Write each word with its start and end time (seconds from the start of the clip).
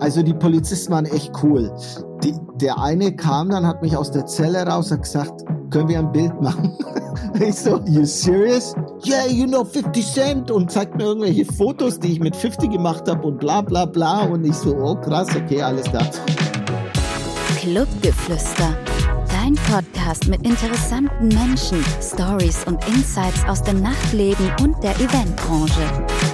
Also 0.00 0.22
die 0.22 0.32
Polizisten 0.32 0.92
waren 0.92 1.04
echt 1.04 1.30
cool. 1.42 1.70
Die, 2.24 2.34
der 2.54 2.78
eine 2.78 3.14
kam 3.14 3.50
dann, 3.50 3.66
hat 3.66 3.82
mich 3.82 3.96
aus 3.96 4.10
der 4.10 4.24
Zelle 4.24 4.66
raus, 4.66 4.90
hat 4.90 5.02
gesagt, 5.02 5.44
können 5.70 5.88
wir 5.88 5.98
ein 5.98 6.10
Bild 6.10 6.40
machen? 6.40 6.74
ich 7.40 7.54
so, 7.54 7.80
you 7.86 8.06
serious? 8.06 8.74
Yeah, 9.06 9.26
you 9.26 9.46
know 9.46 9.62
50 9.62 10.04
Cent 10.04 10.50
und 10.50 10.70
zeigt 10.70 10.96
mir 10.96 11.04
irgendwelche 11.04 11.44
Fotos, 11.44 12.00
die 12.00 12.12
ich 12.12 12.20
mit 12.20 12.34
50 12.34 12.70
gemacht 12.70 13.08
habe 13.08 13.26
und 13.26 13.38
bla 13.40 13.60
bla 13.60 13.84
bla. 13.84 14.22
Und 14.24 14.44
ich 14.44 14.54
so, 14.54 14.74
oh 14.74 14.94
krass, 14.94 15.28
okay, 15.36 15.60
alles 15.60 15.84
klar. 15.84 16.06
Clubgeflüster. 17.58 18.74
Dein 19.28 19.54
Podcast 19.54 20.28
mit 20.28 20.46
interessanten 20.46 21.28
Menschen, 21.28 21.84
Stories 22.00 22.64
und 22.64 22.86
Insights 22.88 23.44
aus 23.46 23.62
dem 23.62 23.82
Nachtleben 23.82 24.50
und 24.62 24.82
der 24.82 24.94
Eventbranche. 24.96 26.29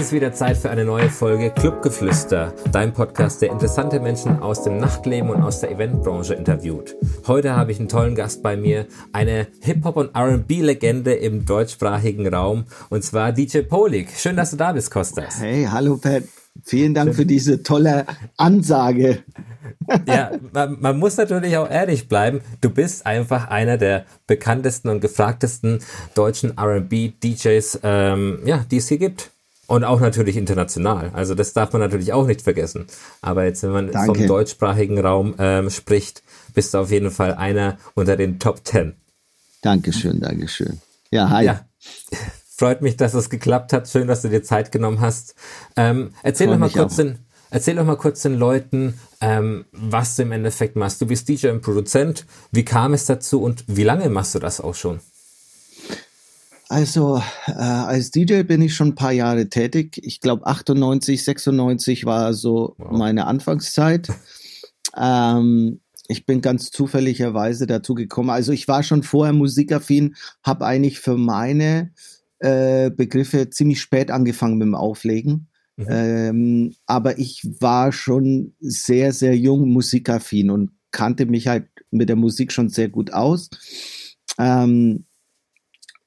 Es 0.00 0.06
ist 0.06 0.12
wieder 0.14 0.32
Zeit 0.32 0.56
für 0.56 0.70
eine 0.70 0.86
neue 0.86 1.10
Folge 1.10 1.50
Clubgeflüster, 1.50 2.54
dein 2.72 2.94
Podcast, 2.94 3.42
der 3.42 3.50
interessante 3.50 4.00
Menschen 4.00 4.40
aus 4.40 4.62
dem 4.62 4.78
Nachtleben 4.78 5.28
und 5.28 5.42
aus 5.42 5.60
der 5.60 5.72
Eventbranche 5.72 6.32
interviewt. 6.32 6.96
Heute 7.26 7.54
habe 7.54 7.70
ich 7.70 7.78
einen 7.78 7.90
tollen 7.90 8.14
Gast 8.14 8.42
bei 8.42 8.56
mir, 8.56 8.86
eine 9.12 9.48
Hip-Hop- 9.60 9.98
und 9.98 10.16
R&B-Legende 10.16 11.12
im 11.12 11.44
deutschsprachigen 11.44 12.26
Raum, 12.32 12.64
und 12.88 13.04
zwar 13.04 13.32
DJ 13.32 13.58
Polik. 13.58 14.08
Schön, 14.16 14.36
dass 14.36 14.52
du 14.52 14.56
da 14.56 14.72
bist, 14.72 14.90
Kostas. 14.90 15.38
Hey, 15.38 15.68
hallo 15.70 15.98
Pat. 15.98 16.22
Vielen 16.64 16.94
Dank 16.94 17.14
für 17.14 17.26
diese 17.26 17.62
tolle 17.62 18.06
Ansage. 18.38 19.22
Ja, 20.06 20.30
man, 20.52 20.80
man, 20.80 20.98
muss 20.98 21.18
natürlich 21.18 21.58
auch 21.58 21.70
ehrlich 21.70 22.08
bleiben. 22.08 22.40
Du 22.62 22.70
bist 22.70 23.04
einfach 23.04 23.48
einer 23.48 23.76
der 23.76 24.06
bekanntesten 24.26 24.88
und 24.88 25.00
gefragtesten 25.00 25.80
deutschen 26.14 26.56
R&B-DJs, 26.56 27.80
ähm, 27.82 28.40
ja, 28.46 28.64
die 28.70 28.78
es 28.78 28.88
hier 28.88 28.98
gibt. 28.98 29.30
Und 29.70 29.84
auch 29.84 30.00
natürlich 30.00 30.36
international. 30.36 31.12
Also 31.14 31.36
das 31.36 31.52
darf 31.52 31.72
man 31.72 31.80
natürlich 31.80 32.12
auch 32.12 32.26
nicht 32.26 32.42
vergessen. 32.42 32.88
Aber 33.22 33.44
jetzt, 33.44 33.62
wenn 33.62 33.70
man 33.70 33.92
Danke. 33.92 34.18
vom 34.18 34.26
deutschsprachigen 34.26 34.98
Raum 34.98 35.36
ähm, 35.38 35.70
spricht, 35.70 36.24
bist 36.54 36.74
du 36.74 36.78
auf 36.78 36.90
jeden 36.90 37.12
Fall 37.12 37.34
einer 37.34 37.78
unter 37.94 38.16
den 38.16 38.40
Top 38.40 38.64
Ten. 38.64 38.96
Dankeschön, 39.62 40.18
Dankeschön. 40.18 40.80
Ja, 41.12 41.30
hi. 41.30 41.44
Ja. 41.44 41.66
Freut 42.56 42.82
mich, 42.82 42.96
dass 42.96 43.14
es 43.14 43.30
geklappt 43.30 43.72
hat. 43.72 43.88
Schön, 43.88 44.08
dass 44.08 44.22
du 44.22 44.28
dir 44.28 44.42
Zeit 44.42 44.72
genommen 44.72 44.98
hast. 44.98 45.36
Ähm, 45.76 46.14
erzähl 46.24 46.48
doch 46.48 46.58
mal 46.58 46.68
kurz 46.68 46.96
den, 46.96 47.20
erzähl 47.50 47.76
doch 47.76 47.84
mal 47.84 47.96
kurz 47.96 48.22
den 48.22 48.34
Leuten, 48.34 48.98
ähm, 49.20 49.66
was 49.70 50.16
du 50.16 50.22
im 50.22 50.32
Endeffekt 50.32 50.74
machst. 50.74 51.00
Du 51.00 51.06
bist 51.06 51.28
DJ 51.28 51.46
und 51.46 51.62
Produzent. 51.62 52.26
Wie 52.50 52.64
kam 52.64 52.92
es 52.92 53.06
dazu 53.06 53.40
und 53.40 53.62
wie 53.68 53.84
lange 53.84 54.10
machst 54.10 54.34
du 54.34 54.40
das 54.40 54.60
auch 54.60 54.74
schon? 54.74 54.98
Also 56.70 57.20
äh, 57.48 57.52
als 57.52 58.12
DJ 58.12 58.44
bin 58.44 58.62
ich 58.62 58.76
schon 58.76 58.90
ein 58.90 58.94
paar 58.94 59.10
Jahre 59.10 59.48
tätig. 59.48 60.00
Ich 60.04 60.20
glaube 60.20 60.46
98, 60.46 61.24
96 61.24 62.04
war 62.06 62.32
so 62.32 62.76
wow. 62.78 62.96
meine 62.96 63.26
Anfangszeit. 63.26 64.08
Ähm, 64.96 65.80
ich 66.06 66.26
bin 66.26 66.40
ganz 66.40 66.70
zufälligerweise 66.70 67.66
dazu 67.66 67.94
gekommen. 67.94 68.30
Also 68.30 68.52
ich 68.52 68.68
war 68.68 68.84
schon 68.84 69.02
vorher 69.02 69.32
musikaffin, 69.32 70.14
habe 70.44 70.64
eigentlich 70.64 71.00
für 71.00 71.16
meine 71.16 71.90
äh, 72.38 72.90
Begriffe 72.90 73.50
ziemlich 73.50 73.80
spät 73.80 74.12
angefangen 74.12 74.56
mit 74.56 74.66
dem 74.66 74.76
Auflegen. 74.76 75.48
Mhm. 75.76 75.86
Ähm, 75.90 76.74
aber 76.86 77.18
ich 77.18 77.42
war 77.58 77.90
schon 77.90 78.54
sehr, 78.60 79.12
sehr 79.12 79.36
jung 79.36 79.70
musikaffin 79.70 80.50
und 80.50 80.70
kannte 80.92 81.26
mich 81.26 81.48
halt 81.48 81.66
mit 81.90 82.08
der 82.08 82.16
Musik 82.16 82.52
schon 82.52 82.68
sehr 82.68 82.88
gut 82.88 83.12
aus. 83.12 83.50
Ähm, 84.38 85.06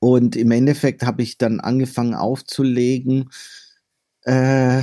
und 0.03 0.35
im 0.35 0.51
Endeffekt 0.51 1.03
habe 1.03 1.21
ich 1.21 1.37
dann 1.37 1.61
angefangen 1.61 2.13
aufzulegen. 2.13 3.29
Äh, 4.23 4.81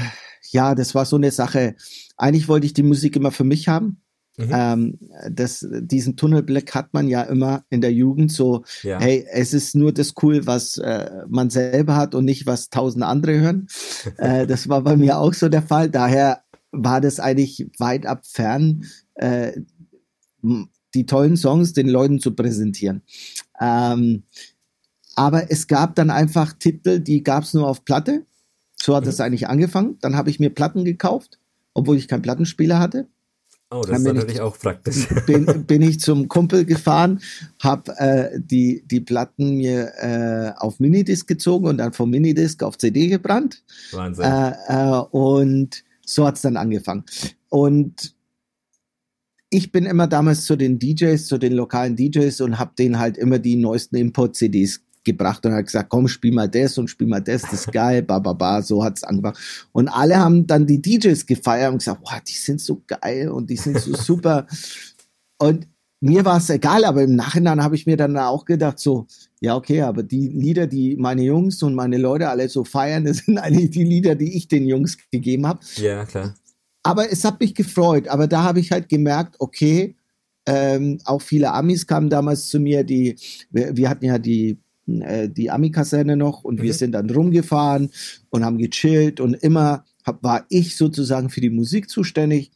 ja, 0.50 0.75
das 0.75 0.95
war 0.95 1.05
so 1.05 1.17
eine 1.17 1.31
Sache. 1.31 1.75
Eigentlich 2.17 2.49
wollte 2.49 2.65
ich 2.65 2.72
die 2.72 2.83
Musik 2.83 3.17
immer 3.17 3.31
für 3.31 3.45
mich 3.45 3.69
haben. 3.69 4.00
Mhm. 4.39 4.49
Ähm, 4.50 4.99
das, 5.31 5.67
diesen 5.69 6.17
Tunnelblick 6.17 6.75
hat 6.75 6.95
man 6.95 7.06
ja 7.06 7.21
immer 7.21 7.65
in 7.69 7.83
der 7.83 7.93
Jugend 7.93 8.33
so, 8.33 8.65
ja. 8.83 8.99
hey, 8.99 9.27
es 9.31 9.53
ist 9.53 9.77
nur 9.77 9.93
das 9.93 10.15
cool, 10.22 10.47
was 10.47 10.78
äh, 10.78 11.11
man 11.28 11.50
selber 11.50 11.97
hat 11.97 12.15
und 12.15 12.25
nicht, 12.25 12.47
was 12.47 12.71
tausend 12.71 13.05
andere 13.05 13.39
hören. 13.41 13.69
äh, 14.16 14.47
das 14.47 14.71
war 14.71 14.81
bei 14.81 14.97
mir 14.97 15.19
auch 15.19 15.34
so 15.34 15.50
der 15.50 15.62
Fall. 15.62 15.91
Daher 15.91 16.45
war 16.72 17.03
das 17.03 17.21
eigentlich 17.21 17.69
weit 17.77 18.06
ab 18.06 18.25
fern, 18.25 18.87
äh, 19.16 19.53
die 20.95 21.05
tollen 21.05 21.37
Songs 21.37 21.75
den 21.75 21.91
Leuten 21.91 22.21
zu 22.21 22.34
präsentieren. 22.34 23.03
Ähm, 23.61 24.22
aber 25.21 25.51
es 25.51 25.67
gab 25.67 25.97
dann 25.97 26.09
einfach 26.09 26.55
Titel, 26.55 26.99
die 26.99 27.23
gab 27.23 27.43
es 27.43 27.53
nur 27.53 27.69
auf 27.69 27.85
Platte. 27.85 28.25
So 28.81 28.97
hat 28.97 29.07
es 29.07 29.19
mhm. 29.19 29.25
eigentlich 29.25 29.49
angefangen. 29.49 29.99
Dann 30.01 30.17
habe 30.17 30.31
ich 30.31 30.41
mir 30.41 30.49
Platten 30.49 30.83
gekauft, 30.83 31.39
obwohl 31.75 31.99
ich 31.99 32.09
keinen 32.09 32.23
Plattenspieler 32.23 32.79
hatte. 32.79 33.07
Oh, 33.71 33.83
das 33.87 33.99
ist 33.99 34.05
natürlich 34.07 34.35
ich, 34.37 34.41
auch 34.41 34.59
praktisch. 34.59 35.09
Bin, 35.27 35.67
bin 35.67 35.83
ich 35.83 36.01
zum 36.01 36.29
Kumpel 36.29 36.65
gefahren, 36.65 37.21
habe 37.63 37.93
äh, 37.99 38.41
die, 38.41 38.83
die 38.91 39.01
Platten 39.01 39.59
mir 39.59 39.93
äh, 39.99 40.53
auf 40.59 40.81
Minidisc 40.81 41.27
gezogen 41.27 41.67
und 41.67 41.77
dann 41.77 41.93
vom 41.93 42.09
Minidisc 42.09 42.63
auf 42.63 42.79
CD 42.79 43.09
gebrannt. 43.09 43.63
Wahnsinn. 43.93 44.25
Äh, 44.25 44.53
äh, 44.69 45.01
und 45.11 45.85
so 46.01 46.27
hat 46.27 46.37
es 46.37 46.41
dann 46.41 46.57
angefangen. 46.57 47.05
Und 47.51 48.15
ich 49.51 49.71
bin 49.71 49.85
immer 49.85 50.07
damals 50.07 50.47
zu 50.47 50.57
den 50.57 50.79
DJs, 50.79 51.27
zu 51.27 51.37
den 51.37 51.53
lokalen 51.53 51.95
DJs 51.95 52.41
und 52.41 52.59
habe 52.59 52.73
denen 52.79 52.99
halt 52.99 53.19
immer 53.19 53.39
die 53.39 53.57
neuesten 53.57 53.97
Import-CDs 53.97 54.81
gebracht 55.12 55.44
und 55.47 55.53
hat 55.53 55.66
gesagt, 55.66 55.88
komm, 55.88 56.09
spiel 56.09 56.32
mal 56.32 56.48
das 56.48 56.78
und 56.78 56.88
spiel 56.88 57.06
mal 57.06 57.21
das, 57.21 57.43
das 57.43 57.53
ist 57.53 57.72
geil, 57.72 58.03
ba, 58.03 58.19
ba, 58.19 58.32
ba, 58.32 58.62
so 58.62 58.82
hat's 58.82 59.04
angefangen. 59.04 59.37
Und 59.72 59.88
alle 59.88 60.16
haben 60.16 60.47
dann 60.47 60.66
die 60.66 60.81
DJs 60.81 61.26
gefeiert 61.26 61.72
und 61.72 61.78
gesagt, 61.78 62.03
boah, 62.03 62.21
die 62.26 62.32
sind 62.32 62.60
so 62.60 62.82
geil 62.87 63.28
und 63.28 63.50
die 63.50 63.56
sind 63.56 63.78
so 63.78 63.94
super. 63.94 64.47
und 65.38 65.66
mir 66.00 66.25
war 66.25 66.38
es 66.38 66.48
egal, 66.48 66.84
aber 66.84 67.03
im 67.03 67.15
Nachhinein 67.15 67.62
habe 67.62 67.76
ich 67.76 67.87
mir 67.87 67.97
dann 67.97 68.16
auch 68.16 68.47
gedacht, 68.47 68.78
so, 68.78 69.06
ja, 69.41 69.54
okay, 69.54 69.82
aber 69.82 70.03
die 70.03 70.28
Lieder, 70.28 70.66
die 70.66 70.97
meine 70.97 71.22
Jungs 71.22 71.62
und 71.62 71.75
meine 71.75 71.98
Leute 71.98 72.28
alle 72.28 72.48
so 72.48 72.65
feiern, 72.65 73.04
das 73.04 73.19
sind 73.19 73.38
eigentlich 73.38 73.71
die 73.71 73.84
Lieder, 73.84 74.15
die 74.15 74.37
ich 74.37 74.48
den 74.48 74.66
Jungs 74.66 74.97
gegeben 75.10 75.47
habe. 75.47 75.60
Ja, 75.77 76.04
klar. 76.06 76.34
Aber 76.82 77.12
es 77.12 77.25
hat 77.25 77.41
mich 77.41 77.54
gefreut, 77.54 78.09
aber 78.09 78.27
da 78.27 78.42
habe 78.42 78.60
ich 78.60 78.72
halt 78.72 78.88
gemerkt, 78.88 79.37
okay, 79.38 79.94
ähm, 80.47 80.98
auch 81.04 81.21
viele 81.21 81.53
Amis 81.53 81.87
kamen 81.87 82.09
damals 82.09 82.48
zu 82.48 82.59
mir, 82.59 82.82
die, 82.82 83.16
wir, 83.50 83.77
wir 83.77 83.91
hatten 83.91 84.06
ja 84.06 84.19
die 84.19 84.59
äh, 85.03 85.28
die 85.28 85.51
Ami-Kaserne 85.51 86.17
noch 86.17 86.45
und 86.45 86.59
mhm. 86.59 86.62
wir 86.62 86.75
sind 86.75 86.93
dann 86.93 87.11
rumgefahren 87.11 87.91
und 88.31 88.45
haben 88.45 88.59
gechillt 88.59 89.21
und 89.21 89.34
immer 89.34 89.84
hab, 90.05 90.23
war 90.23 90.47
ich 90.49 90.77
sozusagen 90.77 91.31
für 91.31 91.41
die 91.41 91.51
Musik 91.51 91.89
zuständig. 91.91 92.51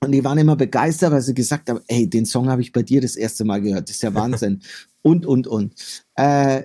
Und 0.00 0.12
die 0.12 0.24
waren 0.24 0.38
immer 0.38 0.56
begeistert, 0.56 1.12
weil 1.12 1.22
sie 1.22 1.34
gesagt 1.34 1.70
haben, 1.70 1.80
ey, 1.88 2.08
den 2.08 2.26
Song 2.26 2.48
habe 2.48 2.62
ich 2.62 2.72
bei 2.72 2.82
dir 2.82 3.00
das 3.00 3.16
erste 3.16 3.44
Mal 3.44 3.62
gehört, 3.62 3.88
das 3.88 3.96
ist 3.96 4.02
ja 4.02 4.14
Wahnsinn. 4.14 4.60
und, 5.02 5.26
und, 5.26 5.46
und. 5.46 5.74
Äh, 6.14 6.64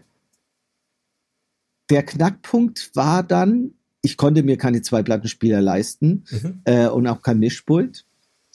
der 1.89 2.03
Knackpunkt 2.03 2.91
war 2.93 3.21
dann, 3.21 3.73
ich 4.01 4.17
konnte 4.17 4.43
mir 4.43 4.57
keine 4.57 4.81
zwei 4.81 5.03
Plattenspieler 5.03 5.61
leisten 5.61 6.23
mhm. 6.31 6.61
äh, 6.63 6.87
und 6.87 7.05
auch 7.07 7.21
kein 7.21 7.39
Mischpult. 7.39 8.05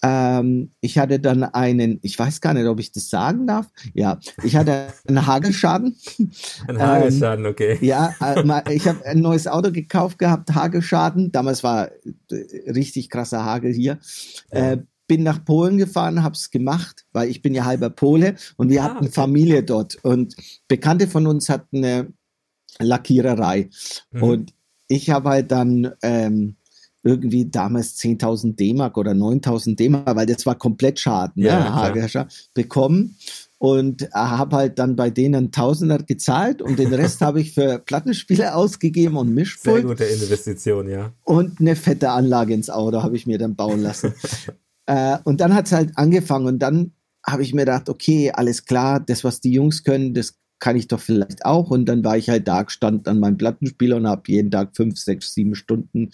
Ähm, 0.02 0.72
ich 0.80 0.98
hatte 0.98 1.18
dann 1.18 1.42
einen, 1.42 1.98
ich 2.02 2.18
weiß 2.18 2.40
gar 2.40 2.54
nicht, 2.54 2.66
ob 2.66 2.80
ich 2.80 2.92
das 2.92 3.08
sagen 3.08 3.46
darf. 3.46 3.66
Ja, 3.94 4.18
ich 4.44 4.56
hatte 4.56 4.88
einen 5.06 5.26
Hagelschaden. 5.26 5.96
Ein 6.68 6.78
Hagelschaden, 6.78 7.44
ähm, 7.44 7.50
okay. 7.50 7.78
Ja, 7.80 8.14
äh, 8.20 8.74
ich 8.74 8.86
habe 8.86 9.04
ein 9.06 9.20
neues 9.20 9.46
Auto 9.46 9.72
gekauft 9.72 10.18
gehabt, 10.18 10.54
Hagelschaden. 10.54 11.32
Damals 11.32 11.62
war 11.62 11.90
äh, 12.30 12.70
richtig 12.70 13.08
krasser 13.08 13.44
Hagel 13.44 13.72
hier. 13.72 13.98
Ja. 14.52 14.72
Äh, 14.72 14.78
bin 15.08 15.22
nach 15.22 15.44
Polen 15.44 15.78
gefahren, 15.78 16.22
hab's 16.22 16.50
gemacht, 16.50 17.06
weil 17.12 17.28
ich 17.28 17.40
bin 17.40 17.54
ja 17.54 17.64
halber 17.64 17.90
Pole 17.90 18.34
und 18.56 18.70
wir 18.70 18.82
ah, 18.82 18.84
hatten 18.84 19.04
okay. 19.06 19.12
Familie 19.12 19.62
dort 19.62 19.96
und 20.04 20.34
Bekannte 20.68 21.06
von 21.06 21.26
uns 21.26 21.48
hatten 21.48 21.84
eine 21.84 22.12
Lackiererei 22.80 23.70
mhm. 24.10 24.22
und 24.22 24.54
ich 24.88 25.10
habe 25.10 25.30
halt 25.30 25.50
dann 25.50 25.92
ähm, 26.02 26.56
irgendwie 27.06 27.48
damals 27.48 27.96
10.000 27.98 28.56
D-Mark 28.56 28.98
oder 28.98 29.12
9.000 29.12 29.76
D-Mark, 29.76 30.16
weil 30.16 30.26
das 30.26 30.44
war 30.44 30.56
komplett 30.56 30.98
Schaden, 30.98 31.42
ja, 31.42 31.92
ne, 31.94 32.28
bekommen 32.52 33.16
und 33.58 34.08
habe 34.12 34.56
halt 34.56 34.78
dann 34.78 34.96
bei 34.96 35.08
denen 35.08 35.50
Tausender 35.50 35.98
gezahlt 35.98 36.60
und 36.60 36.78
den 36.78 36.92
Rest 36.92 37.20
habe 37.22 37.40
ich 37.40 37.54
für 37.54 37.78
Plattenspiele 37.78 38.54
ausgegeben 38.54 39.16
und 39.16 39.32
Mischpult. 39.32 39.76
Sehr 39.76 39.84
gute 39.84 40.04
Investition, 40.04 40.90
ja. 40.90 41.12
Und 41.22 41.60
eine 41.60 41.76
fette 41.76 42.10
Anlage 42.10 42.52
ins 42.54 42.68
Auto 42.68 43.02
habe 43.02 43.16
ich 43.16 43.26
mir 43.26 43.38
dann 43.38 43.54
bauen 43.56 43.80
lassen. 43.80 44.12
äh, 44.86 45.18
und 45.24 45.40
dann 45.40 45.54
hat 45.54 45.66
es 45.66 45.72
halt 45.72 45.96
angefangen 45.96 46.46
und 46.46 46.58
dann 46.58 46.92
habe 47.24 47.42
ich 47.42 47.54
mir 47.54 47.62
gedacht, 47.62 47.88
okay, 47.88 48.30
alles 48.32 48.64
klar, 48.66 49.00
das, 49.00 49.24
was 49.24 49.40
die 49.40 49.52
Jungs 49.52 49.84
können, 49.84 50.14
das 50.14 50.34
kann 50.58 50.76
ich 50.76 50.88
doch 50.88 51.00
vielleicht 51.00 51.44
auch. 51.44 51.70
Und 51.70 51.86
dann 51.86 52.04
war 52.04 52.16
ich 52.16 52.28
halt 52.28 52.46
da 52.46 52.62
gestanden 52.62 53.06
an 53.06 53.20
meinem 53.20 53.36
Plattenspieler 53.36 53.96
und 53.96 54.06
habe 54.06 54.22
jeden 54.26 54.50
Tag 54.50 54.76
fünf, 54.76 54.98
sechs, 54.98 55.34
sieben 55.34 55.54
Stunden 55.54 56.10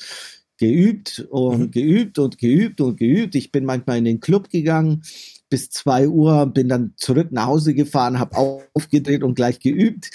geübt 0.63 1.27
und 1.31 1.59
mhm. 1.59 1.71
geübt 1.73 2.19
und 2.21 2.39
geübt 2.39 2.81
und 2.81 2.97
geübt. 2.97 3.35
Ich 3.35 3.51
bin 3.51 3.65
manchmal 3.65 3.99
in 3.99 4.05
den 4.05 4.21
Club 4.21 4.49
gegangen, 4.49 5.03
bis 5.49 5.71
zwei 5.71 6.07
Uhr, 6.09 6.47
bin 6.47 6.69
dann 6.69 6.95
zurück 6.97 7.33
nach 7.33 7.47
Hause 7.47 7.75
gefahren, 7.75 8.21
habe 8.21 8.61
aufgedreht 8.73 9.25
und 9.25 9.35
gleich 9.35 9.59
geübt. 9.59 10.11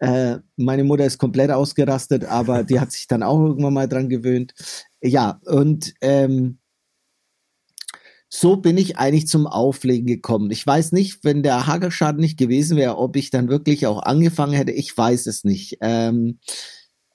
Äh, 0.00 0.38
meine 0.56 0.82
Mutter 0.82 1.06
ist 1.06 1.18
komplett 1.18 1.52
ausgerastet, 1.52 2.24
aber 2.24 2.64
die 2.64 2.80
hat 2.80 2.90
sich 2.90 3.06
dann 3.06 3.22
auch 3.22 3.40
irgendwann 3.40 3.72
mal 3.72 3.88
dran 3.88 4.08
gewöhnt. 4.08 4.52
Ja, 5.00 5.40
und 5.44 5.94
ähm, 6.00 6.58
so 8.28 8.56
bin 8.56 8.76
ich 8.76 8.98
eigentlich 8.98 9.28
zum 9.28 9.46
Auflegen 9.46 10.08
gekommen. 10.08 10.50
Ich 10.50 10.66
weiß 10.66 10.90
nicht, 10.90 11.22
wenn 11.22 11.44
der 11.44 11.68
Hagelschaden 11.68 12.20
nicht 12.20 12.36
gewesen 12.36 12.76
wäre, 12.76 12.98
ob 12.98 13.14
ich 13.14 13.30
dann 13.30 13.48
wirklich 13.48 13.86
auch 13.86 14.02
angefangen 14.02 14.54
hätte. 14.54 14.72
Ich 14.72 14.96
weiß 14.98 15.26
es 15.26 15.44
nicht. 15.44 15.78
Ähm, 15.80 16.40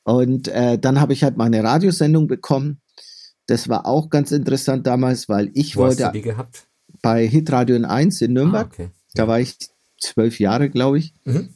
und 0.04 0.48
äh, 0.48 0.78
dann 0.80 1.00
habe 1.00 1.13
ich 1.13 1.24
halt 1.24 1.38
meine 1.38 1.63
Radiosendung 1.63 2.28
bekommen. 2.28 2.81
Das 3.48 3.68
war 3.69 3.86
auch 3.86 4.10
ganz 4.10 4.31
interessant 4.31 4.86
damals, 4.88 5.28
weil 5.28 5.51
ich 5.54 5.75
Wo 5.75 5.81
wollte 5.81 6.06
hast 6.06 6.13
du 6.16 6.19
die 6.19 6.24
gehabt? 6.24 6.68
bei 7.01 7.28
Hitradio 7.28 7.75
in 7.75 7.86
1 7.86 8.22
in 8.22 8.34
Nürnberg. 8.34 8.68
Ah, 8.68 8.74
okay. 8.74 8.90
Da 9.16 9.28
war 9.28 9.40
ich 9.40 9.57
zwölf 10.00 10.40
Jahre, 10.40 10.69
glaube 10.69 11.00
ich. 11.00 11.13
Mhm. 11.25 11.50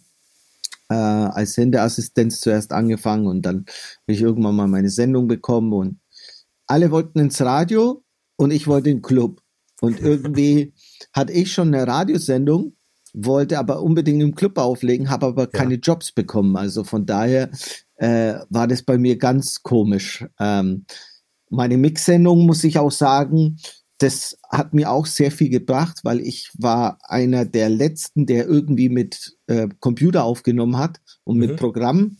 Äh, 0.89 0.95
als 0.95 1.53
Sendeassistenz 1.53 2.41
zuerst 2.41 2.73
angefangen 2.73 3.27
und 3.27 3.43
dann 3.43 3.57
habe 3.57 4.07
ich 4.07 4.21
irgendwann 4.21 4.55
mal 4.55 4.67
meine 4.67 4.89
Sendung 4.89 5.27
bekommen 5.27 5.71
und 5.73 5.99
alle 6.67 6.91
wollten 6.91 7.19
ins 7.19 7.41
Radio 7.41 8.03
und 8.35 8.51
ich 8.51 8.67
wollte 8.67 8.89
in 8.89 8.97
den 8.97 9.01
Club. 9.01 9.41
Und 9.81 9.99
irgendwie 9.99 10.73
hatte 11.13 11.33
ich 11.33 11.51
schon 11.51 11.73
eine 11.73 11.87
Radiosendung, 11.87 12.75
wollte 13.13 13.59
aber 13.59 13.81
unbedingt 13.81 14.21
im 14.21 14.35
Club 14.35 14.57
auflegen, 14.57 15.09
habe 15.09 15.27
aber 15.27 15.47
keine 15.47 15.75
Jobs 15.75 16.11
bekommen. 16.11 16.55
Also 16.57 16.83
von 16.83 17.05
daher 17.05 17.49
äh, 18.03 18.39
war 18.49 18.67
das 18.67 18.83
bei 18.83 18.97
mir 18.97 19.17
ganz 19.17 19.63
komisch. 19.63 20.25
Ähm, 20.37 20.85
meine 21.49 21.77
Mix-Sendung, 21.77 22.45
muss 22.45 22.63
ich 22.65 22.77
auch 22.77 22.91
sagen, 22.91 23.57
das 23.99 24.37
hat 24.49 24.73
mir 24.73 24.91
auch 24.91 25.05
sehr 25.05 25.31
viel 25.31 25.49
gebracht, 25.49 25.99
weil 26.03 26.19
ich 26.19 26.49
war 26.57 26.97
einer 27.03 27.45
der 27.45 27.69
letzten, 27.69 28.25
der 28.25 28.45
irgendwie 28.45 28.89
mit 28.89 29.37
äh, 29.47 29.69
Computer 29.79 30.25
aufgenommen 30.25 30.77
hat 30.77 30.99
und 31.23 31.37
mit 31.37 31.51
Mhm. 31.51 31.55
Programm. 31.55 32.17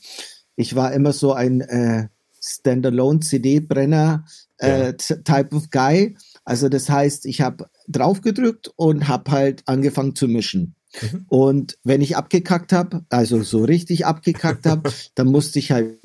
Ich 0.56 0.75
war 0.75 0.94
immer 0.94 1.12
so 1.12 1.33
ein 1.33 1.59
äh, 1.62 2.07
Standalone 2.39 3.19
CD-Brenner 3.19 4.24
äh, 4.59 4.86
Ja. 4.86 4.91
Type 4.94 5.53
of 5.53 5.69
Guy. 5.69 6.15
Also 6.45 6.69
das 6.69 6.89
heißt, 6.89 7.25
ich 7.25 7.41
habe 7.41 7.68
draufgedrückt 7.89 8.71
und 8.77 9.07
habe 9.09 9.31
halt 9.31 9.63
angefangen 9.65 10.15
zu 10.15 10.27
mischen. 10.29 10.75
Mhm. 11.01 11.25
Und 11.27 11.77
wenn 11.83 12.01
ich 12.01 12.15
abgekackt 12.15 12.71
habe, 12.71 13.05
also 13.09 13.41
so 13.43 13.63
richtig 13.63 14.05
abgekackt 14.05 14.65
habe, 14.65 14.91
dann 15.15 15.27
musste 15.27 15.59
ich 15.59 15.71
halt 15.71 15.97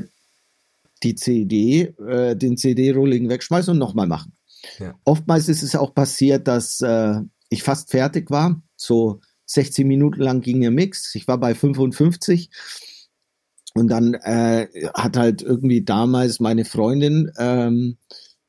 die 1.02 1.14
CD, 1.14 1.94
äh, 2.06 2.36
den 2.36 2.56
CD-Rolling 2.56 3.28
wegschmeißen 3.28 3.72
und 3.72 3.78
nochmal 3.78 4.06
machen. 4.06 4.32
Ja. 4.78 4.94
Oftmals 5.04 5.48
ist 5.48 5.62
es 5.62 5.76
auch 5.76 5.94
passiert, 5.94 6.48
dass 6.48 6.80
äh, 6.80 7.20
ich 7.48 7.62
fast 7.62 7.90
fertig 7.90 8.30
war. 8.30 8.60
So 8.76 9.20
16 9.46 9.86
Minuten 9.86 10.20
lang 10.20 10.40
ging 10.40 10.60
der 10.60 10.70
Mix. 10.70 11.14
Ich 11.14 11.28
war 11.28 11.38
bei 11.38 11.54
55. 11.54 12.50
Und 13.74 13.88
dann 13.88 14.14
äh, 14.14 14.66
hat 14.94 15.16
halt 15.16 15.42
irgendwie 15.42 15.84
damals 15.84 16.40
meine 16.40 16.64
Freundin 16.64 17.30
ähm, 17.38 17.98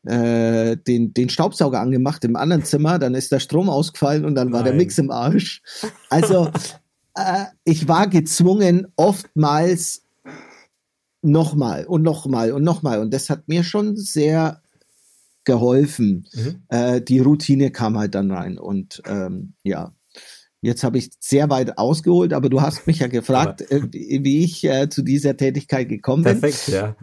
äh, 0.10 0.76
den, 0.76 1.14
den 1.14 1.30
Staubsauger 1.30 1.80
angemacht 1.80 2.26
im 2.26 2.36
anderen 2.36 2.66
Zimmer. 2.66 2.98
Dann 2.98 3.14
ist 3.14 3.32
der 3.32 3.40
Strom 3.40 3.70
ausgefallen 3.70 4.26
und 4.26 4.36
dann 4.36 4.52
war 4.52 4.64
der 4.64 4.74
Nein. 4.74 4.78
Mix 4.78 4.98
im 4.98 5.12
Arsch. 5.12 5.62
Also 6.10 6.50
äh, 7.16 7.46
ich 7.64 7.88
war 7.88 8.08
gezwungen, 8.08 8.88
oftmals 8.96 10.04
nochmal 11.22 11.86
und 11.86 12.02
nochmal 12.02 12.52
und 12.52 12.64
nochmal. 12.64 13.00
Und 13.00 13.14
das 13.14 13.30
hat 13.30 13.48
mir 13.48 13.64
schon 13.64 13.98
sehr 13.98 14.62
geholfen. 15.44 16.28
Mhm. 16.34 16.64
Äh, 16.70 17.02
die 17.02 17.20
Routine 17.20 17.72
kam 17.72 17.98
halt 17.98 18.16
dann 18.16 18.32
rein. 18.32 18.58
Und 18.58 19.04
ähm, 19.06 19.54
ja, 19.64 19.94
jetzt 20.62 20.84
habe 20.84 20.98
ich 20.98 21.12
sehr 21.20 21.50
weit 21.50 21.78
ausgeholt, 21.78 22.34
aber 22.34 22.50
du 22.50 22.62
hast 22.62 22.88
mich 22.88 23.00
ja 23.00 23.08
gefragt, 23.08 23.62
äh, 23.70 23.82
wie 23.92 24.44
ich 24.44 24.64
äh, 24.64 24.90
zu 24.90 25.04
dieser 25.04 25.38
Tätigkeit 25.38 25.88
gekommen 25.88 26.24
bin. 26.24 26.40
Perfekt, 26.40 26.68
ja. 26.70 26.96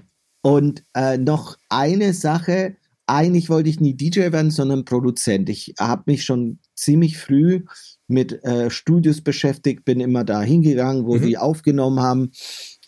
Und 0.42 0.84
äh, 0.94 1.18
noch 1.18 1.56
eine 1.68 2.12
Sache, 2.12 2.76
eigentlich 3.06 3.48
wollte 3.50 3.70
ich 3.70 3.80
nie 3.80 3.94
DJ 3.94 4.32
werden, 4.32 4.50
sondern 4.50 4.84
Produzent. 4.84 5.48
Ich 5.48 5.74
habe 5.78 6.02
mich 6.06 6.24
schon 6.24 6.58
ziemlich 6.74 7.18
früh 7.18 7.64
mit 8.08 8.44
äh, 8.44 8.70
Studios 8.70 9.20
beschäftigt, 9.20 9.84
bin 9.84 10.00
immer 10.00 10.24
da 10.24 10.42
hingegangen, 10.42 11.06
wo 11.06 11.14
Mhm. 11.16 11.22
die 11.22 11.38
aufgenommen 11.38 12.00
haben. 12.00 12.32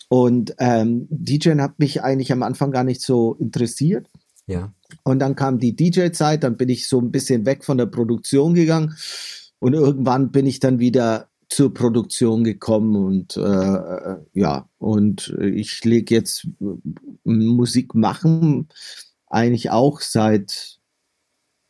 Und 0.09 0.55
ähm, 0.59 1.07
DJing 1.09 1.61
hat 1.61 1.79
mich 1.79 2.01
eigentlich 2.03 2.31
am 2.31 2.43
Anfang 2.43 2.71
gar 2.71 2.83
nicht 2.83 3.01
so 3.01 3.35
interessiert. 3.35 4.07
Ja. 4.47 4.73
Und 5.03 5.19
dann 5.19 5.35
kam 5.35 5.59
die 5.59 5.75
DJ-Zeit, 5.75 6.43
dann 6.43 6.57
bin 6.57 6.69
ich 6.69 6.87
so 6.89 6.99
ein 6.99 7.11
bisschen 7.11 7.45
weg 7.45 7.63
von 7.63 7.77
der 7.77 7.85
Produktion 7.85 8.55
gegangen 8.55 8.95
und 9.59 9.73
irgendwann 9.73 10.31
bin 10.31 10.47
ich 10.47 10.59
dann 10.59 10.79
wieder 10.79 11.27
zur 11.49 11.73
Produktion 11.73 12.43
gekommen 12.43 12.95
und 12.95 13.37
äh, 13.37 13.41
äh, 13.41 14.17
ja, 14.33 14.67
und 14.79 15.35
ich 15.39 15.83
lege 15.83 16.15
jetzt 16.15 16.47
äh, 16.61 16.65
Musik 17.23 17.93
machen 17.93 18.67
eigentlich 19.29 19.69
auch 19.69 20.01
seit 20.01 20.79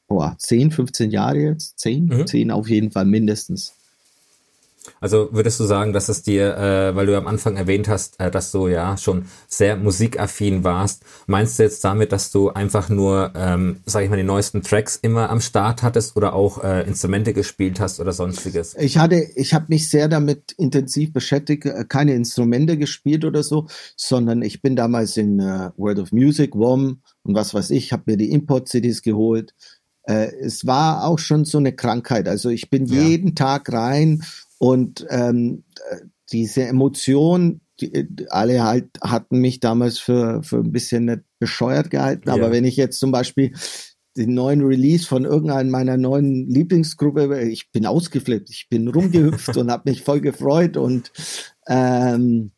oh, 0.10 0.28
10, 0.38 0.72
15 0.72 1.12
Jahre 1.12 1.38
jetzt, 1.38 1.80
10, 1.80 2.06
Mhm. 2.06 2.28
10 2.28 2.52
auf 2.52 2.70
jeden 2.70 2.92
Fall 2.92 3.06
mindestens. 3.06 3.76
Also 5.02 5.30
würdest 5.32 5.60
du 5.60 5.64
sagen, 5.64 5.94
dass 5.94 6.10
es 6.10 6.24
dir, 6.24 6.58
äh, 6.58 6.96
weil 6.96 7.06
du 7.06 7.18
am 7.18 7.28
Anfang 7.28 7.56
erwähnt 7.58 7.88
hast, 7.88 8.20
äh, 8.20 8.32
dass 8.32 8.52
du 8.52 8.68
ja 8.68 8.98
schon 8.98 9.26
sehr 9.48 9.76
musikaffin 9.76 10.64
warst, 10.64 11.04
meinst 11.28 11.60
du 11.60 11.64
jetzt 11.64 11.84
damit, 11.84 12.12
dass 12.12 12.32
du 12.32 12.50
einfach 12.50 12.90
nur, 12.90 13.32
ähm, 13.36 13.78
sag 13.86 14.04
ich 14.04 14.10
mal, 14.10 14.18
die 14.18 14.24
neuesten 14.24 14.62
Tracks 14.62 14.98
immer 15.02 15.30
am 15.30 15.42
Start 15.42 15.84
hattest 15.84 16.16
oder 16.16 16.34
auch 16.34 16.64
äh, 16.64 16.82
Instrumente 16.88 17.34
gespielt 17.34 17.80
hast 17.80 18.00
oder 18.00 18.12
sonstiges? 18.12 18.76
Ich 18.76 18.98
hatte, 18.98 19.28
ich 19.36 19.54
habe 19.54 19.66
mich 19.70 19.90
sehr 19.90 20.08
damit 20.08 20.54
intensiv 20.58 21.14
beschäftigt, 21.14 21.66
äh, 21.66 21.86
keine 21.88 22.14
Instrumente 22.14 22.78
gespielt 22.78 23.26
oder 23.26 23.44
so, 23.44 23.68
sondern 23.96 24.42
ich 24.42 24.62
bin 24.62 24.76
damals 24.76 25.18
in 25.18 25.40
äh, 25.40 25.70
World 25.78 26.00
of 26.00 26.12
Music, 26.12 26.56
WOM 26.56 27.02
und 27.24 27.36
was 27.36 27.54
weiß 27.54 27.70
ich, 27.72 27.92
habe 27.92 28.04
mir 28.08 28.18
die 28.18 28.32
Import-CDs 28.32 29.02
geholt. 29.02 29.54
Äh, 30.04 30.32
es 30.42 30.66
war 30.66 31.06
auch 31.06 31.20
schon 31.20 31.46
so 31.46 31.58
eine 31.58 31.74
Krankheit. 31.74 32.28
Also 32.28 32.50
ich 32.50 32.70
bin 32.70 32.86
Ja. 32.86 33.02
jeden 33.02 33.36
Tag 33.36 33.72
rein 33.72 34.24
und 34.60 35.08
ähm, 35.10 35.64
äh, 35.90 36.02
diese 36.32 36.64
Emotion, 36.68 37.62
die, 37.82 38.08
alle 38.30 38.64
halt 38.64 38.90
hatten 39.02 39.40
mich 39.40 39.60
damals 39.60 39.98
für, 39.98 40.44
für 40.44 40.58
ein 40.58 40.72
bisschen 40.72 41.06
nicht 41.06 41.22
bescheuert 41.40 41.90
gehalten, 41.90 42.28
Ja. 42.28 42.36
aber 42.36 42.52
wenn 42.52 42.66
ich 42.66 42.76
jetzt 42.76 43.00
zum 43.00 43.12
Beispiel 43.12 43.54
den 44.18 44.34
neuen 44.34 44.62
Release 44.62 45.08
von 45.08 45.24
irgendeiner 45.24 45.70
meiner 45.70 45.98
neuen 45.98 46.48
Lieblingsgruppe, 46.50 47.42
ich 47.44 47.72
bin 47.72 47.86
ausgeflippt, 47.86 48.50
ich 48.50 48.68
bin 48.70 48.88
rumgehüpft 48.90 49.56
und 49.58 49.72
habe 49.72 49.90
mich 49.90 50.04
voll 50.04 50.20
gefreut 50.20 50.78
und 50.78 51.12
ähm, 51.68 52.52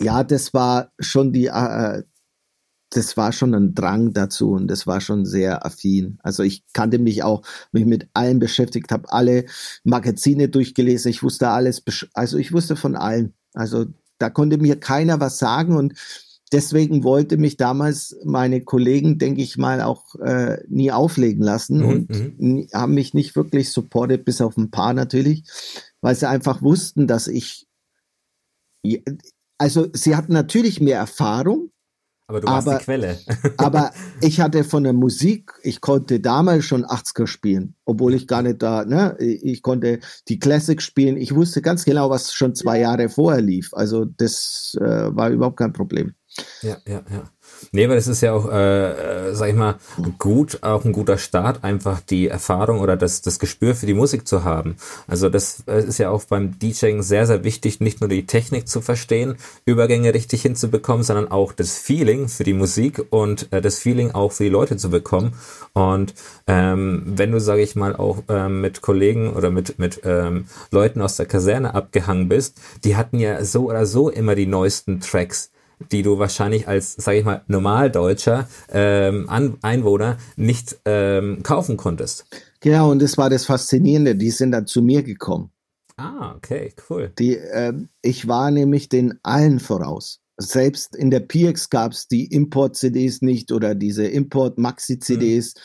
ja, 0.00 0.22
das 0.22 0.52
war 0.52 0.92
schon 0.98 1.32
die, 1.32 1.46
äh, 1.46 2.02
das 2.90 3.16
war 3.16 3.32
schon 3.32 3.54
ein 3.54 3.74
Drang 3.74 4.12
dazu 4.12 4.52
und 4.52 4.68
das 4.68 4.86
war 4.86 5.00
schon 5.00 5.24
sehr 5.26 5.66
affin. 5.66 6.18
Also 6.22 6.42
ich 6.42 6.64
kannte 6.72 6.98
mich 6.98 7.22
auch, 7.22 7.42
mich 7.72 7.84
mit 7.84 8.08
allem 8.14 8.38
beschäftigt, 8.38 8.92
habe 8.92 9.12
alle 9.12 9.44
Magazine 9.84 10.48
durchgelesen, 10.48 11.10
ich 11.10 11.22
wusste 11.22 11.48
alles, 11.48 11.82
also 12.14 12.38
ich 12.38 12.52
wusste 12.52 12.76
von 12.76 12.96
allen. 12.96 13.34
Also 13.54 13.86
da 14.18 14.30
konnte 14.30 14.58
mir 14.58 14.76
keiner 14.78 15.20
was 15.20 15.38
sagen 15.38 15.76
und 15.76 15.94
deswegen 16.52 17.02
wollte 17.02 17.36
mich 17.38 17.56
damals 17.56 18.16
meine 18.24 18.62
Kollegen, 18.62 19.18
denke 19.18 19.42
ich 19.42 19.58
mal, 19.58 19.80
auch 19.82 20.14
äh, 20.16 20.58
nie 20.68 20.92
auflegen 20.92 21.42
lassen 21.42 21.80
Mhm, 21.80 21.86
und 21.86 22.10
mhm. 22.10 22.34
nie- 22.38 22.68
haben 22.72 22.94
mich 22.94 23.14
nicht 23.14 23.34
wirklich 23.34 23.72
supportet, 23.72 24.24
bis 24.24 24.40
auf 24.40 24.56
ein 24.56 24.70
paar 24.70 24.92
natürlich, 24.94 25.42
weil 26.00 26.14
sie 26.14 26.28
einfach 26.28 26.62
wussten, 26.62 27.08
dass 27.08 27.26
ich, 27.26 27.66
also 29.58 29.88
sie 29.92 30.16
hatten 30.16 30.32
natürlich 30.32 30.80
mehr 30.80 30.98
Erfahrung, 30.98 31.70
Aber 32.28 32.40
du 32.40 32.48
warst 32.48 32.66
aber- 32.66 32.78
die 32.78 32.84
Quelle. 32.84 33.18
aber 33.56 33.92
ich 34.20 34.40
hatte 34.40 34.64
von 34.64 34.82
der 34.84 34.92
Musik, 34.92 35.52
ich 35.62 35.80
konnte 35.80 36.20
damals 36.20 36.64
schon 36.64 36.84
80er 36.84 37.26
spielen, 37.26 37.74
obwohl 37.84 38.14
ich 38.14 38.26
gar 38.26 38.42
nicht 38.42 38.62
da, 38.62 38.84
ne, 38.84 39.16
ich 39.18 39.62
konnte 39.62 40.00
die 40.28 40.38
Classics 40.38 40.84
spielen. 40.84 41.16
Ich 41.16 41.34
wusste 41.34 41.62
ganz 41.62 41.84
genau, 41.84 42.10
was 42.10 42.32
schon 42.32 42.54
zwei 42.54 42.80
Jahre 42.80 43.08
vorher 43.08 43.42
lief. 43.42 43.72
Also 43.72 44.04
das 44.04 44.76
äh, 44.80 44.84
war 44.84 45.30
überhaupt 45.30 45.58
kein 45.58 45.72
Problem. 45.72 46.14
Ja, 46.62 46.76
ja, 46.86 47.04
ja. 47.10 47.30
Nee, 47.72 47.84
aber 47.84 47.94
das 47.94 48.06
ist 48.06 48.20
ja 48.20 48.32
auch, 48.32 48.50
äh, 48.50 49.30
äh, 49.30 49.34
sag 49.34 49.48
ich 49.48 49.54
mal, 49.54 49.76
gut, 50.18 50.62
auch 50.62 50.84
ein 50.84 50.92
guter 50.92 51.18
Start, 51.18 51.64
einfach 51.64 52.00
die 52.00 52.28
Erfahrung 52.28 52.80
oder 52.80 52.96
das, 52.96 53.22
das 53.22 53.38
Gespür 53.38 53.74
für 53.74 53.86
die 53.86 53.94
Musik 53.94 54.26
zu 54.26 54.44
haben. 54.44 54.76
Also 55.06 55.28
das 55.28 55.64
äh, 55.66 55.84
ist 55.84 55.98
ja 55.98 56.10
auch 56.10 56.24
beim 56.24 56.58
DJing 56.58 57.02
sehr, 57.02 57.26
sehr 57.26 57.44
wichtig, 57.44 57.80
nicht 57.80 58.00
nur 58.00 58.08
die 58.08 58.26
Technik 58.26 58.68
zu 58.68 58.80
verstehen, 58.80 59.36
Übergänge 59.64 60.14
richtig 60.14 60.42
hinzubekommen, 60.42 61.02
sondern 61.02 61.30
auch 61.30 61.52
das 61.52 61.78
Feeling 61.78 62.28
für 62.28 62.44
die 62.44 62.52
Musik 62.52 63.04
und 63.10 63.52
äh, 63.52 63.60
das 63.60 63.78
Feeling 63.78 64.12
auch 64.12 64.32
für 64.32 64.44
die 64.44 64.50
Leute 64.50 64.76
zu 64.76 64.90
bekommen. 64.90 65.34
Und 65.72 66.14
ähm, 66.46 67.02
wenn 67.06 67.32
du, 67.32 67.40
sage 67.40 67.62
ich 67.62 67.76
mal, 67.76 67.96
auch 67.96 68.22
ähm, 68.28 68.60
mit 68.60 68.80
Kollegen 68.80 69.32
oder 69.32 69.50
mit, 69.50 69.78
mit 69.78 70.00
ähm, 70.04 70.46
Leuten 70.70 71.02
aus 71.02 71.16
der 71.16 71.26
Kaserne 71.26 71.74
abgehangen 71.74 72.28
bist, 72.28 72.58
die 72.84 72.96
hatten 72.96 73.18
ja 73.18 73.44
so 73.44 73.68
oder 73.68 73.86
so 73.86 74.08
immer 74.08 74.34
die 74.34 74.46
neuesten 74.46 75.00
Tracks 75.00 75.50
die 75.92 76.02
du 76.02 76.18
wahrscheinlich 76.18 76.68
als, 76.68 76.94
sage 76.94 77.18
ich 77.18 77.24
mal, 77.24 77.42
Normaldeutscher 77.46 78.48
ähm, 78.70 79.28
An 79.28 79.58
Einwohner 79.62 80.18
nicht 80.36 80.78
ähm, 80.84 81.42
kaufen 81.42 81.76
konntest. 81.76 82.24
Ja, 82.64 82.84
und 82.84 83.00
das 83.00 83.18
war 83.18 83.30
das 83.30 83.44
Faszinierende. 83.44 84.16
Die 84.16 84.30
sind 84.30 84.52
dann 84.52 84.66
zu 84.66 84.82
mir 84.82 85.02
gekommen. 85.02 85.50
Ah, 85.96 86.34
okay, 86.36 86.74
cool. 86.90 87.12
Die, 87.18 87.36
äh, 87.36 87.72
ich 88.02 88.28
war 88.28 88.50
nämlich 88.50 88.88
den 88.88 89.18
allen 89.22 89.60
voraus. 89.60 90.20
Selbst 90.38 90.94
in 90.94 91.10
der 91.10 91.20
PX 91.20 91.70
gab 91.70 91.92
es 91.92 92.08
die 92.08 92.26
Import-CDs 92.26 93.22
nicht 93.22 93.52
oder 93.52 93.74
diese 93.74 94.06
Import-Maxi-CDs. 94.06 95.54
Mhm. 95.54 95.60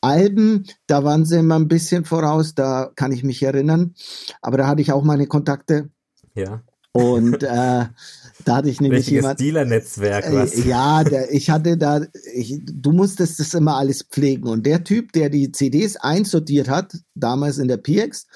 Alben, 0.00 0.66
da 0.86 1.04
waren 1.04 1.24
sie 1.24 1.38
immer 1.38 1.56
ein 1.56 1.68
bisschen 1.68 2.04
voraus, 2.04 2.54
da 2.54 2.90
kann 2.94 3.12
ich 3.12 3.24
mich 3.24 3.42
erinnern. 3.42 3.94
Aber 4.40 4.58
da 4.58 4.66
hatte 4.66 4.82
ich 4.82 4.92
auch 4.92 5.02
meine 5.02 5.26
Kontakte. 5.26 5.90
Ja. 6.34 6.62
Und 6.92 7.42
äh, 7.42 7.86
da 8.44 8.56
hatte 8.56 8.68
ich 8.68 8.80
nämlich 8.80 9.00
Richtiges 9.00 9.22
jemand. 9.22 9.40
Dealer-Netzwerk, 9.40 10.32
was? 10.32 10.54
Äh, 10.54 10.68
ja, 10.68 11.04
der, 11.04 11.32
ich 11.32 11.50
hatte 11.50 11.76
da, 11.76 12.00
ich, 12.32 12.60
du 12.64 12.92
musstest 12.92 13.38
das 13.38 13.54
immer 13.54 13.76
alles 13.76 14.02
pflegen. 14.02 14.48
Und 14.48 14.66
der 14.66 14.82
Typ, 14.82 15.12
der 15.12 15.30
die 15.30 15.52
CDs 15.52 15.96
einsortiert 15.96 16.68
hat, 16.68 16.96
damals 17.14 17.58
in 17.58 17.68
der 17.68 17.76
PX, 17.76 18.26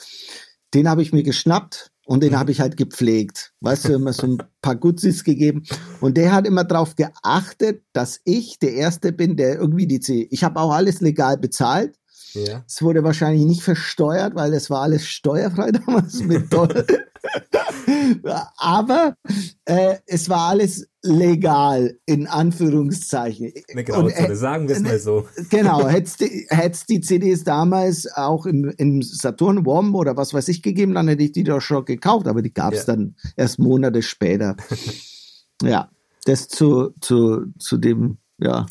den 0.75 0.89
habe 0.89 1.03
ich 1.03 1.13
mir 1.13 1.23
geschnappt 1.23 1.91
und 2.07 2.23
den 2.23 2.33
mhm. 2.33 2.39
habe 2.39 2.53
ich 2.53 2.61
halt 2.61 2.77
gepflegt. 2.77 3.53
Weißt 3.61 3.89
du, 3.89 3.95
immer 3.95 4.13
so 4.13 4.27
ein 4.27 4.43
paar 4.63 4.77
Gutsis 4.77 5.25
gegeben. 5.25 5.65
Und 6.01 6.17
der 6.17 6.33
hat 6.33 6.47
immer 6.47 6.65
darauf 6.65 6.95
geachtet, 6.95 7.83
dass 7.93 8.21
ich 8.25 8.59
der 8.59 8.75
Erste 8.75 9.13
bin, 9.13 9.37
der 9.37 9.57
irgendwie 9.57 9.87
die 9.87 10.01
C. 10.01 10.29
Ich 10.31 10.45
habe 10.45 10.61
auch 10.61 10.73
alles 10.73 11.01
legal 11.01 11.39
bezahlt. 11.39 11.97
Ja. 12.33 12.65
Es 12.67 12.83
wurde 12.83 13.05
wahrscheinlich 13.05 13.45
nicht 13.47 13.63
versteuert, 13.63 14.35
weil 14.35 14.53
es 14.55 14.71
war 14.71 14.83
alles 14.83 15.07
steuerfrei 15.07 15.71
damals 15.87 16.23
mit 16.23 16.53
Dollar. 16.53 16.85
Aber 18.57 19.15
äh, 19.65 19.97
es 20.07 20.29
war 20.29 20.49
alles 20.49 20.87
legal, 21.03 21.99
in 22.07 22.27
Anführungszeichen. 22.27 23.53
Eine 23.71 23.85
Grauzone, 23.85 24.15
äh, 24.15 24.35
sagen 24.35 24.69
wir 24.69 24.77
es 24.77 24.83
mal 24.83 24.99
so. 24.99 25.27
Genau, 25.51 25.89
hätte 25.89 26.07
es 26.07 26.17
die, 26.17 26.47
die 26.89 27.01
CDs 27.01 27.45
damals 27.45 28.11
auch 28.15 28.47
im, 28.47 28.73
im 28.77 29.03
Saturn 29.03 29.65
WOM 29.65 29.95
oder 29.95 30.17
was 30.17 30.35
weiß 30.35 30.49
ich 30.49 30.63
gegeben, 30.63 30.95
dann 30.95 31.09
hätte 31.09 31.23
ich 31.23 31.33
die 31.33 31.45
doch 31.45 31.61
schon 31.61 31.85
gekauft, 31.85 32.27
aber 32.27 32.43
die 32.43 32.53
gab 32.53 32.73
es 32.73 32.87
ja. 32.87 32.95
dann 32.95 33.15
erst 33.37 33.59
Monate 33.59 34.03
später. 34.03 34.57
ja, 35.63 35.91
das 36.25 36.49
zu, 36.49 36.93
zu, 37.01 37.47
zu 37.59 37.79
dem 37.79 38.19
ja. 38.41 38.67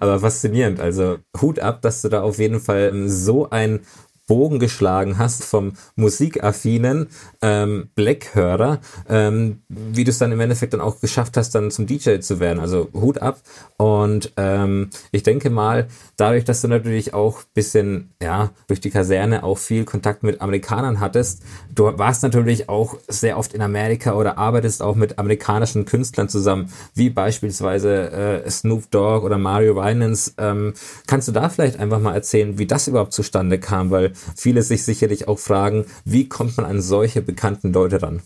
Aber 0.00 0.18
faszinierend. 0.18 0.80
Also 0.80 1.18
Hut 1.40 1.60
ab, 1.60 1.80
dass 1.82 2.02
du 2.02 2.08
da 2.08 2.22
auf 2.22 2.38
jeden 2.38 2.60
Fall 2.60 3.08
so 3.08 3.48
ein 3.48 3.80
Bogen 4.30 4.60
geschlagen 4.60 5.18
hast 5.18 5.42
vom 5.42 5.72
musikaffinen 5.96 7.08
ähm, 7.42 7.90
Black-Hörer, 7.96 8.78
ähm, 9.08 9.62
wie 9.68 10.04
du 10.04 10.10
es 10.12 10.18
dann 10.18 10.30
im 10.30 10.38
Endeffekt 10.38 10.72
dann 10.72 10.80
auch 10.80 11.00
geschafft 11.00 11.36
hast, 11.36 11.56
dann 11.56 11.72
zum 11.72 11.88
DJ 11.88 12.20
zu 12.20 12.38
werden. 12.38 12.60
Also 12.60 12.90
Hut 12.94 13.20
ab. 13.20 13.40
Und 13.76 14.32
ähm, 14.36 14.90
ich 15.10 15.24
denke 15.24 15.50
mal, 15.50 15.88
dadurch, 16.20 16.44
dass 16.44 16.60
du 16.60 16.68
natürlich 16.68 17.14
auch 17.14 17.42
bisschen, 17.54 18.12
ja, 18.22 18.50
durch 18.66 18.80
die 18.80 18.90
Kaserne 18.90 19.42
auch 19.42 19.58
viel 19.58 19.84
Kontakt 19.84 20.22
mit 20.22 20.40
Amerikanern 20.40 21.00
hattest, 21.00 21.42
du 21.74 21.84
warst 21.98 22.22
natürlich 22.22 22.68
auch 22.68 22.96
sehr 23.08 23.38
oft 23.38 23.54
in 23.54 23.62
Amerika 23.62 24.14
oder 24.14 24.36
arbeitest 24.38 24.82
auch 24.82 24.94
mit 24.94 25.18
amerikanischen 25.18 25.86
Künstlern 25.86 26.28
zusammen, 26.28 26.72
wie 26.94 27.10
beispielsweise 27.10 28.10
äh, 28.44 28.50
Snoop 28.50 28.90
Dogg 28.90 29.24
oder 29.24 29.38
Mario 29.38 29.76
Winans. 29.76 30.34
Ähm, 30.38 30.74
kannst 31.06 31.28
du 31.28 31.32
da 31.32 31.48
vielleicht 31.48 31.78
einfach 31.78 32.00
mal 32.00 32.14
erzählen, 32.14 32.58
wie 32.58 32.66
das 32.66 32.88
überhaupt 32.88 33.12
zustande 33.12 33.58
kam? 33.58 33.90
Weil 33.90 34.12
viele 34.36 34.62
sich 34.62 34.84
sicherlich 34.84 35.28
auch 35.28 35.38
fragen, 35.38 35.86
wie 36.04 36.28
kommt 36.28 36.56
man 36.56 36.66
an 36.66 36.80
solche 36.82 37.22
bekannten 37.22 37.72
Leute 37.72 38.02
ran? 38.02 38.22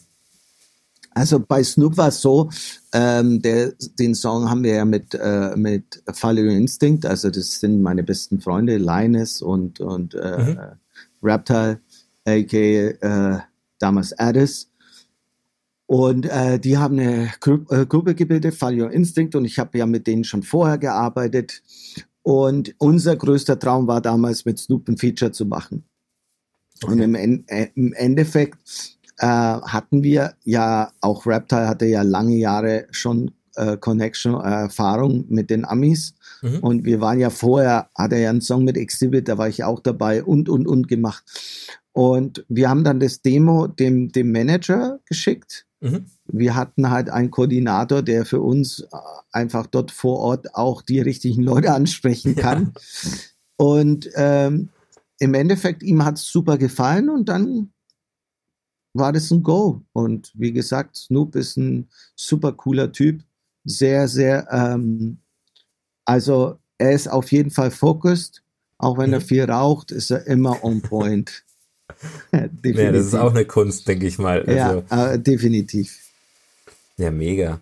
Also 1.14 1.38
bei 1.38 1.62
Snoop 1.62 1.96
war 1.96 2.08
es 2.08 2.20
so, 2.20 2.50
ähm, 2.92 3.40
der, 3.40 3.72
den 3.98 4.14
Song 4.14 4.50
haben 4.50 4.64
wir 4.64 4.74
ja 4.74 4.84
mit, 4.84 5.14
äh, 5.14 5.54
mit 5.56 6.02
Follow 6.12 6.42
Your 6.42 6.50
Instinct, 6.50 7.06
also 7.06 7.30
das 7.30 7.60
sind 7.60 7.82
meine 7.82 8.02
besten 8.02 8.40
Freunde, 8.40 8.78
Linus 8.78 9.40
und, 9.40 9.80
und 9.80 10.14
äh, 10.14 10.38
mhm. 10.38 10.58
Reptile, 11.22 11.80
aka 12.24 12.56
äh, 12.56 13.38
damals 13.78 14.18
Addis. 14.18 14.70
Und 15.86 16.26
äh, 16.26 16.58
die 16.58 16.78
haben 16.78 16.98
eine 16.98 17.30
Gru 17.40 17.64
äh, 17.68 17.86
Gruppe 17.86 18.14
gebildet, 18.14 18.54
Follow 18.54 18.84
Your 18.84 18.90
Instinct, 18.90 19.34
und 19.34 19.44
ich 19.44 19.58
habe 19.58 19.78
ja 19.78 19.86
mit 19.86 20.06
denen 20.06 20.24
schon 20.24 20.42
vorher 20.42 20.78
gearbeitet. 20.78 21.62
Und 22.22 22.74
unser 22.78 23.16
größter 23.16 23.58
Traum 23.58 23.86
war 23.86 24.00
damals, 24.00 24.46
mit 24.46 24.58
Snoop 24.58 24.88
ein 24.88 24.96
Feature 24.96 25.30
zu 25.30 25.44
machen. 25.44 25.84
Okay. 26.82 26.92
Und 26.92 27.00
im, 27.00 27.44
äh, 27.46 27.68
im 27.74 27.92
Endeffekt 27.92 28.93
äh, 29.18 29.26
hatten 29.26 30.02
wir 30.02 30.34
ja, 30.44 30.90
auch 31.00 31.26
Reptile 31.26 31.68
hatte 31.68 31.86
ja 31.86 32.02
lange 32.02 32.36
Jahre 32.36 32.86
schon 32.90 33.32
äh, 33.56 33.76
Connection, 33.76 34.34
äh, 34.34 34.62
Erfahrung 34.62 35.24
mit 35.28 35.50
den 35.50 35.64
Amis. 35.64 36.14
Mhm. 36.42 36.58
Und 36.60 36.84
wir 36.84 37.00
waren 37.00 37.20
ja 37.20 37.30
vorher, 37.30 37.88
hat 37.94 38.12
er 38.12 38.18
ja 38.18 38.30
einen 38.30 38.40
Song 38.40 38.64
mit 38.64 38.76
Exhibit, 38.76 39.28
da 39.28 39.38
war 39.38 39.48
ich 39.48 39.64
auch 39.64 39.80
dabei 39.80 40.24
und, 40.24 40.48
und, 40.48 40.66
und 40.66 40.88
gemacht. 40.88 41.24
Und 41.92 42.44
wir 42.48 42.68
haben 42.68 42.82
dann 42.82 42.98
das 42.98 43.22
Demo 43.22 43.68
dem, 43.68 44.10
dem 44.10 44.32
Manager 44.32 44.98
geschickt. 45.06 45.66
Mhm. 45.80 46.06
Wir 46.26 46.56
hatten 46.56 46.90
halt 46.90 47.10
einen 47.10 47.30
Koordinator, 47.30 48.02
der 48.02 48.24
für 48.24 48.40
uns 48.40 48.80
äh, 48.80 48.96
einfach 49.30 49.66
dort 49.66 49.90
vor 49.90 50.18
Ort 50.18 50.54
auch 50.54 50.82
die 50.82 51.00
richtigen 51.00 51.42
Leute 51.42 51.72
ansprechen 51.72 52.34
kann. 52.34 52.72
Ja. 52.74 53.10
Und 53.56 54.10
ähm, 54.16 54.70
im 55.20 55.34
Endeffekt, 55.34 55.84
ihm 55.84 56.04
hat 56.04 56.18
es 56.18 56.26
super 56.26 56.58
gefallen 56.58 57.08
und 57.08 57.28
dann 57.28 57.70
war 58.94 59.12
das 59.12 59.30
ein 59.30 59.42
Go. 59.42 59.82
Und 59.92 60.32
wie 60.34 60.52
gesagt, 60.52 60.96
Snoop 60.96 61.36
ist 61.36 61.56
ein 61.56 61.88
super 62.16 62.52
cooler 62.52 62.90
Typ. 62.90 63.22
Sehr, 63.64 64.08
sehr, 64.08 64.48
ähm, 64.50 65.18
also 66.04 66.58
er 66.78 66.92
ist 66.92 67.08
auf 67.08 67.30
jeden 67.32 67.50
Fall 67.50 67.70
focused. 67.70 68.42
Auch 68.78 68.98
wenn 68.98 69.12
er 69.12 69.20
mhm. 69.20 69.24
viel 69.24 69.44
raucht, 69.44 69.90
ist 69.90 70.10
er 70.10 70.26
immer 70.26 70.62
on 70.64 70.80
point. 70.80 71.44
ja, 72.32 72.92
das 72.92 73.06
ist 73.06 73.14
auch 73.14 73.30
eine 73.30 73.44
Kunst, 73.44 73.86
denke 73.86 74.06
ich 74.06 74.18
mal. 74.18 74.40
Also, 74.40 74.84
ja, 74.90 75.12
äh, 75.12 75.18
definitiv. 75.18 75.98
Ja, 76.96 77.10
mega. 77.10 77.60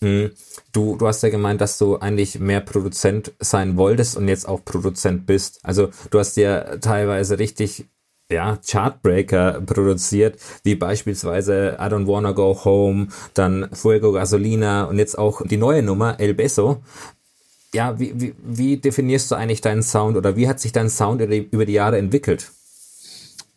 Hm, 0.00 0.30
du, 0.72 0.96
du 0.96 1.06
hast 1.06 1.22
ja 1.22 1.28
gemeint, 1.28 1.60
dass 1.60 1.78
du 1.78 1.96
eigentlich 1.96 2.38
mehr 2.38 2.60
Produzent 2.60 3.32
sein 3.40 3.76
wolltest 3.76 4.16
und 4.16 4.28
jetzt 4.28 4.46
auch 4.46 4.64
Produzent 4.64 5.26
bist. 5.26 5.60
Also 5.62 5.90
du 6.10 6.18
hast 6.18 6.36
ja 6.36 6.76
teilweise 6.78 7.38
richtig 7.38 7.86
ja, 8.34 8.58
Chartbreaker 8.66 9.60
produziert, 9.62 10.38
wie 10.62 10.74
beispielsweise 10.74 11.78
I 11.80 11.84
Don't 11.84 12.06
Wanna 12.06 12.32
Go 12.32 12.64
Home, 12.64 13.08
dann 13.32 13.68
Fuego 13.72 14.12
Gasolina 14.12 14.84
und 14.84 14.98
jetzt 14.98 15.16
auch 15.18 15.42
die 15.46 15.56
neue 15.56 15.82
Nummer 15.82 16.20
El 16.20 16.34
Beso. 16.34 16.82
Ja, 17.72 17.98
wie, 17.98 18.12
wie, 18.20 18.34
wie 18.44 18.76
definierst 18.76 19.30
du 19.30 19.34
eigentlich 19.34 19.60
deinen 19.60 19.82
Sound 19.82 20.16
oder 20.16 20.36
wie 20.36 20.46
hat 20.46 20.60
sich 20.60 20.72
dein 20.72 20.90
Sound 20.90 21.20
über 21.22 21.64
die 21.64 21.72
Jahre 21.72 21.98
entwickelt? 21.98 22.52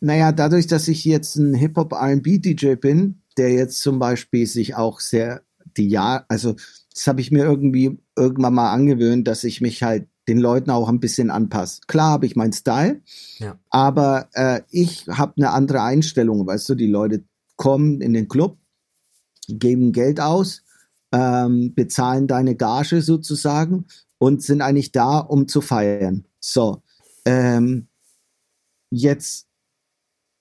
Naja, 0.00 0.32
dadurch, 0.32 0.66
dass 0.66 0.88
ich 0.88 1.04
jetzt 1.04 1.36
ein 1.36 1.54
Hip-Hop-R&B-DJ 1.54 2.76
bin, 2.76 3.22
der 3.36 3.50
jetzt 3.50 3.80
zum 3.80 3.98
Beispiel 3.98 4.46
sich 4.46 4.74
auch 4.74 5.00
sehr 5.00 5.42
die 5.76 5.88
Jahr, 5.88 6.24
also 6.28 6.56
das 6.92 7.06
habe 7.06 7.20
ich 7.20 7.30
mir 7.30 7.44
irgendwie 7.44 7.98
irgendwann 8.16 8.54
mal 8.54 8.72
angewöhnt, 8.72 9.28
dass 9.28 9.44
ich 9.44 9.60
mich 9.60 9.82
halt 9.82 10.08
den 10.28 10.38
Leuten 10.38 10.70
auch 10.70 10.88
ein 10.88 11.00
bisschen 11.00 11.30
anpasse. 11.30 11.80
Klar 11.86 12.10
habe 12.10 12.26
ich 12.26 12.36
meinen 12.36 12.52
Style, 12.52 13.00
ja. 13.38 13.58
aber 13.70 14.28
äh, 14.34 14.60
ich 14.70 15.06
habe 15.08 15.32
eine 15.36 15.50
andere 15.50 15.82
Einstellung, 15.82 16.46
weißt 16.46 16.68
du, 16.68 16.74
die 16.74 16.86
Leute 16.86 17.24
kommen 17.56 18.00
in 18.00 18.12
den 18.12 18.28
Club, 18.28 18.58
geben 19.48 19.92
Geld 19.92 20.20
aus, 20.20 20.62
ähm, 21.12 21.74
bezahlen 21.74 22.26
deine 22.26 22.54
Gage 22.54 23.00
sozusagen 23.00 23.86
und 24.18 24.42
sind 24.42 24.60
eigentlich 24.60 24.92
da, 24.92 25.18
um 25.18 25.48
zu 25.48 25.62
feiern. 25.62 26.26
So, 26.40 26.82
ähm, 27.24 27.88
jetzt 28.90 29.46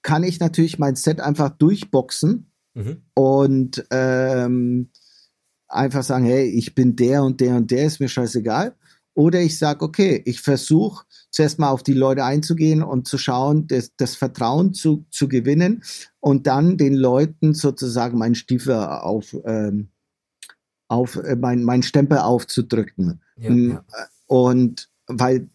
kann 0.02 0.24
ich 0.24 0.40
natürlich 0.40 0.80
mein 0.80 0.96
Set 0.96 1.22
einfach 1.22 1.50
durchboxen 1.50 2.52
mhm. 2.74 3.04
und 3.14 3.86
ähm, 3.92 4.90
einfach 5.70 6.04
sagen, 6.04 6.26
hey, 6.26 6.46
ich 6.46 6.76
bin 6.76 6.96
der 6.96 7.24
und 7.24 7.40
der 7.40 7.56
und 7.56 7.72
der, 7.72 7.86
ist 7.86 8.00
mir 8.00 8.10
scheißegal. 8.10 8.76
Oder 9.18 9.42
ich 9.42 9.58
sage, 9.58 9.84
okay, 9.84 10.22
ich 10.26 10.42
versuche 10.42 11.04
zuerst 11.32 11.58
mal 11.58 11.72
auf 11.72 11.82
die 11.82 11.94
Leute 11.94 12.24
einzugehen 12.24 12.84
und 12.84 13.08
zu 13.08 13.18
schauen, 13.18 13.66
das, 13.66 13.92
das 13.98 14.16
Vertrauen 14.16 14.76
zu, 14.76 15.08
zu 15.10 15.28
gewinnen 15.28 15.82
und 16.20 16.46
dann 16.46 16.78
den 16.78 16.94
Leuten 16.94 17.56
sozusagen 17.56 18.20
meinen 18.20 18.36
Stiefel 18.36 18.76
auf, 18.76 19.36
ähm, 19.46 19.90
auf 20.88 21.16
äh, 21.16 21.36
mein, 21.36 21.82
Stempel 21.82 22.20
aufzudrücken. 22.20 23.20
Ja, 23.38 23.50
mm, 23.50 23.70
ja. 23.72 23.86
Und 24.28 24.88
weil 25.08 25.50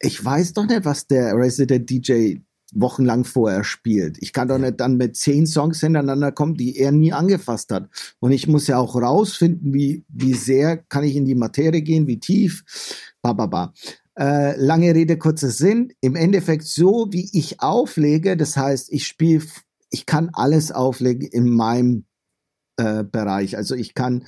ich 0.00 0.24
weiß 0.24 0.54
doch 0.54 0.64
nicht, 0.64 0.86
was 0.86 1.06
der 1.06 1.36
Resident 1.36 1.90
DJ 1.90 2.36
wochenlang 2.74 3.24
vorher 3.24 3.64
spielt. 3.64 4.18
Ich 4.20 4.32
kann 4.32 4.48
doch 4.48 4.58
nicht 4.58 4.80
dann 4.80 4.96
mit 4.96 5.16
zehn 5.16 5.46
Songs 5.46 5.80
hintereinander 5.80 6.32
kommen, 6.32 6.54
die 6.54 6.76
er 6.76 6.92
nie 6.92 7.12
angefasst 7.12 7.72
hat. 7.72 7.88
Und 8.20 8.32
ich 8.32 8.46
muss 8.46 8.66
ja 8.66 8.78
auch 8.78 8.94
rausfinden, 8.94 9.72
wie, 9.72 10.04
wie 10.08 10.34
sehr 10.34 10.76
kann 10.76 11.04
ich 11.04 11.16
in 11.16 11.24
die 11.24 11.34
Materie 11.34 11.82
gehen, 11.82 12.06
wie 12.06 12.20
tief, 12.20 12.64
ba, 13.22 13.32
ba, 13.32 13.46
ba. 13.46 13.74
Äh, 14.18 14.56
lange 14.56 14.94
Rede, 14.94 15.16
kurzer 15.16 15.50
Sinn. 15.50 15.92
Im 16.00 16.16
Endeffekt 16.16 16.64
so, 16.64 17.06
wie 17.10 17.30
ich 17.32 17.60
auflege, 17.60 18.36
das 18.36 18.56
heißt, 18.56 18.92
ich 18.92 19.06
spiele, 19.06 19.44
ich 19.90 20.06
kann 20.06 20.30
alles 20.32 20.72
auflegen 20.72 21.26
in 21.28 21.48
meinem 21.48 22.04
äh, 22.76 23.04
Bereich. 23.04 23.56
Also 23.56 23.74
ich 23.74 23.94
kann 23.94 24.24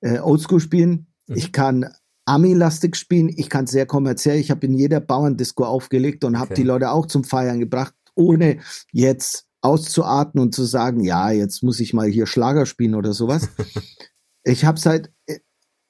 äh, 0.00 0.18
Oldschool 0.18 0.60
spielen, 0.60 1.06
mhm. 1.26 1.36
ich 1.36 1.52
kann 1.52 1.90
Ami-lastig 2.26 2.96
spielen. 2.96 3.28
Ich 3.28 3.50
kann 3.50 3.66
sehr 3.66 3.86
kommerziell. 3.86 4.38
Ich 4.38 4.50
habe 4.50 4.66
in 4.66 4.74
jeder 4.74 5.00
Bauerndisco 5.00 5.64
aufgelegt 5.64 6.24
und 6.24 6.38
habe 6.38 6.52
okay. 6.52 6.62
die 6.62 6.66
Leute 6.66 6.90
auch 6.90 7.06
zum 7.06 7.24
Feiern 7.24 7.60
gebracht, 7.60 7.94
ohne 8.14 8.58
jetzt 8.92 9.46
auszuatmen 9.60 10.44
und 10.44 10.54
zu 10.54 10.64
sagen, 10.64 11.00
ja, 11.00 11.30
jetzt 11.30 11.62
muss 11.62 11.80
ich 11.80 11.94
mal 11.94 12.08
hier 12.08 12.26
Schlager 12.26 12.66
spielen 12.66 12.94
oder 12.94 13.12
sowas. 13.12 13.48
ich 14.44 14.64
habe 14.64 14.80
halt, 14.82 15.12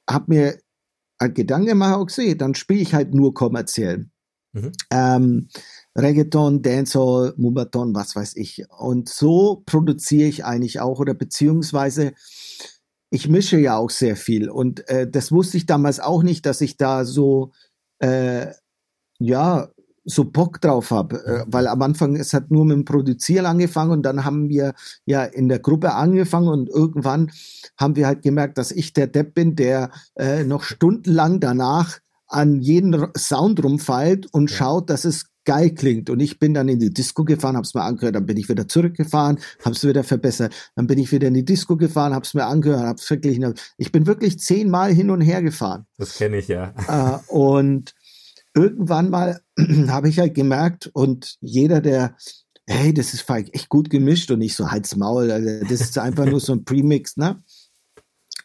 habe 0.08 0.24
mir 0.28 0.58
ein 1.18 1.34
Gedanke 1.34 1.70
gemacht, 1.70 1.98
okay, 1.98 2.34
dann 2.34 2.54
spiele 2.54 2.80
ich 2.80 2.94
halt 2.94 3.14
nur 3.14 3.34
kommerziell. 3.34 4.08
Mhm. 4.52 4.72
Ähm, 4.90 5.48
Reggaeton, 5.96 6.62
Dancehall, 6.62 7.34
Mubaton, 7.36 7.94
was 7.94 8.14
weiß 8.14 8.36
ich. 8.36 8.64
Und 8.78 9.08
so 9.08 9.62
produziere 9.66 10.28
ich 10.28 10.44
eigentlich 10.44 10.80
auch 10.80 11.00
oder 11.00 11.14
beziehungsweise 11.14 12.14
ich 13.14 13.28
mische 13.28 13.58
ja 13.58 13.76
auch 13.76 13.90
sehr 13.90 14.16
viel 14.16 14.50
und 14.50 14.88
äh, 14.88 15.08
das 15.08 15.30
wusste 15.30 15.56
ich 15.56 15.66
damals 15.66 16.00
auch 16.00 16.24
nicht, 16.24 16.44
dass 16.46 16.60
ich 16.60 16.76
da 16.76 17.04
so 17.04 17.52
äh, 18.00 18.48
ja 19.20 19.68
so 20.04 20.24
Bock 20.24 20.60
drauf 20.60 20.90
habe, 20.90 21.24
äh, 21.24 21.44
weil 21.46 21.68
am 21.68 21.80
Anfang 21.80 22.16
es 22.16 22.34
hat 22.34 22.50
nur 22.50 22.64
mit 22.64 22.76
dem 22.76 22.84
Produzieren 22.84 23.46
angefangen 23.46 23.92
und 23.92 24.02
dann 24.02 24.24
haben 24.24 24.48
wir 24.48 24.74
ja 25.06 25.22
in 25.22 25.48
der 25.48 25.60
Gruppe 25.60 25.94
angefangen 25.94 26.48
und 26.48 26.68
irgendwann 26.68 27.30
haben 27.78 27.94
wir 27.94 28.08
halt 28.08 28.22
gemerkt, 28.22 28.58
dass 28.58 28.72
ich 28.72 28.92
der 28.92 29.06
Depp 29.06 29.34
bin, 29.34 29.54
der 29.54 29.90
äh, 30.16 30.42
noch 30.42 30.64
stundenlang 30.64 31.38
danach 31.38 32.00
an 32.26 32.60
jeden 32.60 33.06
Sound 33.16 33.62
rumfeilt 33.62 34.26
und 34.32 34.50
ja. 34.50 34.56
schaut, 34.56 34.90
dass 34.90 35.04
es 35.04 35.26
geil 35.44 35.70
klingt. 35.70 36.10
Und 36.10 36.20
ich 36.20 36.38
bin 36.38 36.54
dann 36.54 36.68
in 36.68 36.78
die 36.78 36.92
Disco 36.92 37.24
gefahren, 37.24 37.56
hab's 37.56 37.74
mir 37.74 37.82
angehört, 37.82 38.14
dann 38.14 38.26
bin 38.26 38.36
ich 38.36 38.48
wieder 38.48 38.68
zurückgefahren, 38.68 39.38
hab's 39.64 39.84
wieder 39.84 40.04
verbessert. 40.04 40.54
Dann 40.76 40.86
bin 40.86 40.98
ich 40.98 41.12
wieder 41.12 41.28
in 41.28 41.34
die 41.34 41.44
Disco 41.44 41.76
gefahren, 41.76 42.14
hab's 42.14 42.34
mir 42.34 42.46
angehört, 42.46 42.86
hab's 42.86 43.04
verglichen. 43.04 43.54
Ich 43.76 43.92
bin 43.92 44.06
wirklich 44.06 44.38
zehnmal 44.38 44.92
hin 44.92 45.10
und 45.10 45.20
her 45.20 45.42
gefahren. 45.42 45.86
Das 45.98 46.16
kenne 46.16 46.38
ich 46.38 46.48
ja. 46.48 46.74
Äh, 46.88 47.32
und 47.32 47.94
irgendwann 48.54 49.10
mal 49.10 49.40
habe 49.88 50.08
ich 50.08 50.18
halt 50.18 50.34
gemerkt 50.34 50.90
und 50.92 51.36
jeder, 51.40 51.80
der 51.80 52.16
hey, 52.66 52.94
das 52.94 53.12
ist 53.12 53.28
echt 53.28 53.68
gut 53.68 53.90
gemischt 53.90 54.30
und 54.30 54.38
nicht 54.38 54.56
so 54.56 54.70
Hals 54.70 54.96
Maul, 54.96 55.30
also 55.30 55.60
das 55.68 55.80
ist 55.80 55.98
einfach 55.98 56.26
nur 56.26 56.40
so 56.40 56.52
ein 56.52 56.64
Premix, 56.64 57.16
ne? 57.16 57.42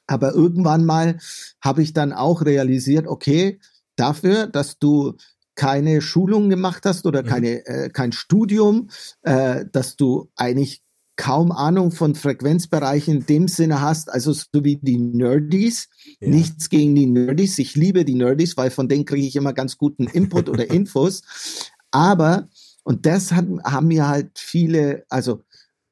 Aber 0.08 0.34
irgendwann 0.34 0.86
mal 0.86 1.20
habe 1.62 1.84
ich 1.84 1.94
dann 1.94 2.14
auch 2.14 2.44
realisiert, 2.44 3.08
okay, 3.08 3.60
dafür, 3.96 4.48
dass 4.48 4.80
du 4.80 5.16
keine 5.60 6.00
Schulung 6.00 6.50
gemacht 6.50 6.86
hast 6.86 7.06
oder 7.06 7.22
mhm. 7.22 7.28
keine, 7.28 7.66
äh, 7.68 7.90
kein 7.90 8.14
Studium, 8.14 8.90
äh, 9.24 9.66
dass 9.70 9.98
du 9.98 10.30
eigentlich 10.38 10.82
kaum 11.18 11.52
Ahnung 11.52 11.92
von 11.92 12.16
Frequenzbereichen 12.16 13.18
in 13.18 13.26
dem 13.26 13.48
Sinne 13.50 13.82
hast, 13.82 14.10
also 14.10 14.32
so 14.32 14.46
wie 14.54 14.78
die 14.78 14.98
Nerdies. 14.98 15.90
Ja. 16.22 16.30
Nichts 16.30 16.70
gegen 16.70 16.96
die 16.96 17.08
Nerdies. 17.08 17.60
Ich 17.60 17.76
liebe 17.76 18.06
die 18.06 18.16
Nerdies, 18.16 18.56
weil 18.56 18.72
von 18.72 18.88
denen 18.88 19.04
kriege 19.04 19.28
ich 19.28 19.36
immer 19.36 19.52
ganz 19.52 19.78
guten 19.78 20.08
Input 20.08 20.48
oder 20.48 20.70
Infos. 20.72 21.24
Aber, 21.92 22.48
und 22.84 23.06
das 23.06 23.34
hat, 23.34 23.46
haben 23.66 23.88
mir 23.88 24.08
halt 24.08 24.40
viele, 24.40 25.04
also 25.10 25.44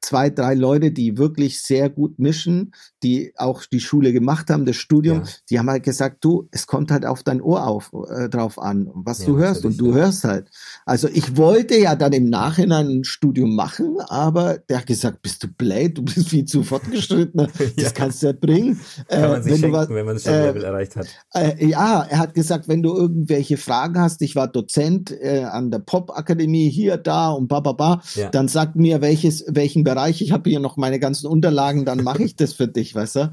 zwei, 0.08 0.30
drei 0.30 0.54
Leute, 0.54 0.90
die 0.90 1.18
wirklich 1.18 1.60
sehr 1.60 1.90
gut 1.90 2.18
mischen, 2.18 2.72
die 3.02 3.34
auch 3.36 3.66
die 3.66 3.80
Schule 3.80 4.14
gemacht 4.14 4.48
haben, 4.48 4.64
das 4.64 4.76
Studium, 4.76 5.18
ja. 5.18 5.30
die 5.50 5.58
haben 5.58 5.68
halt 5.68 5.82
gesagt, 5.82 6.24
du, 6.24 6.48
es 6.50 6.66
kommt 6.66 6.90
halt 6.90 7.04
auf 7.04 7.22
dein 7.22 7.42
Ohr 7.42 7.66
auf, 7.66 7.92
äh, 8.08 8.30
drauf 8.30 8.58
an, 8.58 8.90
was 8.94 9.20
ja, 9.20 9.26
du 9.26 9.36
hörst 9.36 9.66
und 9.66 9.78
du 9.78 9.90
ja. 9.90 9.96
hörst 9.96 10.24
halt. 10.24 10.50
Also 10.86 11.08
ich 11.12 11.36
wollte 11.36 11.76
ja 11.76 11.94
dann 11.94 12.14
im 12.14 12.30
Nachhinein 12.30 12.88
ein 12.88 13.04
Studium 13.04 13.54
machen, 13.54 13.98
aber 14.08 14.56
der 14.56 14.78
hat 14.78 14.86
gesagt, 14.86 15.20
bist 15.20 15.42
du 15.42 15.48
blöd, 15.48 15.98
du 15.98 16.02
bist 16.02 16.30
viel 16.30 16.46
zu 16.46 16.62
fortgeschritten, 16.62 17.48
das 17.76 17.92
kannst 17.92 18.22
du 18.22 18.28
ja 18.28 18.32
bringen. 18.32 18.80
Kann 19.08 19.24
äh, 19.24 19.28
man 19.28 19.42
sich 19.42 19.52
wenn, 19.52 19.60
schenken, 19.60 19.76
was, 19.76 19.88
wenn 19.90 20.06
man 20.06 20.18
schon 20.18 20.32
äh, 20.32 20.46
Level 20.46 20.64
erreicht 20.64 20.96
hat. 20.96 21.06
Äh, 21.34 21.66
ja, 21.66 22.02
er 22.02 22.18
hat 22.18 22.32
gesagt, 22.32 22.66
wenn 22.66 22.82
du 22.82 22.96
irgendwelche 22.96 23.58
Fragen 23.58 24.00
hast, 24.00 24.22
ich 24.22 24.36
war 24.36 24.48
Dozent 24.48 25.10
äh, 25.10 25.44
an 25.44 25.70
der 25.70 25.80
Pop-Akademie 25.80 26.70
hier, 26.70 26.96
da 26.96 27.30
und 27.30 27.48
ba, 27.48 27.60
ba, 27.60 27.72
ba, 27.72 28.02
dann 28.32 28.48
sag 28.48 28.74
mir, 28.74 29.02
welches, 29.02 29.44
welchen 29.48 29.84
Bereich, 29.84 29.97
ich 30.06 30.30
habe 30.32 30.48
hier 30.50 30.60
noch 30.60 30.76
meine 30.76 31.00
ganzen 31.00 31.26
Unterlagen, 31.26 31.84
dann 31.84 32.02
mache 32.04 32.22
ich 32.22 32.36
das 32.36 32.52
für 32.52 32.68
dich, 32.68 32.94
weißt 32.94 33.16
du? 33.16 33.32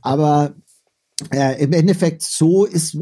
Aber 0.00 0.54
äh, 1.30 1.62
im 1.62 1.72
Endeffekt 1.72 2.22
so 2.22 2.64
ist, 2.64 2.98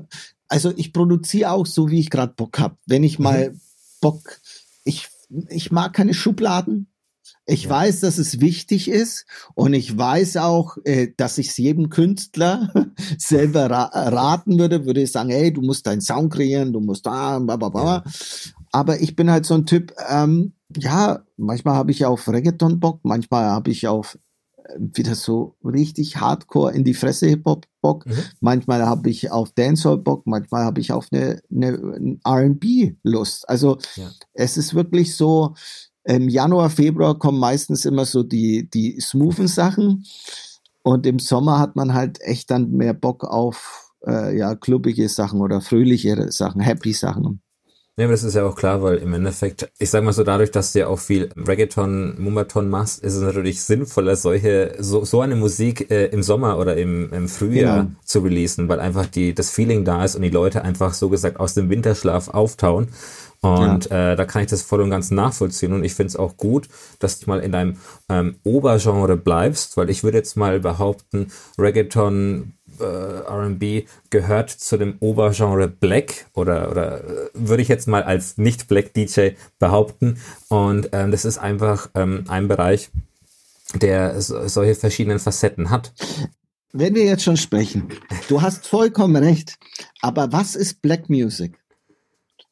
also 0.48 0.72
ich 0.76 0.92
produziere 0.92 1.50
auch 1.50 1.66
so, 1.66 1.90
wie 1.90 2.00
ich 2.00 2.10
gerade 2.10 2.32
Bock 2.34 2.58
habe. 2.58 2.76
Wenn 2.86 3.04
ich 3.04 3.18
mal 3.18 3.50
mhm. 3.50 3.60
Bock, 4.00 4.40
ich, 4.84 5.08
ich 5.48 5.70
mag 5.70 5.92
keine 5.92 6.14
Schubladen. 6.14 6.88
Ich 7.48 7.64
ja. 7.64 7.70
weiß, 7.70 8.00
dass 8.00 8.18
es 8.18 8.40
wichtig 8.40 8.88
ist 8.88 9.24
und 9.54 9.72
ich 9.72 9.96
weiß 9.96 10.38
auch, 10.38 10.78
äh, 10.84 11.12
dass 11.16 11.38
ich 11.38 11.48
es 11.48 11.56
jedem 11.56 11.90
Künstler 11.90 12.72
selber 13.18 13.70
ra 13.70 13.84
raten 13.84 14.58
würde, 14.58 14.84
würde 14.84 15.02
ich 15.02 15.12
sagen, 15.12 15.30
hey, 15.30 15.52
du 15.52 15.62
musst 15.62 15.86
deinen 15.86 16.00
Sound 16.00 16.32
kreieren, 16.32 16.72
du 16.72 16.80
musst 16.80 17.06
da, 17.06 17.38
bla, 17.38 17.56
bla, 17.56 17.68
bla. 17.68 17.84
Ja. 17.84 18.04
Aber 18.72 19.00
ich 19.00 19.14
bin 19.14 19.30
halt 19.30 19.46
so 19.46 19.54
ein 19.54 19.64
Typ, 19.64 19.94
ähm, 20.08 20.54
ja, 20.76 21.22
manchmal 21.36 21.74
habe 21.74 21.90
ich 21.90 22.04
auf 22.04 22.28
Reggaeton 22.28 22.80
Bock, 22.80 23.00
manchmal 23.02 23.46
habe 23.46 23.70
ich 23.70 23.86
auf 23.86 24.18
äh, 24.56 24.78
wieder 24.78 25.14
so 25.14 25.56
richtig 25.64 26.16
Hardcore 26.16 26.72
in 26.72 26.84
die 26.84 26.94
Fresse 26.94 27.26
Hip-Hop 27.26 27.66
Bock. 27.80 28.06
Mhm. 28.06 28.18
Manchmal 28.40 28.84
habe 28.84 29.08
ich 29.10 29.30
auf 29.30 29.52
Dancehall 29.52 29.98
Bock, 29.98 30.26
manchmal 30.26 30.64
habe 30.64 30.80
ich 30.80 30.92
auf 30.92 31.08
eine, 31.12 31.40
eine 31.50 32.18
R&B 32.24 32.94
Lust. 33.02 33.48
Also 33.48 33.78
ja. 33.96 34.10
es 34.32 34.56
ist 34.56 34.74
wirklich 34.74 35.16
so, 35.16 35.54
im 36.06 36.28
Januar, 36.28 36.70
Februar 36.70 37.18
kommen 37.18 37.40
meistens 37.40 37.84
immer 37.84 38.04
so 38.04 38.22
die, 38.22 38.70
die 38.70 39.00
smoothen 39.00 39.48
Sachen 39.48 40.04
und 40.82 41.04
im 41.04 41.18
Sommer 41.18 41.58
hat 41.58 41.74
man 41.74 41.94
halt 41.94 42.20
echt 42.20 42.50
dann 42.52 42.70
mehr 42.70 42.94
Bock 42.94 43.24
auf 43.24 43.92
äh, 44.06 44.38
ja, 44.38 44.54
klubbige 44.54 45.08
Sachen 45.08 45.40
oder 45.40 45.60
fröhlichere 45.60 46.30
Sachen, 46.30 46.60
happy 46.60 46.92
Sachen. 46.92 47.40
Ja, 47.98 48.04
aber 48.04 48.12
das 48.12 48.24
ist 48.24 48.34
ja 48.34 48.44
auch 48.44 48.56
klar, 48.56 48.82
weil 48.82 48.98
im 48.98 49.14
Endeffekt, 49.14 49.70
ich 49.78 49.88
sag 49.88 50.04
mal 50.04 50.12
so, 50.12 50.22
dadurch, 50.22 50.50
dass 50.50 50.72
du 50.72 50.80
ja 50.80 50.86
auch 50.86 50.98
viel 50.98 51.30
Reggaeton, 51.34 52.20
Mumbaton 52.20 52.68
machst, 52.68 53.02
ist 53.02 53.14
es 53.14 53.22
natürlich 53.22 53.62
sinnvoller, 53.62 54.16
solche, 54.16 54.74
so, 54.78 55.06
so 55.06 55.22
eine 55.22 55.34
Musik 55.34 55.90
äh, 55.90 56.06
im 56.08 56.22
Sommer 56.22 56.58
oder 56.58 56.76
im, 56.76 57.10
im 57.10 57.26
Frühjahr 57.26 57.84
genau. 57.84 57.96
zu 58.04 58.18
releasen, 58.20 58.68
weil 58.68 58.80
einfach 58.80 59.06
die, 59.06 59.34
das 59.34 59.50
Feeling 59.50 59.86
da 59.86 60.04
ist 60.04 60.14
und 60.14 60.20
die 60.20 60.28
Leute 60.28 60.60
einfach 60.62 60.92
so 60.92 61.08
gesagt 61.08 61.40
aus 61.40 61.54
dem 61.54 61.70
Winterschlaf 61.70 62.28
auftauen. 62.28 62.88
Und 63.40 63.88
ja. 63.88 64.12
äh, 64.12 64.16
da 64.16 64.24
kann 64.26 64.42
ich 64.42 64.48
das 64.48 64.60
voll 64.60 64.82
und 64.82 64.90
ganz 64.90 65.10
nachvollziehen. 65.10 65.72
Und 65.72 65.84
ich 65.84 65.94
finde 65.94 66.08
es 66.08 66.16
auch 66.16 66.36
gut, 66.36 66.68
dass 66.98 67.20
du 67.20 67.30
mal 67.30 67.40
in 67.40 67.52
deinem 67.52 67.76
ähm, 68.10 68.36
Obergenre 68.44 69.16
bleibst, 69.16 69.76
weil 69.78 69.88
ich 69.88 70.04
würde 70.04 70.18
jetzt 70.18 70.36
mal 70.36 70.60
behaupten, 70.60 71.28
Reggaeton, 71.58 72.52
äh, 72.80 72.84
RB 72.84 73.88
gehört 74.10 74.50
zu 74.50 74.76
dem 74.76 74.96
Obergenre 75.00 75.68
Black 75.68 76.26
oder, 76.34 76.70
oder 76.70 77.04
äh, 77.04 77.28
würde 77.34 77.62
ich 77.62 77.68
jetzt 77.68 77.88
mal 77.88 78.02
als 78.02 78.38
Nicht-Black-DJ 78.38 79.30
behaupten. 79.58 80.18
Und 80.48 80.90
ähm, 80.92 81.10
das 81.10 81.24
ist 81.24 81.38
einfach 81.38 81.90
ähm, 81.94 82.24
ein 82.28 82.48
Bereich, 82.48 82.90
der 83.74 84.20
so, 84.20 84.46
solche 84.48 84.74
verschiedenen 84.74 85.18
Facetten 85.18 85.70
hat. 85.70 85.92
Wenn 86.72 86.94
wir 86.94 87.04
jetzt 87.04 87.24
schon 87.24 87.36
sprechen, 87.36 87.88
du 88.28 88.42
hast 88.42 88.66
vollkommen 88.66 89.16
recht, 89.16 89.58
aber 90.02 90.32
was 90.32 90.56
ist 90.56 90.82
Black 90.82 91.08
Music? 91.08 91.58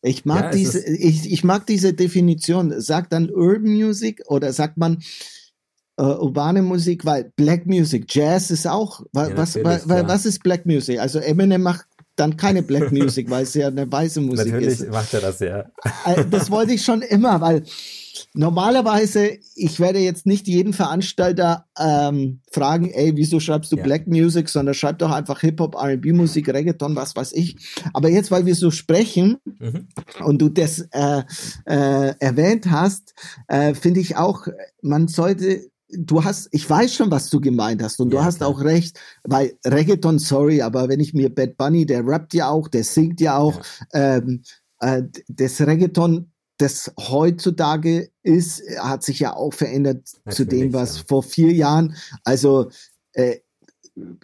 Ich 0.06 0.26
mag 0.26 0.44
ja, 0.44 0.50
diese, 0.50 0.86
ich, 0.86 1.32
ich 1.32 1.44
mag 1.44 1.66
diese 1.66 1.94
Definition. 1.94 2.78
Sagt 2.78 3.14
dann 3.14 3.30
Urban 3.30 3.72
Music 3.72 4.22
oder 4.26 4.52
sagt 4.52 4.76
man 4.76 5.02
äh, 5.96 6.02
urbane 6.02 6.62
Musik, 6.62 7.04
weil 7.04 7.32
Black 7.36 7.66
Music, 7.66 8.06
Jazz 8.08 8.50
ist 8.50 8.66
auch, 8.66 9.00
ja, 9.14 9.36
was, 9.36 9.56
was, 9.62 9.86
ja. 9.86 10.08
was 10.08 10.26
ist 10.26 10.42
Black 10.42 10.66
Music? 10.66 10.98
Also 10.98 11.18
Eminem 11.18 11.62
macht 11.62 11.86
dann 12.16 12.36
keine 12.36 12.62
Black 12.62 12.92
Music, 12.92 13.30
weil 13.30 13.44
es 13.44 13.54
ja 13.54 13.68
eine 13.68 13.90
weiße 13.90 14.20
Musik 14.20 14.46
Natürlich 14.46 14.66
ist. 14.66 14.80
Natürlich 14.80 14.94
macht 14.94 15.14
er 15.14 15.20
das 15.20 15.40
ja. 15.40 15.60
Äh, 16.04 16.24
das 16.30 16.50
wollte 16.50 16.72
ich 16.72 16.84
schon 16.84 17.02
immer, 17.02 17.40
weil 17.40 17.64
normalerweise, 18.32 19.38
ich 19.54 19.80
werde 19.80 19.98
jetzt 19.98 20.26
nicht 20.26 20.46
jeden 20.46 20.72
Veranstalter 20.72 21.66
ähm, 21.78 22.40
fragen, 22.50 22.90
ey, 22.90 23.12
wieso 23.16 23.40
schreibst 23.40 23.72
du 23.72 23.76
ja. 23.76 23.82
Black 23.82 24.06
Music, 24.06 24.48
sondern 24.48 24.74
schreib 24.74 24.98
doch 24.98 25.10
einfach 25.10 25.40
Hip-Hop, 25.40 25.74
R&B-Musik, 25.74 26.48
Reggaeton, 26.48 26.96
was 26.96 27.16
weiß 27.16 27.32
ich. 27.32 27.56
Aber 27.92 28.08
jetzt, 28.08 28.30
weil 28.30 28.46
wir 28.46 28.54
so 28.54 28.70
sprechen 28.70 29.38
mhm. 29.58 29.88
und 30.24 30.40
du 30.40 30.48
das 30.48 30.86
äh, 30.90 31.22
äh, 31.66 32.14
erwähnt 32.18 32.70
hast, 32.70 33.14
äh, 33.48 33.74
finde 33.74 34.00
ich 34.00 34.16
auch, 34.16 34.46
man 34.82 35.08
sollte 35.08 35.70
du 35.98 36.24
hast, 36.24 36.48
ich 36.52 36.68
weiß 36.68 36.94
schon, 36.94 37.10
was 37.10 37.30
du 37.30 37.40
gemeint 37.40 37.82
hast 37.82 38.00
und 38.00 38.12
ja, 38.12 38.20
du 38.20 38.24
hast 38.24 38.38
klar. 38.38 38.48
auch 38.48 38.60
recht, 38.60 38.98
weil 39.24 39.56
Reggaeton, 39.64 40.18
sorry, 40.18 40.62
aber 40.62 40.88
wenn 40.88 41.00
ich 41.00 41.14
mir 41.14 41.34
Bad 41.34 41.56
Bunny, 41.56 41.86
der 41.86 42.06
rappt 42.06 42.34
ja 42.34 42.48
auch, 42.48 42.68
der 42.68 42.84
singt 42.84 43.20
ja 43.20 43.36
auch, 43.36 43.60
ja. 43.92 44.16
Ähm, 44.16 44.42
äh, 44.80 45.02
das 45.28 45.60
Reggaeton 45.60 46.30
das 46.58 46.92
heutzutage 46.98 48.10
ist, 48.22 48.62
hat 48.78 49.02
sich 49.02 49.18
ja 49.18 49.34
auch 49.34 49.52
verändert 49.52 50.08
Natürlich, 50.24 50.36
zu 50.36 50.46
dem, 50.46 50.72
was 50.72 50.98
ja. 50.98 51.04
vor 51.08 51.22
vier 51.22 51.52
Jahren, 51.52 51.96
also 52.22 52.70
äh, 53.12 53.38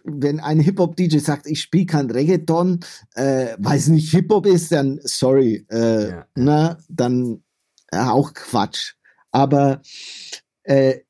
wenn 0.04 0.40
ein 0.40 0.61
Hip-Hop-DJ 0.61 1.18
sagt, 1.18 1.46
ich 1.46 1.61
spiele 1.61 1.87
kein 1.87 2.11
Reggaeton, 2.11 2.80
äh, 3.14 3.56
weil 3.59 3.78
es 3.78 3.88
nicht 3.88 4.11
Hip-Hop 4.11 4.46
ist, 4.46 4.72
dann 4.72 5.00
sorry, 5.02 5.66
äh, 5.70 6.11
ja. 6.11 6.26
na, 6.35 6.78
dann 6.88 7.42
ja, 7.92 8.11
auch 8.11 8.33
Quatsch. 8.35 8.94
Aber 9.30 9.80
äh, 10.64 11.00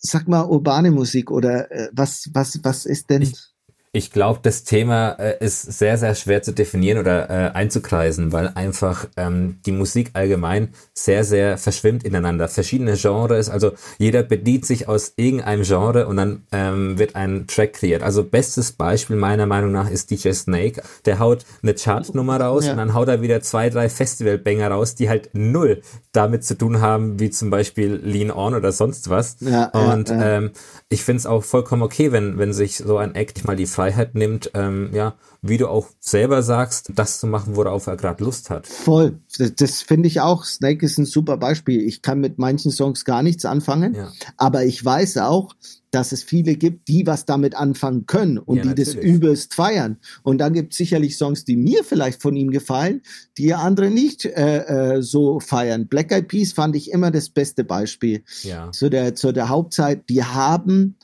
sag 0.00 0.28
mal 0.28 0.46
urbane 0.46 0.90
Musik 0.90 1.30
oder 1.30 1.70
äh, 1.70 1.90
was, 1.92 2.30
was, 2.32 2.58
was 2.64 2.86
ist 2.86 3.10
denn? 3.10 3.22
Ich, 3.22 3.49
Ich 3.92 4.12
glaube, 4.12 4.38
das 4.40 4.62
Thema 4.62 5.16
äh, 5.18 5.44
ist 5.44 5.62
sehr, 5.62 5.98
sehr 5.98 6.14
schwer 6.14 6.42
zu 6.42 6.52
definieren 6.52 6.98
oder 6.98 7.28
äh, 7.28 7.50
einzukreisen, 7.54 8.30
weil 8.30 8.52
einfach 8.54 9.08
ähm, 9.16 9.58
die 9.66 9.72
Musik 9.72 10.10
allgemein 10.12 10.68
sehr, 10.94 11.24
sehr 11.24 11.58
verschwimmt 11.58 12.04
ineinander. 12.04 12.46
Verschiedene 12.46 12.94
Genres, 12.94 13.50
also 13.50 13.72
jeder 13.98 14.22
bedient 14.22 14.64
sich 14.64 14.86
aus 14.86 15.14
irgendeinem 15.16 15.64
Genre 15.64 16.06
und 16.06 16.18
dann 16.18 16.44
ähm, 16.52 17.00
wird 17.00 17.16
ein 17.16 17.48
Track 17.48 17.72
kreiert. 17.72 18.04
Also 18.04 18.22
bestes 18.22 18.70
Beispiel 18.70 19.16
meiner 19.16 19.46
Meinung 19.46 19.72
nach 19.72 19.90
ist 19.90 20.12
DJ 20.12 20.34
Snake. 20.34 20.82
Der 21.04 21.18
haut 21.18 21.44
eine 21.60 21.74
Chartnummer 21.74 22.40
raus 22.40 22.66
ja. 22.66 22.70
und 22.70 22.78
dann 22.78 22.94
haut 22.94 23.08
er 23.08 23.22
wieder 23.22 23.40
zwei, 23.42 23.70
drei 23.70 23.88
Festivalbanger 23.88 24.68
raus, 24.68 24.94
die 24.94 25.08
halt 25.08 25.30
null 25.32 25.82
damit 26.12 26.44
zu 26.44 26.56
tun 26.56 26.80
haben, 26.80 27.18
wie 27.18 27.30
zum 27.30 27.50
Beispiel 27.50 28.00
Lean 28.04 28.30
On 28.30 28.54
oder 28.54 28.70
sonst 28.70 29.10
was. 29.10 29.36
Ja, 29.40 29.66
und 29.70 30.10
ja, 30.10 30.38
ähm, 30.38 30.50
ich 30.88 31.02
finde 31.02 31.18
es 31.18 31.26
auch 31.26 31.42
vollkommen 31.42 31.82
okay, 31.82 32.12
wenn, 32.12 32.38
wenn 32.38 32.52
sich 32.52 32.76
so 32.78 32.98
ein 32.98 33.16
Act 33.16 33.44
mal 33.46 33.56
die 33.56 33.66
Freiheit 33.80 34.14
nimmt, 34.14 34.50
ähm, 34.52 34.90
ja, 34.92 35.14
wie 35.40 35.56
du 35.56 35.66
auch 35.66 35.88
selber 36.00 36.42
sagst, 36.42 36.92
das 36.94 37.18
zu 37.18 37.26
machen, 37.26 37.56
worauf 37.56 37.86
er 37.86 37.96
gerade 37.96 38.22
Lust 38.22 38.50
hat. 38.50 38.66
Voll. 38.66 39.20
Das, 39.38 39.54
das 39.54 39.80
finde 39.80 40.06
ich 40.06 40.20
auch. 40.20 40.44
Snake 40.44 40.84
ist 40.84 40.98
ein 40.98 41.06
super 41.06 41.38
Beispiel. 41.38 41.80
Ich 41.80 42.02
kann 42.02 42.20
mit 42.20 42.38
manchen 42.38 42.72
Songs 42.72 43.06
gar 43.06 43.22
nichts 43.22 43.46
anfangen, 43.46 43.94
ja. 43.94 44.12
aber 44.36 44.64
ich 44.66 44.84
weiß 44.84 45.16
auch, 45.16 45.54
dass 45.90 46.12
es 46.12 46.22
viele 46.22 46.56
gibt, 46.56 46.88
die 46.88 47.06
was 47.06 47.24
damit 47.24 47.54
anfangen 47.54 48.04
können 48.04 48.36
und 48.36 48.58
ja, 48.58 48.62
die 48.64 48.68
natürlich. 48.68 48.94
das 48.96 49.02
übelst 49.02 49.54
feiern. 49.54 49.96
Und 50.22 50.38
dann 50.38 50.52
gibt 50.52 50.72
es 50.72 50.76
sicherlich 50.76 51.16
Songs, 51.16 51.46
die 51.46 51.56
mir 51.56 51.82
vielleicht 51.82 52.20
von 52.20 52.36
ihm 52.36 52.50
gefallen, 52.50 53.00
die 53.38 53.54
andere 53.54 53.90
nicht 53.90 54.26
äh, 54.26 54.96
äh, 54.96 55.02
so 55.02 55.40
feiern. 55.40 55.88
Black 55.88 56.12
Eyed 56.12 56.28
Peas 56.28 56.52
fand 56.52 56.76
ich 56.76 56.90
immer 56.92 57.10
das 57.10 57.30
beste 57.30 57.64
Beispiel. 57.64 58.24
Ja. 58.42 58.70
Zu, 58.72 58.90
der, 58.90 59.14
zu 59.14 59.32
der 59.32 59.48
Hauptzeit, 59.48 60.08
die 60.10 60.22
haben 60.22 60.96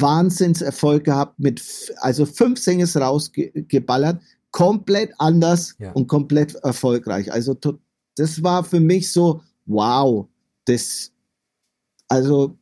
Wahnsinnserfolg 0.00 1.04
gehabt 1.04 1.38
mit, 1.38 1.62
also 1.98 2.26
fünf 2.26 2.58
Singles 2.60 2.96
rausgeballert, 2.96 4.20
komplett 4.50 5.12
anders 5.18 5.74
ja. 5.78 5.92
und 5.92 6.06
komplett 6.06 6.54
erfolgreich. 6.56 7.32
Also 7.32 7.56
das 8.16 8.42
war 8.42 8.64
für 8.64 8.80
mich 8.80 9.12
so, 9.12 9.40
wow, 9.66 10.26
das, 10.64 11.12
also 12.08 12.56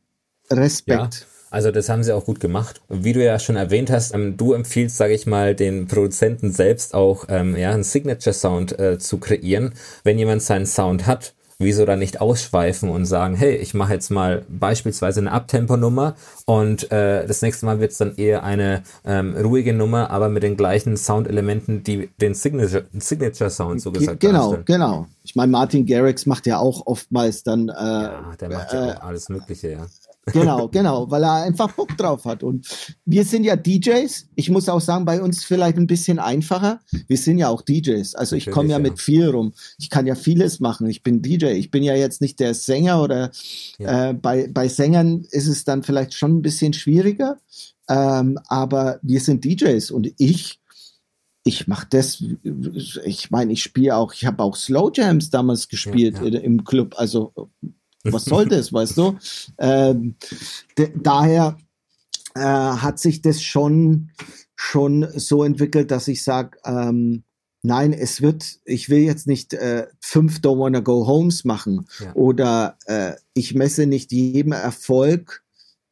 Respekt. 0.51 1.15
Ja. 1.21 1.27
Also 1.51 1.71
das 1.71 1.87
haben 1.87 2.03
sie 2.03 2.13
auch 2.13 2.25
gut 2.25 2.39
gemacht. 2.39 2.81
Wie 2.89 3.13
du 3.13 3.23
ja 3.23 3.39
schon 3.39 3.55
erwähnt 3.55 3.89
hast, 3.89 4.13
ähm, 4.13 4.35
du 4.35 4.53
empfiehlst, 4.53 4.97
sage 4.97 5.13
ich 5.13 5.25
mal, 5.25 5.55
den 5.55 5.87
Produzenten 5.87 6.51
selbst 6.51 6.93
auch 6.93 7.25
ähm, 7.29 7.55
ja, 7.55 7.71
einen 7.71 7.83
Signature-Sound 7.83 8.77
äh, 8.77 8.97
zu 8.97 9.19
kreieren. 9.19 9.73
Wenn 10.03 10.17
jemand 10.17 10.41
seinen 10.41 10.65
Sound 10.65 11.07
hat, 11.07 11.34
wieso 11.57 11.85
dann 11.85 11.99
nicht 11.99 12.21
ausschweifen 12.21 12.89
und 12.89 13.05
sagen, 13.05 13.35
hey, 13.35 13.55
ich 13.55 13.73
mache 13.73 13.93
jetzt 13.93 14.09
mal 14.09 14.43
beispielsweise 14.49 15.21
eine 15.21 15.31
Abtempo-Nummer 15.31 16.15
und 16.45 16.91
äh, 16.91 17.25
das 17.25 17.41
nächste 17.41 17.65
Mal 17.65 17.79
wird 17.79 17.91
es 17.91 17.97
dann 17.97 18.15
eher 18.17 18.43
eine 18.43 18.83
ähm, 19.05 19.35
ruhige 19.35 19.73
Nummer, 19.73 20.09
aber 20.09 20.29
mit 20.29 20.43
den 20.43 20.57
gleichen 20.57 20.97
Soundelementen, 20.97 21.83
die 21.83 22.09
den 22.19 22.33
Signature-Sound 22.33 23.01
Signature 23.03 23.79
so 23.79 23.91
gesagt 23.91 24.19
Genau, 24.19 24.39
darstellen. 24.39 24.65
genau. 24.65 25.07
Ich 25.23 25.35
meine, 25.35 25.51
Martin 25.51 25.85
Garrix 25.85 26.25
macht 26.25 26.45
ja 26.45 26.59
auch 26.59 26.85
oftmals 26.85 27.43
dann... 27.43 27.69
Äh, 27.69 27.73
ja, 27.73 28.35
der 28.39 28.49
macht 28.49 28.73
ja 28.73 28.87
äh, 28.87 28.95
auch 28.95 29.03
alles 29.03 29.29
Mögliche, 29.29 29.71
ja. 29.71 29.85
Genau, 30.33 30.67
genau, 30.69 31.09
weil 31.11 31.23
er 31.23 31.43
einfach 31.43 31.71
Bock 31.73 31.95
drauf 31.97 32.25
hat. 32.25 32.41
Und 32.41 32.67
wir 33.05 33.23
sind 33.25 33.43
ja 33.43 33.55
DJs. 33.55 34.27
Ich 34.35 34.49
muss 34.49 34.67
auch 34.69 34.81
sagen, 34.81 35.05
bei 35.05 35.21
uns 35.21 35.43
vielleicht 35.43 35.77
ein 35.77 35.85
bisschen 35.85 36.17
einfacher. 36.17 36.79
Wir 37.07 37.17
sind 37.17 37.37
ja 37.37 37.49
auch 37.49 37.61
DJs. 37.61 38.15
Also 38.15 38.35
ich 38.35 38.49
komme 38.49 38.69
ja, 38.69 38.77
ja, 38.77 38.79
mit 38.79 38.99
viel 38.99 39.29
rum. 39.29 39.53
Ich 39.77 39.89
kann 39.89 40.07
ja 40.07 40.15
vieles 40.15 40.59
machen. 40.59 40.87
Ich 40.87 41.03
bin 41.03 41.21
DJ. 41.21 41.47
Ich 41.57 41.69
bin 41.69 41.83
ja 41.83 41.95
jetzt 41.95 42.21
nicht 42.21 42.39
der 42.39 42.55
Sänger 42.55 43.03
oder 43.03 43.31
ja. 43.77 44.09
äh, 44.09 44.13
bei, 44.13 44.47
bei 44.51 44.67
Sängern 44.67 45.25
ist 45.29 45.47
es 45.47 45.63
dann 45.63 45.83
vielleicht 45.83 46.15
schon 46.15 46.37
ein 46.37 46.41
bisschen 46.41 46.73
schwieriger. 46.73 47.37
Ähm, 47.87 48.39
aber 48.47 48.99
wir 49.03 49.19
sind 49.19 49.45
DJs 49.45 49.91
und 49.91 50.11
ich 50.17 50.59
ich 51.47 51.67
mache 51.67 51.85
das, 51.91 52.23
ich 53.03 53.29
meine, 53.29 53.53
ich 53.53 53.61
spiele 53.61 53.95
auch, 53.95 54.13
ich 54.15 54.25
habe 54.25 54.41
auch 54.41 54.55
Slow 54.55 54.91
Jams 54.91 55.29
damals 55.29 55.67
gespielt 55.67 56.17
ja, 56.17 56.25
ja. 56.25 56.39
im 56.39 56.63
Club, 56.63 56.95
also 56.97 57.51
was 58.11 58.25
soll 58.25 58.45
das, 58.47 58.71
weißt 58.71 58.97
du? 58.97 59.17
Ähm, 59.57 60.15
daher 60.95 61.57
äh, 62.35 62.39
hat 62.41 62.99
sich 62.99 63.21
das 63.21 63.41
schon, 63.41 64.11
schon 64.55 65.07
so 65.15 65.43
entwickelt, 65.43 65.91
dass 65.91 66.07
ich 66.07 66.23
sage, 66.23 66.57
ähm, 66.65 67.23
nein, 67.63 67.93
es 67.93 68.21
wird, 68.21 68.59
ich 68.65 68.89
will 68.89 68.99
jetzt 68.99 69.27
nicht 69.27 69.53
äh, 69.53 69.87
fünf 69.99 70.37
Don't 70.39 70.59
Wanna 70.59 70.79
Go 70.79 71.07
Homes 71.07 71.45
machen 71.45 71.87
ja. 71.99 72.13
oder 72.13 72.77
äh, 72.85 73.13
ich 73.33 73.55
messe 73.55 73.87
nicht 73.87 74.11
jedem 74.11 74.51
Erfolg 74.51 75.43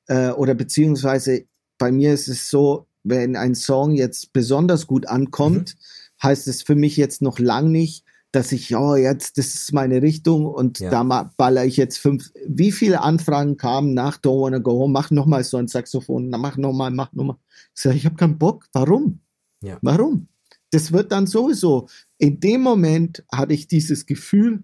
äh, 0.07 0.29
oder 0.29 0.53
beziehungsweise 0.53 1.45
bei 1.77 1.91
mir 1.91 2.13
ist 2.13 2.27
es 2.27 2.49
so, 2.49 2.87
wenn 3.03 3.35
ein 3.35 3.55
Song 3.55 3.93
jetzt 3.95 4.31
besonders 4.33 4.87
gut 4.87 5.07
ankommt, 5.07 5.75
mhm. 5.75 6.23
heißt 6.23 6.47
es 6.47 6.61
für 6.61 6.75
mich 6.75 6.95
jetzt 6.95 7.21
noch 7.21 7.39
lang 7.39 7.71
nicht, 7.71 8.05
dass 8.33 8.51
ich, 8.51 8.75
oh, 8.75 8.95
jetzt, 8.95 9.37
das 9.37 9.53
ist 9.53 9.73
meine 9.73 10.01
Richtung 10.01 10.45
und 10.47 10.79
ja. 10.79 10.89
da 10.89 11.31
baller 11.37 11.65
ich 11.65 11.77
jetzt 11.77 11.99
fünf. 11.99 12.31
Wie 12.47 12.71
viele 12.71 13.01
Anfragen 13.01 13.57
kamen 13.57 13.93
nach 13.93 14.17
Don't 14.17 14.41
Wanna 14.41 14.57
Go 14.57 14.71
Home? 14.71 14.91
Mach 14.91 15.11
nochmal 15.11 15.43
so 15.43 15.57
ein 15.57 15.67
Saxophon, 15.67 16.29
mach 16.31 16.57
nochmal, 16.57 16.89
mach 16.89 17.13
nochmal. 17.13 17.37
Ich 17.75 17.81
sage, 17.81 17.95
ich 17.95 18.05
habe 18.05 18.15
keinen 18.15 18.39
Bock. 18.39 18.65
Warum? 18.73 19.19
Ja. 19.61 19.77
Warum? 19.83 20.27
Das 20.71 20.91
wird 20.91 21.11
dann 21.11 21.27
sowieso. 21.27 21.87
In 22.17 22.39
dem 22.39 22.61
Moment 22.61 23.23
hatte 23.31 23.53
ich 23.53 23.67
dieses 23.67 24.07
Gefühl, 24.07 24.63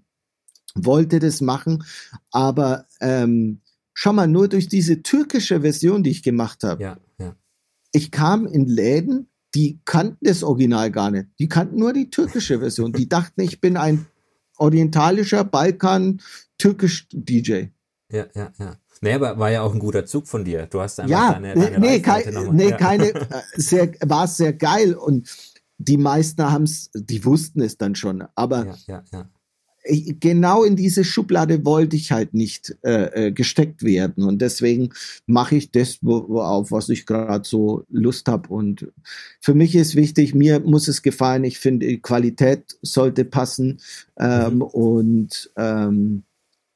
wollte 0.73 1.19
das 1.19 1.39
machen, 1.39 1.83
aber 2.31 2.87
ähm, 3.01 3.61
schau 3.93 4.13
mal, 4.13 4.27
nur 4.27 4.47
durch 4.47 4.67
diese 4.67 5.03
türkische 5.03 5.61
Version, 5.61 6.01
die 6.01 6.09
ich 6.09 6.23
gemacht 6.23 6.63
habe. 6.63 6.81
Ja, 6.81 6.97
ja. 7.19 7.35
Ich 7.91 8.09
kam 8.09 8.47
in 8.47 8.65
Läden, 8.65 9.28
die 9.55 9.79
kannten 9.85 10.25
das 10.25 10.43
Original 10.43 10.91
gar 10.91 11.11
nicht. 11.11 11.27
Die 11.39 11.49
kannten 11.49 11.77
nur 11.77 11.93
die 11.93 12.09
türkische 12.09 12.59
Version. 12.59 12.93
Die 12.93 13.09
dachten, 13.09 13.41
ich 13.41 13.59
bin 13.61 13.77
ein 13.77 14.05
orientalischer 14.57 15.43
Balkan 15.43 16.21
türkisch 16.57 17.07
DJ. 17.11 17.65
Ja, 18.11 18.25
ja, 18.35 18.51
ja. 18.59 18.75
Nee, 19.01 19.13
aber 19.13 19.39
war 19.39 19.49
ja 19.49 19.61
auch 19.61 19.73
ein 19.73 19.79
guter 19.79 20.05
Zug 20.05 20.27
von 20.27 20.43
dir. 20.43 20.65
Du 20.65 20.81
hast 20.81 20.99
einfach 20.99 21.11
ja, 21.11 21.33
deine, 21.33 21.53
deine 21.53 21.79
nee, 21.79 22.01
kein, 22.01 22.55
nee, 22.55 22.71
ja. 22.71 22.77
keine, 22.77 23.09
äh, 23.13 23.41
sehr, 23.55 23.93
war 24.01 24.27
sehr 24.27 24.53
geil 24.53 24.93
und 24.93 25.29
die 25.77 25.97
meisten 25.97 26.43
haben 26.43 26.63
es, 26.63 26.91
die 26.93 27.23
wussten 27.23 27.61
es 27.61 27.77
dann 27.77 27.95
schon, 27.95 28.25
aber 28.35 28.65
ja, 28.65 28.75
ja, 28.87 29.03
ja 29.13 29.29
genau 30.19 30.63
in 30.63 30.75
diese 30.75 31.03
Schublade 31.03 31.65
wollte 31.65 31.95
ich 31.95 32.11
halt 32.11 32.33
nicht 32.33 32.75
äh, 32.83 33.27
äh 33.27 33.31
gesteckt 33.31 33.83
werden. 33.83 34.23
Und 34.23 34.41
deswegen 34.41 34.89
mache 35.25 35.55
ich 35.55 35.71
das, 35.71 35.99
wo, 36.01 36.39
auf 36.39 36.71
was 36.71 36.89
ich 36.89 37.05
gerade 37.05 37.47
so 37.47 37.83
Lust 37.89 38.27
habe. 38.27 38.49
Und 38.49 38.87
für 39.41 39.53
mich 39.53 39.75
ist 39.75 39.95
wichtig, 39.95 40.35
mir 40.35 40.59
muss 40.59 40.87
es 40.87 41.01
gefallen. 41.01 41.43
Ich 41.43 41.59
finde, 41.59 41.87
die 41.87 42.01
Qualität 42.01 42.77
sollte 42.81 43.25
passen. 43.25 43.79
Ähm, 44.19 44.55
mhm. 44.55 44.61
Und 44.61 45.51
ähm, 45.57 46.23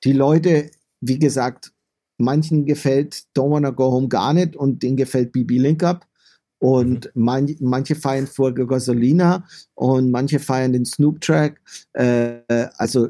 die 0.03 0.13
Leute, 0.13 0.69
wie 1.01 1.19
gesagt, 1.19 1.71
manchen 2.17 2.65
gefällt 2.65 3.23
Don't 3.35 3.51
Wanna 3.51 3.71
Go 3.71 3.91
Home 3.91 4.07
gar 4.07 4.33
nicht 4.33 4.55
und 4.55 4.83
denen 4.83 4.97
gefällt 4.97 5.31
BB 5.31 5.59
Link 5.59 5.83
Up. 5.83 6.07
Und 6.63 7.11
mhm. 7.13 7.23
man, 7.25 7.55
manche 7.59 7.93
feiern 7.93 8.25
Folge 8.25 8.65
Gasolina 8.65 9.45
und 9.75 10.11
manche 10.11 10.39
feiern 10.39 10.71
den 10.71 10.85
Snoop-Track. 10.85 11.59
Äh, 11.91 12.37
also 12.77 13.09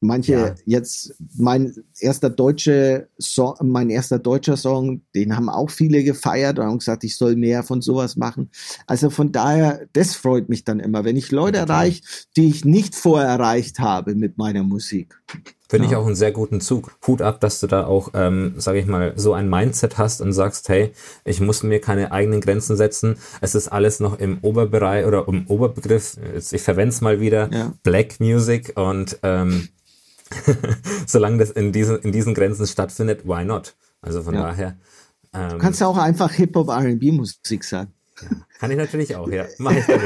manche 0.00 0.32
ja. 0.32 0.54
jetzt 0.66 1.14
mein 1.38 1.72
erster 1.98 2.28
deutsche 2.28 3.08
Song, 3.18 3.54
mein 3.62 3.88
erster 3.88 4.18
deutscher 4.18 4.58
Song, 4.58 5.00
den 5.14 5.34
haben 5.34 5.48
auch 5.48 5.70
viele 5.70 6.04
gefeiert 6.04 6.58
und 6.58 6.66
haben 6.66 6.78
gesagt, 6.80 7.02
ich 7.02 7.16
soll 7.16 7.34
mehr 7.34 7.62
von 7.62 7.80
sowas 7.80 8.16
machen. 8.16 8.50
Also 8.86 9.08
von 9.08 9.32
daher, 9.32 9.86
das 9.94 10.14
freut 10.14 10.50
mich 10.50 10.62
dann 10.62 10.80
immer, 10.80 11.04
wenn 11.04 11.16
ich 11.16 11.30
Leute 11.30 11.56
erreiche, 11.56 12.02
die 12.36 12.50
ich 12.50 12.66
nicht 12.66 12.94
vorher 12.94 13.30
erreicht 13.30 13.78
habe 13.78 14.14
mit 14.14 14.36
meiner 14.36 14.64
Musik. 14.64 15.18
Finde 15.70 15.86
ja. 15.86 15.92
ich 15.92 15.96
auch 15.96 16.06
einen 16.06 16.16
sehr 16.16 16.32
guten 16.32 16.60
Zug. 16.60 16.96
Hut 17.06 17.22
ab, 17.22 17.38
dass 17.38 17.60
du 17.60 17.68
da 17.68 17.86
auch, 17.86 18.10
ähm, 18.14 18.54
sage 18.56 18.80
ich 18.80 18.86
mal, 18.86 19.12
so 19.14 19.34
ein 19.34 19.48
Mindset 19.48 19.98
hast 19.98 20.20
und 20.20 20.32
sagst, 20.32 20.68
hey, 20.68 20.92
ich 21.24 21.40
muss 21.40 21.62
mir 21.62 21.80
keine 21.80 22.10
eigenen 22.10 22.40
Grenzen 22.40 22.76
setzen. 22.76 23.18
Es 23.40 23.54
ist 23.54 23.68
alles 23.68 24.00
noch 24.00 24.18
im 24.18 24.38
Oberbereich 24.42 25.06
oder 25.06 25.28
im 25.28 25.46
Oberbegriff. 25.46 26.16
Ich 26.50 26.62
verwende 26.62 26.92
es 26.92 27.00
mal 27.02 27.20
wieder. 27.20 27.48
Ja. 27.52 27.72
Black 27.84 28.18
Music 28.18 28.72
und 28.74 29.20
ähm, 29.22 29.68
solange 31.06 31.38
das 31.38 31.52
in 31.52 31.70
diesen, 31.70 32.00
in 32.00 32.10
diesen 32.10 32.34
Grenzen 32.34 32.66
stattfindet, 32.66 33.24
why 33.24 33.44
not? 33.44 33.76
Also 34.02 34.24
von 34.24 34.34
ja. 34.34 34.42
daher. 34.42 34.76
Ähm, 35.32 35.50
du 35.50 35.58
kannst 35.58 35.80
ja 35.80 35.86
auch 35.86 35.98
einfach 35.98 36.32
Hip-Hop 36.32 36.66
R&B 36.66 37.12
Musik 37.12 37.62
sagen. 37.62 37.92
Ja, 38.20 38.28
kann 38.60 38.70
ich 38.70 38.76
natürlich 38.76 39.16
auch, 39.16 39.28
ja. 39.28 39.46
Mach 39.56 39.72
ich 39.72 39.86
jetzt. 39.86 40.02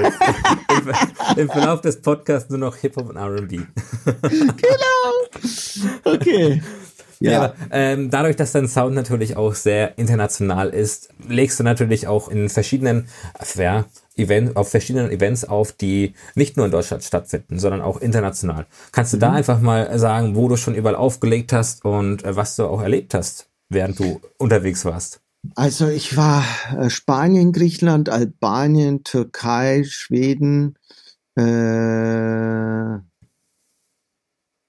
Im, 1.37 1.43
Im 1.43 1.51
Verlauf 1.51 1.81
des 1.81 2.01
Podcasts 2.01 2.49
nur 2.51 2.61
noch 2.61 2.77
Hip-Hop 2.77 3.11
und 3.11 3.17
R&B. 3.17 3.59
genau. 4.05 6.05
Okay. 6.05 6.63
Ja, 7.19 7.33
ja 7.33 7.43
aber, 7.43 7.55
ähm, 7.73 8.11
dadurch, 8.11 8.37
dass 8.37 8.53
dein 8.53 8.69
Sound 8.69 8.95
natürlich 8.95 9.37
auch 9.37 9.55
sehr 9.55 9.99
international 9.99 10.71
ist, 10.71 11.09
legst 11.29 11.59
du 11.59 11.65
natürlich 11.65 12.07
auch 12.07 12.29
in 12.29 12.49
verschiedenen, 12.49 13.09
ja, 13.57 13.87
Event, 14.17 14.57
auf 14.57 14.71
verschiedenen 14.71 15.11
Events 15.11 15.45
auf, 15.45 15.73
die 15.73 16.15
nicht 16.37 16.57
nur 16.57 16.67
in 16.67 16.73
Deutschland 16.73 17.03
stattfinden, 17.03 17.59
sondern 17.59 17.83
auch 17.83 18.01
international. 18.01 18.67
Kannst 18.93 19.13
du 19.13 19.17
mhm. 19.17 19.23
da 19.23 19.33
einfach 19.33 19.61
mal 19.61 19.99
sagen, 19.99 20.37
wo 20.37 20.49
du 20.49 20.57
schon 20.57 20.77
überall 20.77 20.95
aufgelegt 20.95 21.53
hast 21.53 21.85
und 21.85 22.25
äh, 22.25 22.37
was 22.37 22.55
du 22.55 22.67
auch 22.67 22.81
erlebt 22.81 23.15
hast, 23.15 23.49
während 23.69 23.99
du 23.99 24.21
unterwegs 24.39 24.85
warst? 24.85 25.24
Also 25.55 25.89
ich 25.89 26.17
war 26.17 26.45
äh, 26.77 26.91
Spanien, 26.91 27.53
Griechenland, 27.53 28.09
Albanien, 28.09 29.05
Türkei, 29.05 29.85
Schweden, 29.85 30.79
äh, 31.37 32.99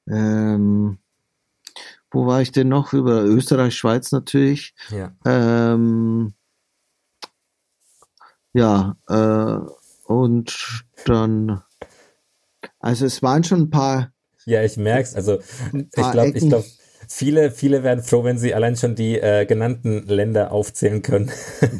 ähm, 0.07 0.99
wo 2.11 2.25
war 2.25 2.41
ich 2.41 2.51
denn 2.51 2.69
noch? 2.69 2.93
Über 2.93 3.23
Österreich, 3.23 3.75
Schweiz 3.75 4.11
natürlich. 4.11 4.73
Ja. 4.89 5.13
Ähm, 5.25 6.33
ja, 8.53 8.95
äh, 9.07 9.59
und 10.05 10.85
dann, 11.05 11.61
also 12.79 13.05
es 13.05 13.21
waren 13.21 13.43
schon 13.43 13.63
ein 13.63 13.69
paar. 13.69 14.13
Ja, 14.45 14.63
ich 14.63 14.77
merk's. 14.77 15.13
Also 15.13 15.39
ich 15.73 16.11
glaube, 16.11 16.29
ich 16.29 16.47
glaube, 16.47 16.65
viele, 17.07 17.51
viele 17.51 17.83
werden 17.83 18.03
froh, 18.03 18.23
wenn 18.23 18.37
sie 18.37 18.53
allein 18.53 18.75
schon 18.75 18.95
die 18.95 19.19
äh, 19.19 19.45
genannten 19.45 20.05
Länder 20.07 20.51
aufzählen 20.51 21.01
können. 21.01 21.31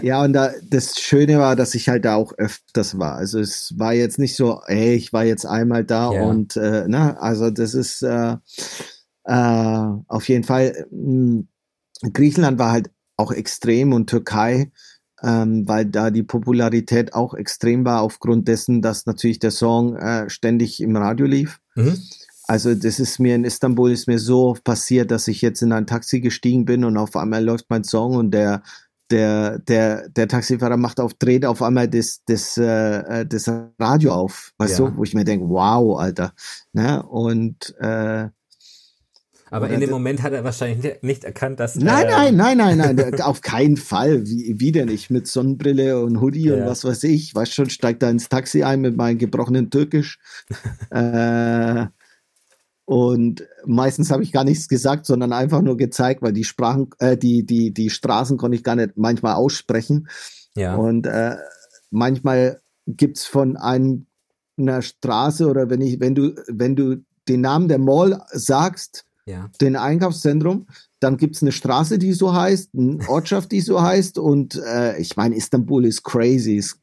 Ja, 0.00 0.24
und 0.24 0.32
da, 0.32 0.52
das 0.68 0.98
Schöne 0.98 1.38
war, 1.38 1.54
dass 1.54 1.74
ich 1.74 1.88
halt 1.88 2.04
da 2.04 2.16
auch 2.16 2.32
öfters 2.36 2.98
war. 2.98 3.14
Also 3.14 3.38
es 3.38 3.78
war 3.78 3.92
jetzt 3.92 4.18
nicht 4.18 4.34
so, 4.34 4.60
ey, 4.66 4.94
ich 4.94 5.12
war 5.12 5.24
jetzt 5.24 5.46
einmal 5.46 5.84
da 5.84 6.12
ja. 6.12 6.22
und 6.22 6.56
äh, 6.56 6.84
na, 6.88 7.12
ne, 7.12 7.22
also 7.22 7.50
das 7.50 7.74
ist 7.74 8.02
äh, 8.02 8.36
äh, 9.24 9.86
auf 10.08 10.28
jeden 10.28 10.44
Fall. 10.44 10.86
Mh, 10.90 11.44
hm, 12.02 12.12
Griechenland 12.12 12.58
war 12.58 12.72
halt 12.72 12.90
auch 13.16 13.30
extrem 13.30 13.92
und 13.92 14.10
Türkei, 14.10 14.72
ähm, 15.22 15.68
weil 15.68 15.86
da 15.86 16.10
die 16.10 16.24
Popularität 16.24 17.14
auch 17.14 17.34
extrem 17.34 17.84
war 17.84 18.02
aufgrund 18.02 18.48
dessen, 18.48 18.82
dass 18.82 19.06
natürlich 19.06 19.38
der 19.38 19.52
Song 19.52 19.96
äh, 19.96 20.28
ständig 20.28 20.80
im 20.80 20.96
Radio 20.96 21.26
lief. 21.26 21.60
Mhm. 21.76 21.96
Also 22.46 22.74
das 22.74 22.98
ist 22.98 23.18
mir 23.18 23.34
in 23.34 23.44
Istanbul 23.44 23.92
ist 23.92 24.08
mir 24.08 24.18
so 24.18 24.48
oft 24.48 24.64
passiert, 24.64 25.10
dass 25.10 25.28
ich 25.28 25.42
jetzt 25.42 25.62
in 25.62 25.72
ein 25.72 25.86
Taxi 25.86 26.20
gestiegen 26.20 26.64
bin 26.64 26.84
und 26.84 26.96
auf 26.96 27.16
einmal 27.16 27.44
läuft 27.44 27.66
mein 27.70 27.84
Song 27.84 28.16
und 28.16 28.32
der 28.32 28.62
der, 29.10 29.58
der, 29.58 30.08
der 30.08 30.26
Taxifahrer 30.26 30.78
macht 30.78 30.98
auf, 30.98 31.12
dreht 31.14 31.44
auf 31.44 31.60
einmal 31.62 31.86
das, 31.86 32.22
das, 32.26 32.56
äh, 32.56 33.20
äh 33.20 33.26
das 33.26 33.46
Radio 33.78 34.12
auf, 34.12 34.52
weißt 34.56 34.78
ja. 34.78 34.86
du, 34.86 34.96
wo 34.96 35.04
ich 35.04 35.12
mir 35.12 35.24
denke, 35.24 35.48
wow, 35.48 36.00
Alter. 36.00 36.32
Ne? 36.72 37.02
Und 37.02 37.74
äh, 37.78 38.28
aber 39.50 39.68
in 39.68 39.80
dem 39.80 39.90
Moment 39.90 40.22
hat 40.22 40.32
er 40.32 40.44
wahrscheinlich 40.44 41.02
nicht 41.02 41.24
erkannt, 41.24 41.60
dass. 41.60 41.76
Nein, 41.76 42.06
äh, 42.06 42.32
nein, 42.32 42.56
nein, 42.56 42.78
nein, 42.78 42.96
nein, 42.96 43.20
auf 43.20 43.42
keinen 43.42 43.76
Fall. 43.76 44.26
Wie, 44.26 44.54
wie 44.56 44.72
denn 44.72 44.88
nicht? 44.88 45.10
Mit 45.10 45.26
Sonnenbrille 45.26 46.00
und 46.00 46.22
Hoodie 46.22 46.46
ja. 46.46 46.54
und 46.54 46.66
was 46.66 46.86
weiß 46.86 47.04
ich. 47.04 47.34
Weißt 47.34 47.52
schon, 47.52 47.68
steigt 47.68 48.02
da 48.02 48.08
ins 48.08 48.30
Taxi 48.30 48.62
ein 48.62 48.80
mit 48.80 48.96
meinem 48.96 49.18
gebrochenen 49.18 49.68
Türkisch. 49.68 50.18
äh, 50.90 51.84
und 52.92 53.48
meistens 53.64 54.10
habe 54.10 54.22
ich 54.22 54.32
gar 54.32 54.44
nichts 54.44 54.68
gesagt, 54.68 55.06
sondern 55.06 55.32
einfach 55.32 55.62
nur 55.62 55.78
gezeigt, 55.78 56.20
weil 56.20 56.34
die 56.34 56.44
Sprachen, 56.44 56.90
äh, 56.98 57.16
die, 57.16 57.46
die, 57.46 57.72
die 57.72 57.88
Straßen 57.88 58.36
konnte 58.36 58.54
ich 58.54 58.64
gar 58.64 58.76
nicht 58.76 58.98
manchmal 58.98 59.32
aussprechen. 59.32 60.08
Ja. 60.54 60.74
Und 60.74 61.06
äh, 61.06 61.36
manchmal 61.90 62.60
gibt's 62.86 63.24
von 63.24 63.56
einem, 63.56 64.08
einer 64.58 64.82
Straße 64.82 65.48
oder 65.48 65.70
wenn 65.70 65.80
ich, 65.80 66.00
wenn 66.00 66.14
du, 66.14 66.34
wenn 66.48 66.76
du 66.76 67.02
den 67.28 67.40
Namen 67.40 67.68
der 67.68 67.78
Mall 67.78 68.20
sagst, 68.30 69.06
ja. 69.24 69.48
den 69.62 69.76
Einkaufszentrum, 69.76 70.66
dann 71.00 71.16
gibt's 71.16 71.40
eine 71.40 71.52
Straße, 71.52 71.98
die 71.98 72.12
so 72.12 72.34
heißt, 72.34 72.72
eine 72.76 72.98
Ortschaft, 73.08 73.52
die 73.52 73.62
so 73.62 73.80
heißt. 73.80 74.18
Und 74.18 74.56
äh, 74.66 74.98
ich 74.98 75.16
meine, 75.16 75.34
Istanbul 75.34 75.86
ist 75.86 76.02
crazy, 76.02 76.56
ist 76.56 76.78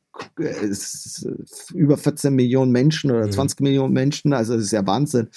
über 1.74 1.98
14 1.98 2.34
Millionen 2.34 2.72
Menschen 2.72 3.12
oder 3.12 3.30
20 3.30 3.60
mhm. 3.60 3.64
Millionen 3.64 3.94
Menschen, 3.94 4.34
also 4.34 4.56
das 4.56 4.66
ist 4.66 4.72
ja 4.72 4.86
Wahnsinn. 4.86 5.30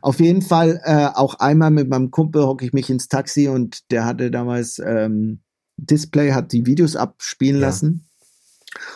Auf 0.00 0.20
jeden 0.20 0.42
Fall, 0.42 0.80
äh, 0.84 1.08
auch 1.14 1.34
einmal 1.34 1.70
mit 1.70 1.88
meinem 1.88 2.10
Kumpel 2.10 2.44
hocke 2.44 2.64
ich 2.64 2.72
mich 2.72 2.90
ins 2.90 3.08
Taxi 3.08 3.48
und 3.48 3.90
der 3.90 4.04
hatte 4.04 4.30
damals 4.30 4.78
ähm, 4.78 5.40
Display, 5.76 6.32
hat 6.32 6.52
die 6.52 6.66
Videos 6.66 6.96
abspielen 6.96 7.60
ja. 7.60 7.66
lassen. 7.68 8.08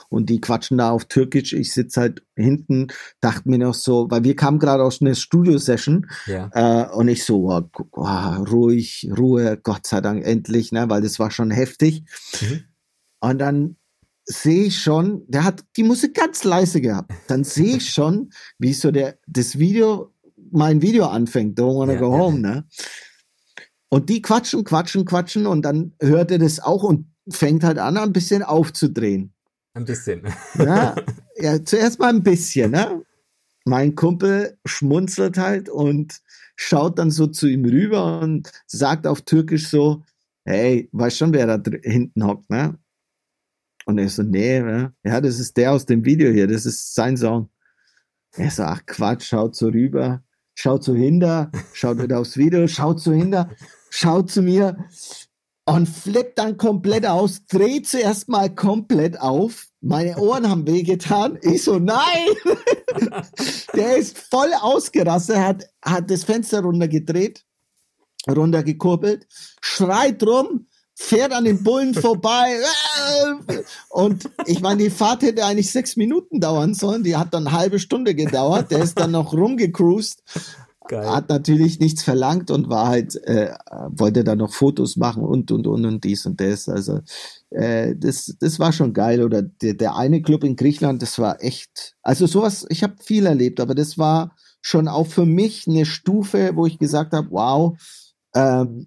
Und 0.09 0.31
die 0.31 0.40
quatschen 0.40 0.79
da 0.79 0.90
auf 0.90 1.05
Türkisch. 1.05 1.53
Ich 1.53 1.75
sitze 1.75 2.01
halt 2.01 2.22
hinten, 2.35 2.87
dachte 3.20 3.46
mir 3.46 3.59
noch 3.59 3.75
so, 3.75 4.11
weil 4.11 4.25
wir 4.25 4.35
kamen 4.35 4.59
gerade 4.59 4.83
aus 4.83 5.03
einer 5.03 5.14
Studio-Session 5.14 6.07
ja. 6.27 6.49
äh, 6.55 6.90
und 6.94 7.09
ich 7.09 7.25
so, 7.25 7.51
oh, 7.51 7.68
oh, 7.92 8.42
ruhig, 8.51 9.11
Ruhe, 9.16 9.59
Gott 9.62 9.87
sei 9.87 10.01
Dank 10.01 10.25
endlich, 10.25 10.72
ne, 10.72 10.88
weil 10.88 11.03
das 11.03 11.18
war 11.18 11.31
schon 11.31 11.51
heftig. 11.51 12.05
Mhm. 12.40 12.64
Und 13.20 13.38
dann 13.38 13.77
sehe 14.27 14.65
ich 14.65 14.79
schon, 14.79 15.25
der 15.29 15.45
hat 15.45 15.65
die 15.77 15.85
Musik 15.85 16.15
ganz 16.15 16.45
leise 16.45 16.81
gehabt. 16.81 17.12
Dann 17.29 17.45
sehe 17.45 17.77
ich 17.77 17.91
schon, 17.95 18.31
wie 18.59 18.73
so 18.73 18.91
der 18.91 19.19
das 19.27 19.59
Video, 19.59 20.12
mein 20.51 20.83
Video 20.83 21.07
anfängt, 21.07 21.59
Don't 21.59 21.79
Wanna 21.79 21.95
ja, 21.95 22.01
Go 22.01 22.12
ja, 22.12 22.19
Home, 22.19 22.39
ne? 22.41 22.65
Und 23.89 24.11
die 24.11 24.21
quatschen, 24.21 24.65
quatschen, 24.65 25.05
quatschen 25.05 25.47
und 25.47 25.62
dann 25.62 25.95
hört 26.01 26.31
er 26.31 26.39
das 26.39 26.61
auch 26.61 26.83
und 26.83 27.07
fängt 27.31 27.62
halt 27.65 27.79
an, 27.79 27.97
ein 27.97 28.12
bisschen 28.12 28.43
aufzudrehen. 28.43 29.33
Ein 29.75 29.85
bisschen. 29.85 30.23
Ja, 30.59 30.95
ja 31.37 31.65
zuerst 31.65 32.01
mal 32.01 32.09
ein 32.09 32.23
bisschen, 32.23 32.73
ne? 32.73 33.03
Mein 33.65 33.95
Kumpel 33.95 34.59
schmunzelt 34.65 35.39
halt 35.39 35.69
und 35.69 36.21
schaut 36.57 36.99
dann 36.99 37.11
so 37.11 37.27
zu 37.27 37.47
ihm 37.47 37.65
rüber 37.65 38.21
und 38.21 38.51
sagt 38.67 39.07
auf 39.07 39.23
Türkisch 39.23 39.69
so, 39.69 40.03
hey, 40.45 40.89
weißt 40.93 41.19
schon, 41.19 41.33
wer 41.33 41.47
da 41.47 41.71
hinten 41.83 42.25
hockt, 42.25 42.51
ne? 42.51 42.79
Und 43.87 43.99
er 43.99 44.09
so, 44.09 44.25
nee, 44.25 44.59
ja, 45.05 45.20
das 45.20 45.38
ist 45.38 45.57
der 45.57 45.72
aus 45.72 45.87
dem 45.87 46.05
Video 46.05 46.33
hier, 46.33 46.49
das 46.49 46.66
ist 46.66 46.94
sein 46.94 47.16
Song. 47.16 47.51
Er 48.33 48.51
so, 48.51 48.64
ach 48.64 48.85
Quatsch, 48.85 49.29
schaut 49.29 49.55
so 49.55 49.68
rüber, 49.68 50.22
schaut 50.55 50.83
so 50.83 50.94
hinter, 50.94 51.53
schaut 51.72 52.03
wieder 52.03 52.18
aufs 52.18 52.37
Video, 52.37 52.66
schaut 52.66 53.01
so 53.01 53.12
hinter, 53.12 53.49
schaut 53.88 54.31
zu 54.31 54.42
mir 54.42 54.77
und 55.66 55.88
flippt 55.88 56.38
dann 56.38 56.57
komplett 56.57 57.07
aus, 57.07 57.46
dreht 57.46 57.88
zuerst 57.88 58.29
mal 58.29 58.53
komplett 58.53 59.20
auf. 59.20 59.68
Meine 59.81 60.16
Ohren 60.18 60.51
haben 60.51 60.66
wehgetan. 60.66 61.38
Ich 61.42 61.62
so, 61.62 61.79
nein! 61.79 62.29
Der 63.75 63.96
ist 63.96 64.18
voll 64.18 64.51
ausgerastet, 64.61 65.37
hat, 65.37 65.70
hat 65.85 66.11
das 66.11 66.25
Fenster 66.25 66.62
runtergedreht, 66.62 67.44
runtergekurbelt, 68.29 69.29
schreit 69.61 70.25
rum, 70.25 70.66
fährt 70.96 71.33
an 71.33 71.44
den 71.44 71.62
Bullen 71.62 71.94
vorbei. 71.94 72.59
Und 73.88 74.31
ich 74.46 74.61
meine, 74.61 74.85
die 74.85 74.90
Fahrt 74.90 75.22
hätte 75.22 75.44
eigentlich 75.44 75.70
sechs 75.70 75.96
Minuten 75.96 76.40
dauern 76.40 76.74
sollen. 76.74 77.02
Die 77.02 77.16
hat 77.16 77.35
dann 77.35 77.46
eine 77.46 77.57
halbe 77.57 77.79
Stunde 77.79 78.14
gedauert. 78.14 78.70
Der 78.70 78.83
ist 78.83 78.98
dann 78.98 79.12
noch 79.12 79.33
rumgecruised. 79.33 80.22
Geil. 80.88 81.11
Hat 81.11 81.29
natürlich 81.29 81.81
nichts 81.81 82.02
verlangt 82.02 82.50
und 82.50 82.68
war 82.68 82.87
halt, 82.87 83.16
äh, 83.24 83.52
wollte 83.88 84.22
dann 84.22 84.38
noch 84.38 84.52
Fotos 84.52 84.96
machen 84.96 85.24
und 85.24 85.50
und 85.50 85.66
und 85.66 85.85
und 85.85 86.05
dies 86.05 86.26
und 86.26 86.40
das. 86.40 86.68
Also 86.68 87.00
äh, 87.50 87.96
das, 87.96 88.37
das 88.38 88.61
war 88.61 88.72
schon 88.72 88.92
geil. 88.92 89.22
Oder 89.22 89.42
der, 89.42 89.74
der 89.74 89.96
eine 89.96 90.22
Club 90.22 90.44
in 90.44 90.55
Griechenland, 90.55 91.02
das 91.02 91.18
war 91.18 91.42
echt, 91.42 91.96
also 92.02 92.26
sowas, 92.26 92.66
ich 92.68 92.83
habe 92.83 92.94
viel 93.02 93.26
erlebt, 93.26 93.59
aber 93.59 93.74
das 93.74 93.98
war 93.98 94.37
schon 94.61 94.88
auch 94.88 95.07
für 95.07 95.26
mich 95.26 95.66
eine 95.66 95.87
Stufe, 95.87 96.52
wo 96.55 96.66
ich 96.66 96.79
gesagt 96.79 97.12
habe, 97.12 97.29
wow, 97.31 97.76
ähm, 98.35 98.87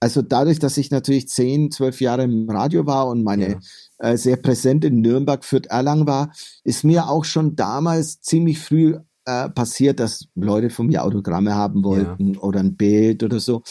also 0.00 0.22
dadurch, 0.22 0.58
dass 0.58 0.76
ich 0.76 0.90
natürlich 0.90 1.28
zehn, 1.28 1.70
zwölf 1.70 2.00
Jahre 2.00 2.22
im 2.22 2.48
Radio 2.48 2.86
war 2.86 3.08
und 3.08 3.24
meine 3.24 3.48
ja. 3.48 3.58
äh, 3.98 4.16
sehr 4.16 4.36
präsent 4.36 4.84
in 4.84 5.00
Nürnberg, 5.00 5.44
Fürth, 5.44 5.66
Erlangen 5.66 6.06
war, 6.06 6.32
ist 6.62 6.84
mir 6.84 7.08
auch 7.08 7.24
schon 7.24 7.56
damals 7.56 8.20
ziemlich 8.20 8.60
früh 8.60 8.96
äh, 9.24 9.48
passiert, 9.48 9.98
dass 9.98 10.28
Leute 10.34 10.70
von 10.70 10.86
mir 10.86 11.04
Autogramme 11.04 11.54
haben 11.54 11.82
wollten 11.82 12.34
ja. 12.34 12.40
oder 12.40 12.60
ein 12.60 12.76
Bild 12.76 13.24
oder 13.24 13.40
so. 13.40 13.62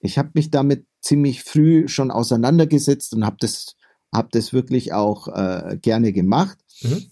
Ich 0.00 0.18
habe 0.18 0.30
mich 0.34 0.50
damit 0.50 0.86
ziemlich 1.00 1.42
früh 1.42 1.88
schon 1.88 2.10
auseinandergesetzt 2.10 3.14
und 3.14 3.24
habe 3.24 3.36
das, 3.40 3.76
hab 4.12 4.30
das 4.30 4.52
wirklich 4.52 4.92
auch 4.92 5.28
äh, 5.28 5.78
gerne 5.80 6.12
gemacht. 6.12 6.58
Mhm. 6.82 7.06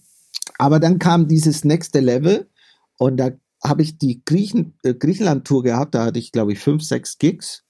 Aber 0.59 0.79
dann 0.79 0.99
kam 0.99 1.27
dieses 1.27 1.63
nächste 1.63 1.99
Level 1.99 2.47
und 2.99 3.17
da 3.17 3.31
habe 3.63 3.81
ich 3.81 3.97
die 3.97 4.23
Griechen, 4.23 4.77
äh, 4.83 4.93
Griechenland-Tour 4.93 5.63
gehabt, 5.63 5.95
da 5.95 6.05
hatte 6.05 6.19
ich 6.19 6.31
glaube 6.31 6.53
ich 6.53 6.59
fünf, 6.59 6.83
sechs 6.83 7.17
Gigs 7.17 7.63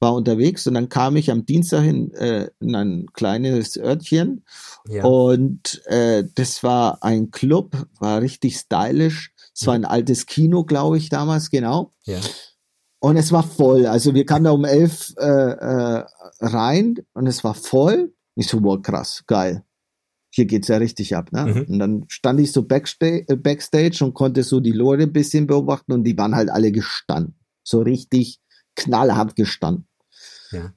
war 0.00 0.14
unterwegs 0.14 0.66
und 0.66 0.74
dann 0.74 0.88
kam 0.88 1.16
ich 1.16 1.30
am 1.30 1.46
Dienstag 1.46 1.84
in, 1.84 2.12
äh, 2.14 2.48
in 2.60 2.74
ein 2.74 3.06
kleines 3.12 3.76
Örtchen 3.78 4.44
ja. 4.88 5.04
und 5.04 5.82
äh, 5.86 6.24
das 6.34 6.62
war 6.62 7.02
ein 7.02 7.30
Club, 7.30 7.86
war 7.98 8.20
richtig 8.20 8.56
stylisch. 8.56 9.32
Es 9.54 9.66
war 9.66 9.74
ein 9.74 9.86
altes 9.86 10.26
Kino, 10.26 10.64
glaube 10.64 10.98
ich, 10.98 11.08
damals, 11.08 11.48
genau. 11.48 11.94
Ja. 12.04 12.20
Und 12.98 13.16
es 13.16 13.32
war 13.32 13.42
voll. 13.42 13.86
Also 13.86 14.14
wir 14.14 14.26
kamen 14.26 14.44
da 14.44 14.50
um 14.50 14.64
elf 14.64 15.14
äh, 15.16 15.24
äh, 15.24 16.04
rein 16.40 16.96
und 17.14 17.26
es 17.26 17.42
war 17.42 17.54
voll. 17.54 18.12
Ich 18.34 18.48
so, 18.48 18.62
wow, 18.62 18.80
krass, 18.80 19.24
geil. 19.26 19.64
Hier 20.30 20.44
geht's 20.44 20.68
ja 20.68 20.76
richtig 20.76 21.16
ab. 21.16 21.32
Ne? 21.32 21.46
Mhm. 21.46 21.72
Und 21.72 21.78
dann 21.78 22.04
stand 22.08 22.40
ich 22.40 22.52
so 22.52 22.64
backstage, 22.64 23.24
äh, 23.28 23.36
backstage 23.36 24.04
und 24.04 24.12
konnte 24.12 24.42
so 24.42 24.60
die 24.60 24.72
Leute 24.72 25.04
ein 25.04 25.12
bisschen 25.12 25.46
beobachten 25.46 25.92
und 25.92 26.04
die 26.04 26.18
waren 26.18 26.34
halt 26.34 26.50
alle 26.50 26.70
gestanden. 26.72 27.38
So 27.62 27.80
richtig 27.80 28.40
knallhart 28.76 29.36
gestanden. 29.36 29.86
Ja. 30.52 30.72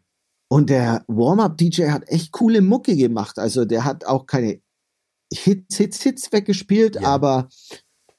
Und 0.47 0.69
der 0.69 1.03
Warm-Up-DJ 1.07 1.89
hat 1.89 2.07
echt 2.07 2.31
coole 2.31 2.62
Mucke 2.62 2.95
gemacht. 2.95 3.38
Also 3.38 3.65
der 3.65 3.85
hat 3.85 4.05
auch 4.05 4.25
keine 4.25 4.62
Hits, 5.31 5.77
Hits, 5.77 6.01
Hits 6.01 6.31
weggespielt, 6.31 6.95
ja. 6.95 7.03
aber 7.03 7.49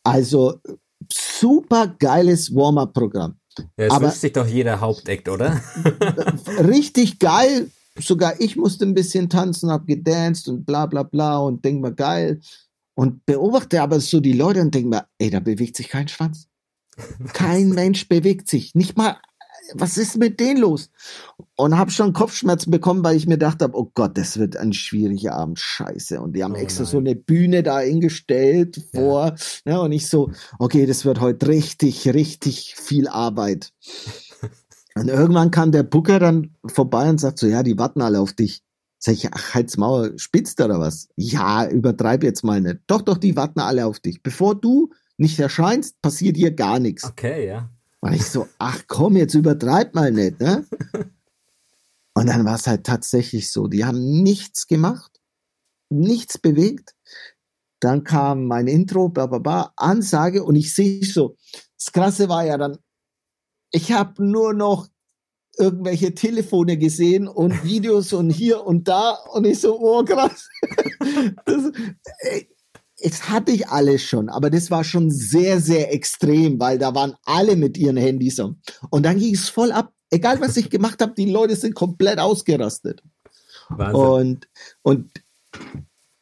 also 0.04 0.60
super 1.12 1.88
geiles 1.88 2.54
Warm-Up-Programm. 2.54 3.36
Ja, 3.76 3.86
es 3.86 3.90
aber, 3.90 4.06
wünscht 4.06 4.20
sich 4.20 4.32
doch 4.32 4.46
jeder 4.46 4.80
Hauptakt, 4.80 5.28
oder? 5.28 5.60
richtig 6.58 7.18
geil, 7.18 7.70
sogar 7.98 8.40
ich 8.40 8.56
musste 8.56 8.86
ein 8.86 8.94
bisschen 8.94 9.28
tanzen, 9.28 9.70
hab 9.70 9.86
gedanced 9.86 10.48
und 10.48 10.64
bla 10.64 10.86
bla 10.86 11.02
bla 11.02 11.38
und 11.38 11.64
denk 11.64 11.80
mal 11.80 11.94
geil. 11.94 12.40
Und 12.94 13.24
beobachte 13.26 13.82
aber 13.82 13.98
so 14.00 14.20
die 14.20 14.32
Leute 14.32 14.60
und 14.60 14.74
denke 14.74 14.88
mir, 14.88 15.06
ey, 15.18 15.30
da 15.30 15.40
bewegt 15.40 15.76
sich 15.76 15.88
kein 15.88 16.08
Schwanz. 16.08 16.48
Kein 17.32 17.70
Mensch 17.70 18.08
bewegt 18.08 18.48
sich. 18.48 18.74
Nicht 18.74 18.98
mal, 18.98 19.16
was 19.74 19.96
ist 19.96 20.16
mit 20.16 20.40
denen 20.40 20.60
los? 20.60 20.90
Und 21.56 21.76
habe 21.76 21.90
schon 21.90 22.12
Kopfschmerzen 22.12 22.70
bekommen, 22.70 23.04
weil 23.04 23.16
ich 23.16 23.26
mir 23.26 23.34
gedacht 23.34 23.62
habe, 23.62 23.76
oh 23.76 23.90
Gott, 23.94 24.16
das 24.16 24.38
wird 24.38 24.56
ein 24.56 24.72
schwieriger 24.72 25.34
Abend. 25.34 25.58
Scheiße. 25.58 26.20
Und 26.20 26.34
die 26.34 26.44
haben 26.44 26.54
oh 26.54 26.58
extra 26.58 26.84
so 26.84 26.98
eine 26.98 27.14
Bühne 27.14 27.62
da 27.62 27.80
hingestellt 27.80 28.82
vor. 28.94 29.26
Ja. 29.26 29.36
Ja, 29.66 29.72
ne, 29.72 29.80
und 29.82 29.92
ich 29.92 30.08
so, 30.08 30.30
okay, 30.58 30.86
das 30.86 31.04
wird 31.04 31.20
heute 31.20 31.48
richtig, 31.48 32.08
richtig 32.08 32.74
viel 32.76 33.08
Arbeit. 33.08 33.72
Und 34.96 35.08
irgendwann 35.08 35.52
kam 35.52 35.70
der 35.70 35.84
Booker 35.84 36.18
dann 36.18 36.56
vorbei 36.66 37.08
und 37.08 37.20
sagt 37.20 37.38
so, 37.38 37.46
ja, 37.46 37.62
die 37.62 37.78
warten 37.78 38.02
alle 38.02 38.20
auf 38.20 38.32
dich. 38.32 38.64
Sag 38.98 39.14
ich, 39.14 39.32
ach, 39.32 39.54
halt's 39.54 39.76
Maul, 39.76 40.18
spitzt 40.18 40.60
oder 40.60 40.78
was? 40.78 41.08
Ja, 41.16 41.66
übertreib 41.66 42.22
jetzt 42.22 42.44
mal 42.44 42.60
nicht. 42.60 42.80
Doch, 42.86 43.00
doch, 43.00 43.16
die 43.16 43.36
warten 43.36 43.60
alle 43.60 43.86
auf 43.86 44.00
dich. 44.00 44.22
Bevor 44.22 44.60
du 44.60 44.90
nicht 45.16 45.38
erscheinst, 45.38 46.02
passiert 46.02 46.36
hier 46.36 46.50
gar 46.50 46.78
nichts. 46.80 47.04
Okay, 47.04 47.46
ja. 47.46 47.70
Und 48.00 48.14
ich 48.14 48.24
so, 48.24 48.48
ach 48.58 48.82
komm, 48.86 49.16
jetzt 49.16 49.34
übertreib 49.34 49.94
mal 49.94 50.10
nicht, 50.10 50.40
ne? 50.40 50.66
Und 52.14 52.26
dann 52.26 52.44
war 52.44 52.56
es 52.56 52.66
halt 52.66 52.84
tatsächlich 52.84 53.50
so. 53.50 53.66
Die 53.66 53.84
haben 53.84 54.22
nichts 54.22 54.66
gemacht, 54.66 55.20
nichts 55.90 56.38
bewegt. 56.38 56.94
Dann 57.80 58.04
kam 58.04 58.46
mein 58.46 58.66
Intro, 58.66 59.08
bla, 59.08 59.26
bla, 59.26 59.38
bla, 59.38 59.72
Ansage 59.76 60.44
und 60.44 60.54
ich 60.56 60.74
sehe 60.74 61.02
so. 61.04 61.36
Das 61.78 61.92
Krasse 61.92 62.28
war 62.28 62.44
ja 62.44 62.58
dann, 62.58 62.76
ich 63.70 63.92
habe 63.92 64.22
nur 64.22 64.52
noch 64.52 64.88
irgendwelche 65.56 66.14
Telefone 66.14 66.76
gesehen 66.76 67.26
und 67.26 67.64
Videos 67.64 68.12
und 68.12 68.30
hier 68.30 68.66
und 68.66 68.88
da 68.88 69.12
und 69.32 69.46
ich 69.46 69.60
so, 69.60 69.78
oh 69.80 70.04
krass. 70.04 70.48
Das, 71.46 71.72
es 73.00 73.28
hatte 73.28 73.52
ich 73.52 73.68
alles 73.68 74.02
schon, 74.02 74.28
aber 74.28 74.50
das 74.50 74.70
war 74.70 74.84
schon 74.84 75.10
sehr, 75.10 75.60
sehr 75.60 75.92
extrem, 75.92 76.60
weil 76.60 76.78
da 76.78 76.94
waren 76.94 77.14
alle 77.24 77.56
mit 77.56 77.78
ihren 77.78 77.96
Handys 77.96 78.38
und 78.38 78.58
dann 78.90 79.18
ging 79.18 79.34
es 79.34 79.48
voll 79.48 79.72
ab. 79.72 79.92
Egal 80.10 80.40
was 80.40 80.56
ich 80.56 80.70
gemacht 80.70 81.00
habe, 81.00 81.14
die 81.16 81.30
Leute 81.30 81.56
sind 81.56 81.74
komplett 81.74 82.18
ausgerastet. 82.18 83.02
Wahnsinn. 83.68 84.00
Und, 84.00 84.48
und 84.82 85.10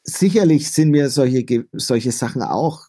sicherlich 0.02 0.70
sind 0.70 0.90
mir 0.90 1.08
solche, 1.10 1.66
solche 1.72 2.12
Sachen 2.12 2.42
auch 2.42 2.86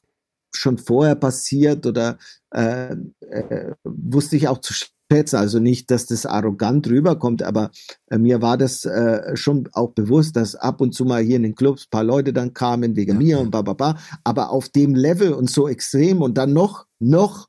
schon 0.54 0.78
vorher 0.78 1.16
passiert 1.16 1.86
oder 1.86 2.18
äh, 2.52 2.96
äh, 3.22 3.76
wusste 3.84 4.36
ich 4.36 4.48
auch 4.48 4.60
zu 4.60 4.74
schätzen. 5.12 5.38
Also 5.38 5.60
nicht, 5.60 5.92
dass 5.92 6.06
das 6.06 6.26
arrogant 6.26 6.88
rüberkommt, 6.88 7.44
aber 7.44 7.72
äh, 8.10 8.18
mir 8.18 8.42
war 8.42 8.58
das 8.58 8.86
äh, 8.86 9.36
schon 9.36 9.70
auch 9.74 9.92
bewusst, 9.92 10.36
dass 10.36 10.56
ab 10.56 10.82
und 10.82 10.94
zu 10.94 11.06
mal 11.06 11.22
hier 11.22 11.38
in 11.38 11.44
den 11.44 11.56
Clubs 11.56 11.88
paar 11.88 12.04
Leute 12.04 12.34
dann 12.34 12.54
kamen 12.54 12.96
wegen 12.96 13.14
ja. 13.14 13.18
mir 13.18 13.40
und 13.40 13.52
bababa. 13.52 13.98
Aber 14.24 14.52
auf 14.52 14.70
dem 14.70 14.96
Level 14.96 15.34
und 15.34 15.50
so 15.50 15.68
extrem 15.68 16.22
und 16.22 16.38
dann 16.38 16.54
noch, 16.54 16.86
noch 17.00 17.48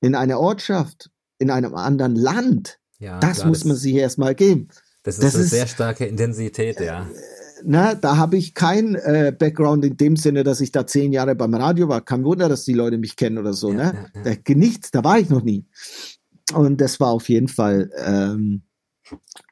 in 0.00 0.14
einer 0.14 0.38
Ortschaft, 0.38 1.10
in 1.38 1.50
einem 1.50 1.74
anderen 1.74 2.16
Land, 2.16 2.78
ja, 2.98 3.18
das 3.18 3.38
klar, 3.38 3.48
muss 3.48 3.64
man 3.64 3.76
sich 3.76 3.94
erstmal 3.94 4.34
geben. 4.34 4.68
Das 5.02 5.16
ist 5.16 5.24
das 5.24 5.34
eine 5.34 5.44
ist, 5.44 5.50
sehr 5.50 5.66
starke 5.66 6.04
Intensität, 6.04 6.80
ja. 6.80 7.04
Äh, 7.04 7.06
na, 7.62 7.94
da 7.94 8.16
habe 8.16 8.36
ich 8.36 8.54
kein 8.54 8.94
äh, 8.94 9.34
Background 9.38 9.84
in 9.84 9.96
dem 9.96 10.16
Sinne, 10.16 10.44
dass 10.44 10.62
ich 10.62 10.72
da 10.72 10.86
zehn 10.86 11.12
Jahre 11.12 11.34
beim 11.34 11.54
Radio 11.54 11.88
war. 11.88 12.00
Kein 12.00 12.24
Wunder, 12.24 12.48
dass 12.48 12.64
die 12.64 12.72
Leute 12.72 12.96
mich 12.96 13.16
kennen 13.16 13.36
oder 13.36 13.52
so. 13.52 13.70
Ja, 13.70 13.76
ne? 13.76 14.08
Ja, 14.14 14.22
ja. 14.24 14.36
Da, 14.36 14.54
nichts, 14.54 14.90
da 14.90 15.04
war 15.04 15.18
ich 15.18 15.28
noch 15.28 15.42
nie. 15.42 15.66
Und 16.54 16.80
das 16.80 17.00
war 17.00 17.08
auf 17.08 17.28
jeden 17.28 17.48
Fall, 17.48 17.90
ähm, 17.96 18.62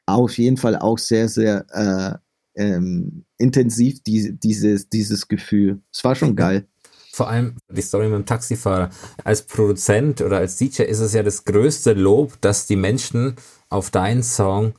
auf 0.05 0.37
jeden 0.37 0.57
Fall 0.57 0.75
auch 0.75 0.97
sehr, 0.97 1.29
sehr 1.29 1.65
äh, 1.69 2.61
ähm, 2.61 3.25
intensiv, 3.37 4.03
die, 4.03 4.37
dieses, 4.37 4.89
dieses 4.89 5.27
Gefühl. 5.27 5.81
Es 5.91 6.03
war 6.03 6.15
schon 6.15 6.35
geil. 6.35 6.67
Vor 7.11 7.29
allem 7.29 7.57
die 7.69 7.81
Story 7.81 8.07
mit 8.07 8.19
dem 8.19 8.25
Taxifahrer. 8.25 8.89
Als 9.23 9.41
Produzent 9.43 10.21
oder 10.21 10.37
als 10.37 10.57
DJ 10.57 10.83
ist 10.83 10.99
es 10.99 11.13
ja 11.13 11.23
das 11.23 11.43
größte 11.43 11.93
Lob, 11.93 12.39
dass 12.41 12.67
die 12.67 12.75
Menschen 12.75 13.35
auf 13.69 13.89
deinen 13.89 14.23
Song 14.23 14.73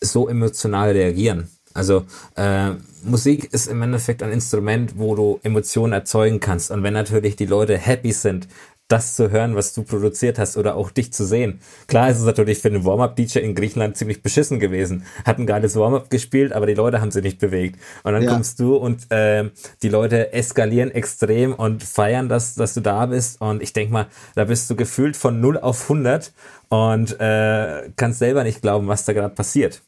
so 0.00 0.28
emotional 0.28 0.90
reagieren. 0.90 1.48
Also 1.74 2.04
äh, 2.34 2.72
Musik 3.04 3.52
ist 3.52 3.68
im 3.68 3.82
Endeffekt 3.82 4.22
ein 4.22 4.32
Instrument, 4.32 4.98
wo 4.98 5.14
du 5.14 5.40
Emotionen 5.42 5.92
erzeugen 5.92 6.40
kannst. 6.40 6.70
Und 6.70 6.82
wenn 6.82 6.94
natürlich 6.94 7.36
die 7.36 7.46
Leute 7.46 7.78
happy 7.78 8.12
sind, 8.12 8.48
das 8.88 9.14
zu 9.14 9.30
hören, 9.30 9.54
was 9.54 9.74
du 9.74 9.82
produziert 9.82 10.38
hast 10.38 10.56
oder 10.56 10.74
auch 10.74 10.90
dich 10.90 11.12
zu 11.12 11.24
sehen. 11.24 11.60
Klar 11.86 12.10
ist 12.10 12.18
es 12.18 12.24
natürlich 12.24 12.58
für 12.58 12.68
einen 12.68 12.84
Warm-Up-DJ 12.84 13.40
in 13.40 13.54
Griechenland 13.54 13.96
ziemlich 13.96 14.22
beschissen 14.22 14.58
gewesen. 14.58 15.04
Hat 15.26 15.38
ein 15.38 15.46
geiles 15.46 15.76
Warm-Up 15.76 16.08
gespielt, 16.08 16.52
aber 16.54 16.66
die 16.66 16.74
Leute 16.74 17.00
haben 17.00 17.10
sie 17.10 17.20
nicht 17.20 17.38
bewegt. 17.38 17.78
Und 18.02 18.14
dann 18.14 18.22
ja. 18.22 18.30
kommst 18.32 18.58
du 18.60 18.76
und 18.76 19.10
äh, 19.12 19.50
die 19.82 19.90
Leute 19.90 20.32
eskalieren 20.32 20.90
extrem 20.90 21.52
und 21.52 21.82
feiern 21.82 22.30
das, 22.30 22.54
dass 22.54 22.74
du 22.74 22.80
da 22.80 23.06
bist. 23.06 23.40
Und 23.40 23.62
ich 23.62 23.74
denk 23.74 23.90
mal, 23.90 24.06
da 24.34 24.44
bist 24.44 24.70
du 24.70 24.74
gefühlt 24.74 25.16
von 25.16 25.40
0 25.40 25.58
auf 25.58 25.82
100 25.82 26.32
und 26.70 27.20
äh, 27.20 27.90
kannst 27.96 28.18
selber 28.18 28.42
nicht 28.42 28.62
glauben, 28.62 28.88
was 28.88 29.04
da 29.04 29.12
gerade 29.12 29.34
passiert. 29.34 29.82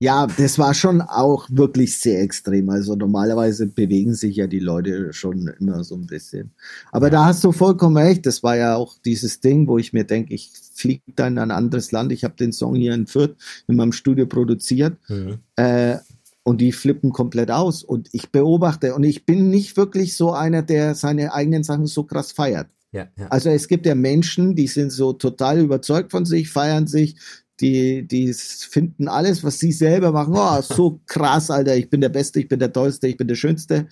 Ja, 0.00 0.28
das 0.28 0.58
war 0.58 0.74
schon 0.74 1.00
auch 1.00 1.48
wirklich 1.50 1.98
sehr 1.98 2.22
extrem. 2.22 2.70
Also 2.70 2.94
normalerweise 2.94 3.66
bewegen 3.66 4.14
sich 4.14 4.36
ja 4.36 4.46
die 4.46 4.60
Leute 4.60 5.12
schon 5.12 5.48
immer 5.58 5.82
so 5.82 5.96
ein 5.96 6.06
bisschen. 6.06 6.52
Aber 6.92 7.10
da 7.10 7.24
hast 7.24 7.42
du 7.42 7.50
vollkommen 7.50 7.96
recht. 7.96 8.24
Das 8.24 8.44
war 8.44 8.56
ja 8.56 8.76
auch 8.76 8.96
dieses 9.04 9.40
Ding, 9.40 9.66
wo 9.66 9.76
ich 9.76 9.92
mir 9.92 10.04
denke, 10.04 10.34
ich 10.34 10.52
fliege 10.72 11.02
dann 11.16 11.32
in 11.32 11.38
ein 11.38 11.50
anderes 11.50 11.90
Land. 11.90 12.12
Ich 12.12 12.22
habe 12.22 12.36
den 12.36 12.52
Song 12.52 12.76
hier 12.76 12.94
in 12.94 13.08
Fürth 13.08 13.34
in 13.66 13.74
meinem 13.74 13.92
Studio 13.92 14.26
produziert. 14.26 14.98
Mhm. 15.08 15.38
Äh, 15.56 15.96
und 16.44 16.60
die 16.60 16.72
flippen 16.72 17.12
komplett 17.12 17.50
aus. 17.50 17.82
Und 17.82 18.08
ich 18.12 18.30
beobachte, 18.30 18.94
und 18.94 19.02
ich 19.02 19.26
bin 19.26 19.50
nicht 19.50 19.76
wirklich 19.76 20.16
so 20.16 20.32
einer, 20.32 20.62
der 20.62 20.94
seine 20.94 21.34
eigenen 21.34 21.64
Sachen 21.64 21.86
so 21.86 22.04
krass 22.04 22.30
feiert. 22.30 22.68
Ja, 22.92 23.08
ja. 23.18 23.26
Also 23.28 23.50
es 23.50 23.68
gibt 23.68 23.84
ja 23.84 23.94
Menschen, 23.94 24.54
die 24.54 24.68
sind 24.68 24.90
so 24.90 25.12
total 25.12 25.58
überzeugt 25.58 26.10
von 26.10 26.24
sich, 26.24 26.48
feiern 26.48 26.86
sich, 26.86 27.16
die, 27.60 28.06
die 28.06 28.32
finden 28.32 29.08
alles, 29.08 29.42
was 29.42 29.58
sie 29.58 29.72
selber 29.72 30.12
machen, 30.12 30.34
oh, 30.36 30.60
so 30.62 31.00
krass, 31.06 31.50
Alter, 31.50 31.76
ich 31.76 31.90
bin 31.90 32.00
der 32.00 32.08
Beste, 32.08 32.40
ich 32.40 32.48
bin 32.48 32.58
der 32.58 32.72
Tollste, 32.72 33.08
ich 33.08 33.16
bin 33.16 33.28
der 33.28 33.34
Schönste. 33.34 33.88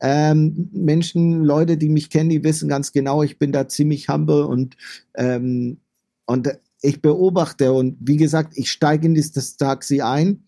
Ähm, 0.00 0.68
Menschen, 0.72 1.44
Leute, 1.44 1.76
die 1.76 1.88
mich 1.88 2.10
kennen, 2.10 2.30
die 2.30 2.44
wissen 2.44 2.68
ganz 2.68 2.92
genau, 2.92 3.22
ich 3.22 3.38
bin 3.38 3.52
da 3.52 3.68
ziemlich 3.68 4.08
humble 4.08 4.44
und, 4.44 4.76
ähm, 5.14 5.78
und 6.26 6.48
ich 6.82 7.00
beobachte 7.00 7.72
und 7.72 7.96
wie 8.00 8.16
gesagt, 8.16 8.52
ich 8.56 8.70
steige 8.70 9.06
in 9.06 9.14
das 9.14 9.56
Taxi 9.56 10.00
ein, 10.00 10.44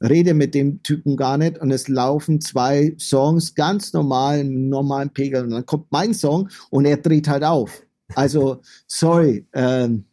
rede 0.00 0.34
mit 0.34 0.54
dem 0.54 0.82
Typen 0.82 1.16
gar 1.16 1.36
nicht 1.36 1.58
und 1.58 1.70
es 1.70 1.88
laufen 1.88 2.40
zwei 2.40 2.94
Songs 2.98 3.54
ganz 3.54 3.92
normal, 3.92 4.40
im 4.40 4.68
normalen 4.68 5.10
Pegel 5.10 5.42
und 5.42 5.50
dann 5.50 5.66
kommt 5.66 5.90
mein 5.90 6.14
Song 6.14 6.48
und 6.70 6.84
er 6.84 6.96
dreht 6.96 7.28
halt 7.28 7.44
auf. 7.44 7.82
Also, 8.14 8.60
sorry, 8.86 9.46
ähm, 9.52 10.04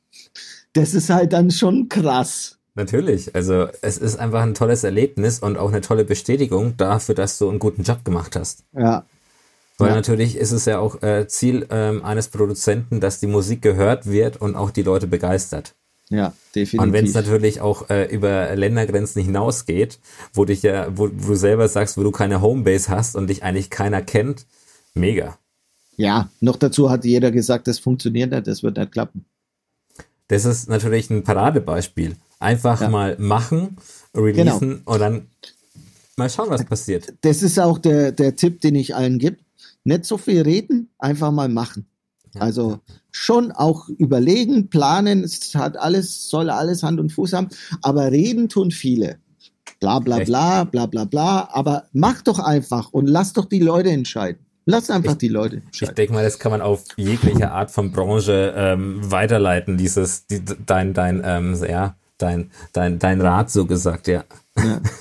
das 0.74 0.94
ist 0.94 1.10
halt 1.10 1.34
dann 1.34 1.52
schon 1.52 1.90
krass. 1.90 2.58
Natürlich, 2.74 3.36
also 3.36 3.68
es 3.82 3.98
ist 3.98 4.18
einfach 4.18 4.42
ein 4.42 4.54
tolles 4.54 4.84
Erlebnis 4.84 5.40
und 5.40 5.58
auch 5.58 5.70
eine 5.70 5.82
tolle 5.82 6.06
Bestätigung 6.06 6.78
dafür, 6.78 7.16
dass 7.16 7.38
du 7.38 7.50
einen 7.50 7.60
guten 7.60 7.84
Job 7.84 8.06
gemacht 8.06 8.36
hast. 8.36 8.64
Ja. 8.74 9.06
Weil 9.78 9.90
ja. 9.90 9.96
natürlich 9.96 10.38
ist 10.38 10.52
es 10.52 10.66
ja 10.66 10.80
auch 10.80 11.02
äh, 11.02 11.28
Ziel 11.28 11.68
ähm, 11.70 12.06
eines 12.06 12.30
Produzenten, 12.30 13.02
dass 13.02 13.20
die 13.20 13.28
Musik 13.28 13.62
gehört 13.62 14.10
wird 14.10 14.40
und 14.40 14.56
auch 14.56 14.72
die 14.72 14.84
Leute 14.84 15.08
begeistert. 15.08 15.76
Ja, 16.10 16.34
definitiv. 16.56 16.82
Und 16.82 16.94
wenn 16.94 17.06
es 17.06 17.14
natürlich 17.14 17.62
auch 17.62 17.90
äh, 17.90 18.06
über 18.06 18.56
Ländergrenzen 18.56 19.24
hinausgeht, 19.24 20.00
wo 20.34 20.46
dich 20.46 20.62
ja, 20.62 20.88
wo, 20.96 21.10
wo 21.12 21.30
du 21.30 21.36
selber 21.36 21.68
sagst, 21.68 21.98
wo 21.98 22.04
du 22.04 22.12
keine 22.12 22.42
Homebase 22.42 22.90
hast 22.90 23.16
und 23.16 23.28
dich 23.28 23.44
eigentlich 23.44 23.70
keiner 23.70 24.02
kennt, 24.02 24.46
mega. 24.94 25.38
Ja, 25.96 26.30
noch 26.40 26.58
dazu 26.58 26.90
hat 26.90 27.06
jeder 27.06 27.32
gesagt, 27.32 27.68
das 27.68 27.80
funktioniert 27.80 28.32
nicht, 28.32 28.48
das 28.48 28.62
wird 28.62 28.78
nicht 28.78 28.92
klappen. 28.92 29.26
Das 30.32 30.46
ist 30.46 30.70
natürlich 30.70 31.10
ein 31.10 31.26
Paradebeispiel. 31.26 32.16
Einfach 32.40 32.80
ja. 32.80 32.88
mal 32.88 33.18
machen, 33.20 33.76
releasen 34.16 34.70
genau. 34.70 34.94
und 34.94 35.00
dann 35.00 35.28
mal 36.16 36.30
schauen, 36.30 36.50
was 36.50 36.64
passiert. 36.64 37.14
Das 37.20 37.44
ist 37.44 37.60
auch 37.60 37.78
der, 37.78 38.14
der 38.14 38.38
Tipp, 38.38 38.62
den 38.62 38.76
ich 38.76 38.96
allen 38.96 39.20
gebe. 39.20 39.40
Nicht 39.84 40.06
so 40.06 40.18
viel 40.18 40.42
reden, 40.44 40.90
einfach 41.00 41.32
mal 41.32 41.50
machen. 41.50 41.86
Ja. 42.34 42.44
Also 42.44 42.80
schon 43.12 43.52
auch 43.52 43.90
überlegen, 43.90 44.70
planen, 44.70 45.26
es 45.26 45.54
hat 45.54 45.76
alles, 45.76 46.30
soll 46.30 46.50
alles 46.50 46.82
Hand 46.82 47.02
und 47.02 47.12
Fuß 47.12 47.34
haben, 47.34 47.50
aber 47.82 48.10
reden 48.10 48.48
tun 48.48 48.72
viele. 48.72 49.18
Bla 49.82 50.00
bla 50.00 50.20
Echt? 50.20 50.28
bla, 50.28 50.64
bla 50.64 50.86
bla 50.86 51.04
bla, 51.04 51.50
aber 51.52 51.90
mach 51.92 52.22
doch 52.22 52.40
einfach 52.40 52.94
und 52.94 53.08
lass 53.08 53.34
doch 53.34 53.46
die 53.46 53.60
Leute 53.60 53.90
entscheiden. 53.90 54.40
Lass 54.66 54.90
einfach 54.90 55.14
ich, 55.14 55.18
die 55.18 55.28
Leute. 55.28 55.62
Ich 55.72 55.80
denke 55.90 56.14
mal, 56.14 56.24
das 56.24 56.40
kann 56.40 56.52
man 56.52 56.62
auf 56.62 56.84
jegliche 56.96 57.52
Art 57.52 57.72
von 57.72 57.92
Branche 57.92 58.54
ähm, 58.56 59.00
weiterleiten, 59.12 59.78
dieses, 59.78 60.28
die, 60.28 60.44
dein, 60.66 60.94
dein, 60.94 61.22
ähm, 61.26 61.56
ja, 61.68 61.96
dein, 62.18 62.52
dein, 62.74 63.00
dein 63.00 63.22
Rat 63.22 63.50
so 63.50 63.66
gesagt, 63.66 64.08
ja. 64.08 64.24
ja. 64.58 64.82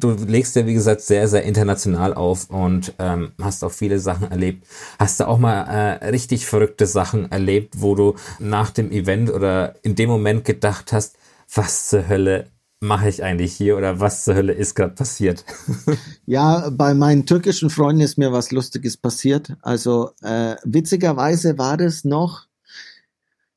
Du 0.00 0.10
legst 0.10 0.56
ja, 0.56 0.66
wie 0.66 0.74
gesagt, 0.74 1.00
sehr, 1.00 1.28
sehr 1.28 1.44
international 1.44 2.12
auf 2.14 2.50
und 2.50 2.92
ähm, 2.98 3.32
hast 3.40 3.62
auch 3.62 3.70
viele 3.70 4.00
Sachen 4.00 4.30
erlebt. 4.30 4.66
Hast 4.98 5.20
du 5.20 5.28
auch 5.28 5.38
mal 5.38 5.62
äh, 5.62 6.08
richtig 6.08 6.46
verrückte 6.46 6.86
Sachen 6.86 7.30
erlebt, 7.30 7.74
wo 7.78 7.94
du 7.94 8.16
nach 8.40 8.70
dem 8.70 8.90
Event 8.90 9.30
oder 9.30 9.76
in 9.82 9.94
dem 9.94 10.10
Moment 10.10 10.44
gedacht 10.44 10.92
hast, 10.92 11.16
was 11.54 11.88
zur 11.88 12.08
Hölle 12.08 12.50
mache 12.80 13.10
ich 13.10 13.22
eigentlich 13.22 13.52
hier 13.52 13.76
oder 13.76 14.00
was 14.00 14.24
zur 14.24 14.34
Hölle 14.34 14.54
ist 14.54 14.74
gerade 14.74 14.94
passiert? 14.94 15.44
ja, 16.26 16.70
bei 16.70 16.94
meinen 16.94 17.26
türkischen 17.26 17.68
Freunden 17.68 18.00
ist 18.00 18.16
mir 18.16 18.32
was 18.32 18.50
Lustiges 18.50 18.96
passiert. 18.96 19.54
Also 19.60 20.12
äh, 20.22 20.56
witzigerweise 20.64 21.58
war 21.58 21.76
das 21.76 22.04
noch, 22.04 22.46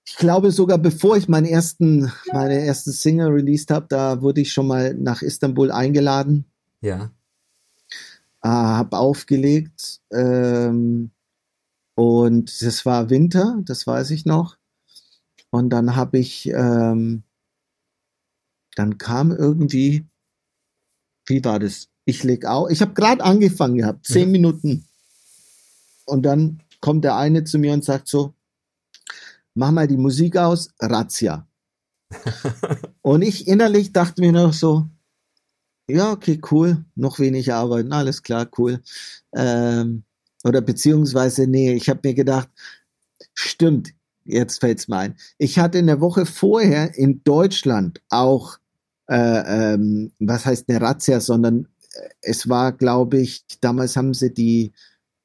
ich 0.03 0.17
glaube 0.17 0.51
sogar 0.51 0.77
bevor 0.77 1.15
ich 1.15 1.29
meinen 1.29 1.45
ersten, 1.45 2.11
meine 2.33 2.65
erste 2.65 2.91
Single 2.91 3.29
released 3.29 3.71
habe, 3.71 3.85
da 3.87 4.21
wurde 4.21 4.41
ich 4.41 4.51
schon 4.51 4.67
mal 4.67 4.93
nach 4.93 5.21
Istanbul 5.21 5.71
eingeladen. 5.71 6.45
Ja. 6.81 7.11
Äh, 8.43 8.49
habe 8.49 8.97
aufgelegt 8.97 10.01
ähm, 10.11 11.11
und 11.95 12.49
es 12.49 12.85
war 12.85 13.09
Winter, 13.09 13.61
das 13.63 13.87
weiß 13.87 14.11
ich 14.11 14.25
noch. 14.25 14.57
Und 15.49 15.69
dann 15.69 15.95
habe 15.95 16.17
ich 16.17 16.49
ähm, 16.49 17.23
dann 18.75 18.97
kam 18.97 19.31
irgendwie, 19.31 20.05
wie 21.25 21.43
war 21.43 21.59
das? 21.59 21.89
Ich 22.05 22.23
leg 22.23 22.45
auf, 22.45 22.69
ich 22.69 22.81
habe 22.81 22.93
gerade 22.93 23.23
angefangen 23.23 23.77
gehabt, 23.77 24.05
zehn 24.05 24.27
mhm. 24.27 24.31
Minuten. 24.31 24.87
Und 26.05 26.23
dann 26.23 26.61
kommt 26.81 27.05
der 27.05 27.15
eine 27.15 27.43
zu 27.45 27.57
mir 27.59 27.73
und 27.73 27.85
sagt 27.85 28.07
so, 28.07 28.33
mach 29.53 29.71
mal 29.71 29.87
die 29.87 29.97
Musik 29.97 30.35
aus, 30.37 30.69
Razzia. 30.79 31.47
und 33.01 33.21
ich 33.21 33.47
innerlich 33.47 33.93
dachte 33.93 34.21
mir 34.21 34.31
noch 34.31 34.53
so, 34.53 34.89
ja, 35.87 36.11
okay, 36.11 36.39
cool, 36.51 36.85
noch 36.95 37.19
wenig 37.19 37.53
arbeiten, 37.53 37.91
alles 37.91 38.21
klar, 38.23 38.47
cool. 38.57 38.81
Ähm, 39.33 40.03
oder 40.43 40.61
beziehungsweise, 40.61 41.47
nee, 41.47 41.73
ich 41.73 41.89
habe 41.89 42.01
mir 42.03 42.13
gedacht, 42.13 42.49
stimmt, 43.33 43.93
jetzt 44.25 44.59
fällt's 44.59 44.87
mir 44.87 44.97
ein. 44.97 45.17
Ich 45.37 45.59
hatte 45.59 45.77
in 45.77 45.87
der 45.87 46.01
Woche 46.01 46.25
vorher 46.25 46.95
in 46.97 47.23
Deutschland 47.23 48.01
auch 48.09 48.57
äh, 49.07 49.73
ähm, 49.73 50.11
was 50.19 50.45
heißt 50.45 50.69
eine 50.69 50.81
Razzia, 50.81 51.19
sondern 51.19 51.67
äh, 51.93 52.09
es 52.21 52.47
war, 52.49 52.71
glaube 52.71 53.17
ich, 53.17 53.45
damals 53.61 53.95
haben 53.95 54.13
sie 54.13 54.33
die 54.33 54.73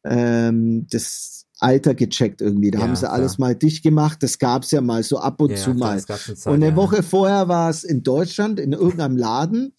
ähm, 0.04 0.86
das 0.90 1.46
Alter 1.60 1.94
gecheckt 1.94 2.40
irgendwie. 2.40 2.70
Da 2.70 2.78
ja, 2.78 2.86
haben 2.86 2.96
sie 2.96 3.10
alles 3.10 3.38
mal 3.38 3.54
dicht 3.54 3.82
gemacht. 3.82 4.22
Das 4.22 4.38
gab 4.38 4.62
es 4.62 4.70
ja 4.70 4.80
mal 4.80 5.02
so 5.02 5.18
ab 5.18 5.40
und 5.40 5.50
ja, 5.50 5.56
zu 5.56 5.74
mal. 5.74 6.00
Zeit, 6.00 6.46
und 6.46 6.62
eine. 6.62 6.76
Woche 6.76 7.02
vorher 7.02 7.48
war 7.48 7.68
es 7.70 7.84
in 7.84 8.02
Deutschland 8.02 8.60
in 8.60 8.72
irgendeinem 8.72 9.16
Laden. 9.16 9.74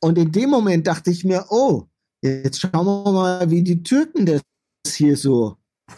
Und 0.00 0.18
in 0.18 0.32
dem 0.32 0.50
Moment 0.50 0.86
dachte 0.86 1.10
ich 1.10 1.24
mir, 1.24 1.46
oh, 1.50 1.84
jetzt 2.20 2.60
schauen 2.60 2.84
wir 2.84 3.12
mal, 3.12 3.50
wie 3.50 3.62
die 3.62 3.82
Türken 3.82 4.26
das 4.26 4.42
hier 4.88 5.16
so 5.16 5.56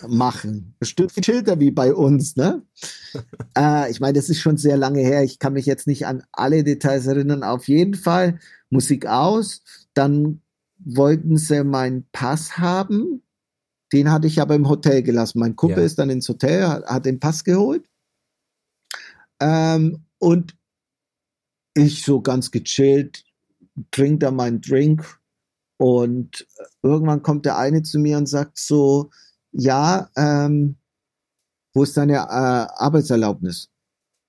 machen. 0.09 0.75
Bestimmt 0.79 1.13
Schilder 1.25 1.61
wie 1.61 1.71
bei 1.71 1.95
uns, 1.95 2.37
ne? 2.37 2.63
äh, 3.57 3.91
ich 3.91 4.01
meine, 4.01 4.15
das 4.15 4.29
ist 4.29 4.41
schon 4.41 4.57
sehr 4.57 4.77
lange 4.77 5.01
her. 5.01 5.23
Ich 5.23 5.39
kann 5.39 5.53
mich 5.53 5.67
jetzt 5.67 5.87
nicht 5.87 6.07
an 6.07 6.23
alle 6.33 6.65
Details 6.65 7.07
erinnern. 7.07 7.43
Auf 7.43 7.69
jeden 7.69 7.95
Fall 7.95 8.39
Musik 8.71 9.07
aus. 9.07 9.63
Dann 9.95 10.41
wollten 10.79 11.37
sie 11.37 11.65
meinen 11.65 12.07
Pass 12.13 12.59
haben. 12.59 13.23
Den 13.93 14.11
hatte 14.11 14.27
ich 14.27 14.41
aber 14.41 14.55
im 14.55 14.69
Hotel 14.69 15.03
gelassen. 15.03 15.39
Mein 15.39 15.57
Kumpel 15.57 15.79
ja. 15.79 15.85
ist 15.85 15.99
dann 15.99 16.11
ins 16.11 16.29
Hotel, 16.29 16.67
hat, 16.67 16.87
hat 16.87 17.07
den 17.07 17.21
Pass 17.21 17.45
geholt. 17.45 17.89
Ähm, 19.41 20.05
und 20.19 20.57
ich 21.75 22.03
so 22.03 22.21
ganz 22.21 22.51
gechillt, 22.51 23.25
trinke 23.91 24.19
da 24.19 24.31
meinen 24.31 24.61
Drink. 24.61 25.21
Und 25.79 26.47
irgendwann 26.83 27.23
kommt 27.23 27.45
der 27.45 27.59
eine 27.59 27.83
zu 27.83 27.99
mir 27.99 28.17
und 28.17 28.27
sagt 28.27 28.59
so, 28.59 29.11
ja, 29.57 30.11
ähm, 30.17 30.77
wo 31.75 31.83
ist 31.83 31.97
deine 31.97 32.15
äh, 32.15 32.19
Arbeitserlaubnis? 32.19 33.69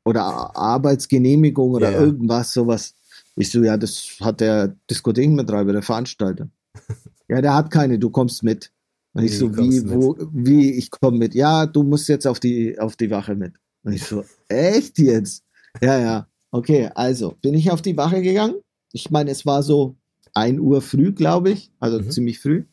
Oder 0.05 0.23
Arbeitsgenehmigung 0.55 1.71
oder 1.71 1.91
ja, 1.91 1.97
ja. 1.97 2.05
irgendwas, 2.05 2.53
sowas. 2.53 2.93
Ich 3.35 3.51
so, 3.51 3.61
ja, 3.61 3.75
das 3.75 4.17
hat 4.21 4.39
der 4.39 4.75
Diskothekenbetreiber, 4.89 5.73
der 5.73 5.81
Veranstalter. 5.81 6.49
ja, 7.27 7.41
der 7.41 7.53
hat 7.53 7.71
keine, 7.71 7.99
du 7.99 8.09
kommst 8.09 8.41
mit. 8.41 8.71
Und 9.13 9.23
ich 9.23 9.31
wie, 9.31 9.35
so, 9.35 9.57
wie, 9.57 9.89
wo, 9.89 10.15
wie, 10.31 10.71
ich 10.71 10.91
komme 10.91 11.17
mit. 11.17 11.35
Ja, 11.35 11.65
du 11.65 11.83
musst 11.83 12.07
jetzt 12.07 12.25
auf 12.25 12.39
die, 12.39 12.79
auf 12.79 12.95
die 12.95 13.11
Wache 13.11 13.35
mit. 13.35 13.53
Und 13.83 13.93
ich 13.93 14.03
so, 14.03 14.23
echt 14.47 14.97
jetzt? 14.97 15.43
Ja, 15.81 15.99
ja. 15.99 16.27
Okay, 16.51 16.89
also 16.95 17.35
bin 17.41 17.53
ich 17.53 17.69
auf 17.71 17.81
die 17.81 17.97
Wache 17.97 18.21
gegangen. 18.21 18.55
Ich 18.93 19.11
meine, 19.11 19.31
es 19.31 19.45
war 19.45 19.61
so 19.61 19.97
ein 20.33 20.59
Uhr 20.59 20.81
früh, 20.81 21.11
glaube 21.11 21.51
ich, 21.51 21.71
also 21.79 21.99
mhm. 21.99 22.11
ziemlich 22.11 22.39
früh. 22.39 22.63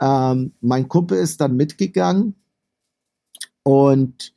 Ähm, 0.00 0.52
mein 0.60 0.88
Kumpel 0.88 1.18
ist 1.18 1.40
dann 1.40 1.56
mitgegangen 1.56 2.34
und 3.62 4.32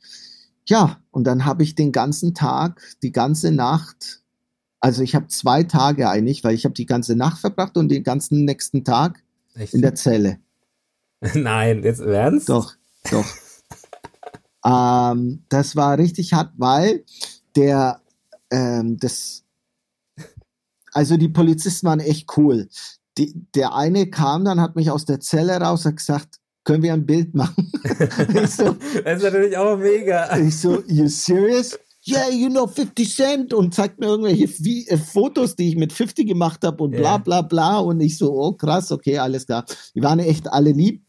ja, 0.66 1.00
und 1.10 1.24
dann 1.24 1.44
habe 1.44 1.62
ich 1.62 1.74
den 1.74 1.92
ganzen 1.92 2.34
Tag, 2.34 2.80
die 3.02 3.12
ganze 3.12 3.52
Nacht, 3.52 4.22
also 4.80 5.02
ich 5.02 5.14
habe 5.14 5.28
zwei 5.28 5.64
Tage 5.64 6.08
eigentlich, 6.08 6.42
weil 6.44 6.54
ich 6.54 6.64
habe 6.64 6.74
die 6.74 6.86
ganze 6.86 7.14
Nacht 7.14 7.40
verbracht 7.40 7.76
und 7.76 7.88
den 7.90 8.02
ganzen 8.02 8.44
nächsten 8.44 8.84
Tag 8.84 9.22
Echt? 9.54 9.74
in 9.74 9.82
der 9.82 9.94
Zelle. 9.94 10.38
Nein, 11.34 11.82
jetzt 11.82 12.00
ernst? 12.00 12.48
Doch, 12.48 12.74
doch. 13.10 13.26
ähm, 14.64 15.44
das 15.48 15.76
war 15.76 15.98
richtig 15.98 16.32
hart, 16.32 16.52
weil 16.56 17.04
der, 17.56 18.00
ähm, 18.50 18.96
das, 18.98 19.44
also 20.92 21.16
die 21.16 21.28
Polizisten 21.28 21.86
waren 21.86 22.00
echt 22.00 22.36
cool 22.36 22.68
die, 23.20 23.46
der 23.54 23.74
eine 23.74 24.08
kam 24.08 24.44
dann, 24.44 24.60
hat 24.60 24.76
mich 24.76 24.90
aus 24.90 25.04
der 25.04 25.20
Zelle 25.20 25.60
raus, 25.60 25.84
hat 25.84 25.96
gesagt, 25.96 26.36
können 26.64 26.82
wir 26.82 26.94
ein 26.94 27.06
Bild 27.06 27.34
machen? 27.34 27.70
so, 28.46 28.76
das 29.04 29.18
ist 29.18 29.22
natürlich 29.22 29.56
auch 29.56 29.76
mega. 29.76 30.36
Ich 30.38 30.58
so, 30.58 30.82
you 30.86 31.06
serious? 31.08 31.78
Yeah, 32.06 32.30
you 32.30 32.48
know 32.48 32.66
50 32.66 33.14
Cent 33.14 33.52
und 33.52 33.74
zeigt 33.74 34.00
mir 34.00 34.06
irgendwelche 34.06 34.48
wie, 34.64 34.88
äh, 34.88 34.96
Fotos, 34.96 35.54
die 35.54 35.68
ich 35.68 35.76
mit 35.76 35.92
50 35.92 36.26
gemacht 36.26 36.64
habe 36.64 36.82
und 36.82 36.92
bla 36.92 37.18
bla 37.18 37.42
bla. 37.42 37.78
Und 37.78 38.00
ich 38.00 38.16
so, 38.16 38.32
oh 38.32 38.52
krass, 38.52 38.90
okay, 38.90 39.18
alles 39.18 39.46
klar. 39.46 39.66
Die 39.94 40.02
waren 40.02 40.18
echt 40.18 40.50
alle 40.50 40.72
lieb. 40.72 41.04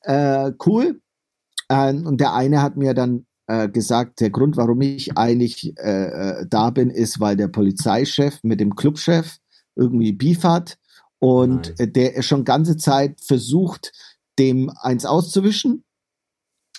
Äh, 0.00 0.50
cool. 0.66 1.00
Äh, 1.68 1.94
und 1.94 2.20
der 2.20 2.34
eine 2.34 2.60
hat 2.60 2.76
mir 2.76 2.92
dann 2.92 3.26
äh, 3.46 3.68
gesagt, 3.68 4.20
der 4.20 4.30
Grund, 4.30 4.56
warum 4.56 4.80
ich 4.80 5.16
eigentlich 5.16 5.72
äh, 5.76 6.44
da 6.48 6.70
bin, 6.70 6.90
ist, 6.90 7.20
weil 7.20 7.36
der 7.36 7.48
Polizeichef 7.48 8.40
mit 8.42 8.58
dem 8.58 8.74
Clubchef 8.74 9.38
irgendwie 9.76 10.12
Beef 10.12 10.42
hat 10.42 10.76
und 11.18 11.74
nice. 11.78 11.92
der 11.92 12.22
schon 12.22 12.44
ganze 12.44 12.76
Zeit 12.76 13.20
versucht, 13.20 13.92
dem 14.38 14.70
eins 14.80 15.04
auszuwischen. 15.04 15.84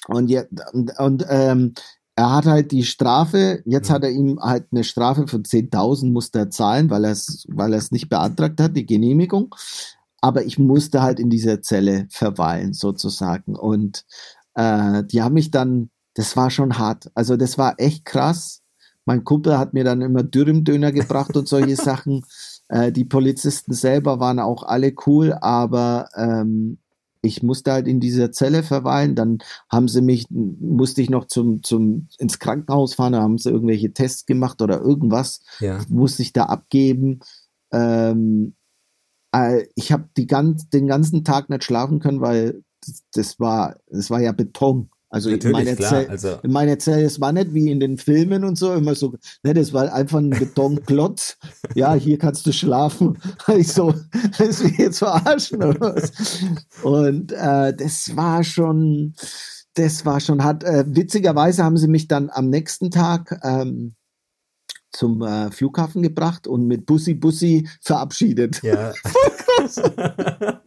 Und, 0.08 0.30
ja, 0.30 0.44
und, 0.74 0.98
und 1.00 1.26
ähm, 1.30 1.74
er 2.16 2.32
hat 2.32 2.46
halt 2.46 2.72
die 2.72 2.84
Strafe, 2.84 3.62
jetzt 3.66 3.90
mhm. 3.90 3.94
hat 3.94 4.04
er 4.04 4.10
ihm 4.10 4.40
halt 4.42 4.68
eine 4.72 4.84
Strafe 4.84 5.28
von 5.28 5.44
10.000 5.44 6.12
musste 6.12 6.40
er 6.40 6.50
zahlen, 6.50 6.90
weil 6.90 7.06
er 7.06 7.12
es 7.12 7.46
weil 7.48 7.74
er 7.74 7.80
es 7.80 7.92
nicht 7.92 8.10
beantragt 8.10 8.60
hat, 8.60 8.76
die 8.76 8.86
Genehmigung. 8.86 9.54
Aber 10.20 10.44
ich 10.44 10.58
musste 10.58 11.04
halt 11.04 11.20
in 11.20 11.30
dieser 11.30 11.62
Zelle 11.62 12.08
verweilen, 12.10 12.74
sozusagen. 12.74 13.56
Und 13.56 14.04
äh, 14.56 15.04
die 15.04 15.22
haben 15.22 15.34
mich 15.34 15.52
dann, 15.52 15.92
das 16.16 16.36
war 16.36 16.50
schon 16.50 16.80
hart. 16.80 17.12
Also 17.14 17.38
das 17.38 17.60
war 17.60 17.76
echt 17.78 18.04
krass. 18.04 18.64
Mein 19.06 19.24
Kumpel 19.24 19.60
hat 19.60 19.74
mir 19.74 19.84
dann 19.84 20.02
immer 20.02 20.24
Dürremdöner 20.24 20.92
gebracht 20.92 21.38
und 21.38 21.48
solche 21.48 21.76
Sachen. 21.78 22.26
Äh, 22.70 22.92
die 22.92 23.06
Polizisten 23.06 23.74
selber 23.74 24.20
waren 24.20 24.40
auch 24.40 24.64
alle 24.64 24.94
cool, 25.06 25.34
aber 25.42 26.10
ähm, 26.16 26.80
ich 27.22 27.44
musste 27.44 27.72
halt 27.72 27.88
in 27.88 28.00
dieser 28.00 28.32
Zelle 28.32 28.64
verweilen. 28.64 29.16
Dann 29.16 29.40
haben 29.70 29.88
sie 29.88 30.02
mich, 30.02 30.28
musste 30.30 31.02
ich 31.02 31.10
noch 31.10 31.26
zum, 31.26 31.64
zum, 31.64 32.08
ins 32.18 32.40
Krankenhaus 32.40 32.96
fahren, 32.96 33.14
da 33.14 33.22
haben 33.22 33.38
sie 33.38 33.50
irgendwelche 33.50 33.94
Tests 33.94 34.26
gemacht 34.26 34.62
oder 34.62 34.82
irgendwas. 34.82 35.42
Ja. 35.60 35.80
Musste 35.90 36.22
ich 36.22 36.34
da 36.34 36.46
abgeben. 36.46 37.20
Ähm, 37.72 38.56
äh, 39.34 39.66
ich 39.76 39.92
habe 39.92 40.10
ganz, 40.26 40.70
den 40.70 40.88
ganzen 40.88 41.24
Tag 41.24 41.50
nicht 41.50 41.64
schlafen 41.64 42.00
können, 42.00 42.22
weil 42.22 42.64
das, 42.86 43.04
das 43.14 43.40
war, 43.40 43.78
das 43.88 44.10
war 44.10 44.22
ja 44.22 44.32
Beton. 44.32 44.90
Also 45.10 45.30
in 45.30 45.52
meiner, 45.52 45.76
klar, 45.76 45.90
Zelle, 45.90 46.10
also 46.10 46.40
in 46.44 46.52
meiner 46.52 46.80
Zelle, 46.80 47.04
es 47.04 47.22
war 47.22 47.32
nicht 47.32 47.54
wie 47.54 47.72
in 47.72 47.80
den 47.80 47.98
Filmen 47.98 48.44
und 48.44 48.58
so, 48.58 48.74
immer 48.74 48.94
so, 48.94 49.14
ne, 49.44 49.54
das 49.54 49.72
war 49.72 49.94
einfach 49.94 50.20
ein 50.20 50.32
Betonklotz. 50.32 51.38
ja, 51.76 51.94
hier 51.94 52.18
kannst 52.18 52.46
du 52.46 52.52
schlafen. 52.52 53.18
ich 53.56 53.72
so, 53.72 53.94
das 54.38 54.64
will 54.64 54.74
jetzt 54.78 55.00
verarschen 55.00 55.64
oder 55.64 55.80
was? 55.80 56.12
Und 56.84 57.32
äh, 57.32 57.74
das 57.74 58.16
war 58.18 58.44
schon, 58.44 59.14
das 59.76 60.06
war 60.06 60.20
schon 60.20 60.44
hart. 60.44 60.64
Äh, 60.64 60.84
witzigerweise 60.88 61.64
haben 61.64 61.78
sie 61.78 61.88
mich 61.88 62.08
dann 62.08 62.30
am 62.30 62.50
nächsten 62.50 62.92
Tag 62.92 63.40
ähm, 63.44 63.96
zum 64.92 65.22
äh, 65.22 65.52
Flughafen 65.52 66.02
gebracht 66.02 66.48
und 66.48 66.68
mit 66.68 66.86
Bussi 66.86 67.14
Bussi 67.14 67.68
verabschiedet. 67.82 68.62
Ja. 68.64 68.94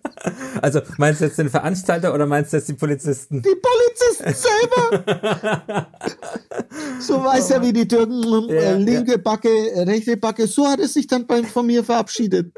also 0.62 0.80
meinst 0.98 1.20
du 1.20 1.24
jetzt 1.26 1.38
den 1.38 1.48
Veranstalter 1.48 2.14
oder 2.14 2.26
meinst 2.26 2.52
du 2.52 2.58
jetzt 2.58 2.68
die 2.68 2.74
Polizisten? 2.74 3.42
Die 3.42 3.56
Polizisten 3.56 4.34
selber. 4.34 5.86
so 7.00 7.24
weiß 7.24 7.50
er, 7.50 7.62
wie 7.62 7.72
die 7.72 7.88
Türken 7.88 8.22
ja, 8.48 8.54
äh, 8.54 8.76
linke 8.76 9.12
ja. 9.12 9.18
Backe, 9.18 9.48
rechte 9.86 10.16
Backe. 10.16 10.46
So 10.46 10.66
hat 10.66 10.80
es 10.80 10.94
sich 10.94 11.06
dann 11.06 11.26
beim, 11.26 11.44
von 11.44 11.66
mir 11.66 11.82
verabschiedet. 11.82 12.52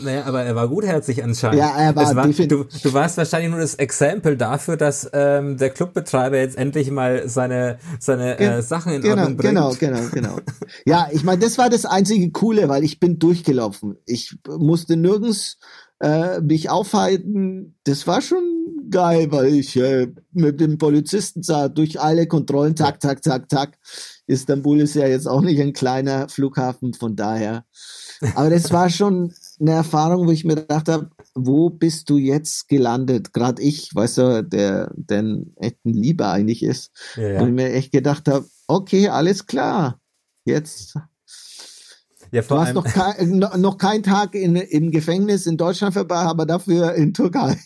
Naja, 0.00 0.24
aber 0.24 0.42
er 0.42 0.54
war 0.54 0.68
gutherzig 0.68 1.22
anscheinend. 1.22 1.58
Ja, 1.58 1.76
er 1.76 1.94
war, 1.94 2.16
war 2.16 2.28
du, 2.28 2.64
du 2.64 2.92
warst 2.92 3.16
wahrscheinlich 3.16 3.50
nur 3.50 3.60
das 3.60 3.74
Exempel 3.76 4.36
dafür, 4.36 4.76
dass 4.76 5.08
ähm, 5.12 5.56
der 5.56 5.70
Clubbetreiber 5.70 6.38
jetzt 6.38 6.56
endlich 6.56 6.90
mal 6.90 7.28
seine, 7.28 7.78
seine 8.00 8.36
Ge 8.36 8.46
äh, 8.46 8.62
Sachen 8.62 8.92
in 8.92 9.02
genau, 9.02 9.22
Ordnung 9.22 9.36
bringt. 9.36 9.54
Genau, 9.54 9.74
genau, 9.78 10.08
genau. 10.12 10.36
ja, 10.84 11.08
ich 11.12 11.24
meine, 11.24 11.40
das 11.40 11.58
war 11.58 11.70
das 11.70 11.84
einzige 11.84 12.30
Coole, 12.30 12.68
weil 12.68 12.84
ich 12.84 13.00
bin 13.00 13.18
durchgelaufen. 13.18 13.96
Ich 14.06 14.36
musste 14.48 14.96
nirgends 14.96 15.58
äh, 16.00 16.40
mich 16.40 16.70
aufhalten. 16.70 17.76
Das 17.84 18.06
war 18.06 18.20
schon 18.20 18.58
geil, 18.90 19.30
weil 19.30 19.54
ich 19.54 19.76
äh, 19.76 20.08
mit 20.32 20.60
dem 20.60 20.78
Polizisten 20.78 21.42
sah 21.42 21.68
durch 21.68 22.00
alle 22.00 22.26
Kontrollen, 22.26 22.76
zack, 22.76 23.02
zack, 23.02 23.22
zack, 23.22 23.50
zack. 23.50 23.78
Istanbul 24.26 24.80
ist 24.80 24.94
ja 24.94 25.06
jetzt 25.06 25.26
auch 25.26 25.40
nicht 25.40 25.60
ein 25.60 25.72
kleiner 25.72 26.28
Flughafen, 26.28 26.94
von 26.94 27.16
daher. 27.16 27.64
Aber 28.34 28.50
das 28.50 28.72
war 28.72 28.90
schon 28.90 29.32
eine 29.60 29.72
Erfahrung, 29.72 30.26
wo 30.26 30.30
ich 30.30 30.44
mir 30.44 30.56
gedacht 30.56 30.88
habe, 30.88 31.10
wo 31.34 31.70
bist 31.70 32.10
du 32.10 32.16
jetzt 32.16 32.68
gelandet? 32.68 33.32
Gerade 33.32 33.62
ich, 33.62 33.94
weißt 33.94 34.18
du, 34.18 34.44
der, 34.44 34.92
der 34.94 35.38
echt 35.56 35.84
ein 35.84 35.92
Lieber 35.92 36.30
eigentlich 36.30 36.62
ist. 36.62 36.90
Ja, 37.16 37.28
ja. 37.28 37.40
Und 37.40 37.48
ich 37.48 37.54
mir 37.54 37.72
echt 37.72 37.92
gedacht 37.92 38.28
habe, 38.28 38.46
okay, 38.66 39.08
alles 39.08 39.46
klar. 39.46 40.00
Jetzt 40.44 40.96
ja, 42.30 42.42
du 42.42 42.58
hast 42.58 42.74
noch, 42.74 42.84
kein, 42.84 43.38
noch 43.38 43.78
keinen 43.78 44.02
Tag 44.02 44.34
in, 44.34 44.56
im 44.56 44.90
Gefängnis 44.90 45.46
in 45.46 45.56
Deutschland 45.56 45.94
vorbei, 45.94 46.16
aber 46.16 46.46
dafür 46.46 46.94
in 46.94 47.14
Türkei. 47.14 47.56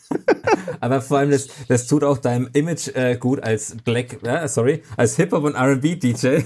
aber 0.80 1.00
vor 1.00 1.18
allem, 1.18 1.30
das, 1.30 1.48
das 1.68 1.86
tut 1.86 2.02
auch 2.04 2.18
deinem 2.18 2.48
Image 2.52 2.88
äh, 2.94 3.16
gut 3.16 3.42
als 3.42 3.76
Black, 3.84 4.22
äh, 4.24 4.48
sorry, 4.48 4.82
als 4.96 5.16
Hip-Hop 5.16 5.44
und 5.44 5.54
R&B-DJ. 5.54 6.42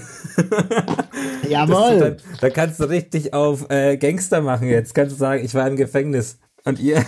Jawohl. 1.49 2.17
da 2.41 2.49
kannst 2.49 2.79
du 2.79 2.85
richtig 2.85 3.33
auf 3.33 3.69
äh, 3.69 3.97
Gangster 3.97 4.41
machen 4.41 4.67
jetzt. 4.67 4.93
Kannst 4.93 5.15
du 5.15 5.19
sagen, 5.19 5.43
ich 5.43 5.53
war 5.53 5.67
im 5.67 5.75
Gefängnis. 5.75 6.37
Und 6.67 6.79
ihr? 6.79 7.05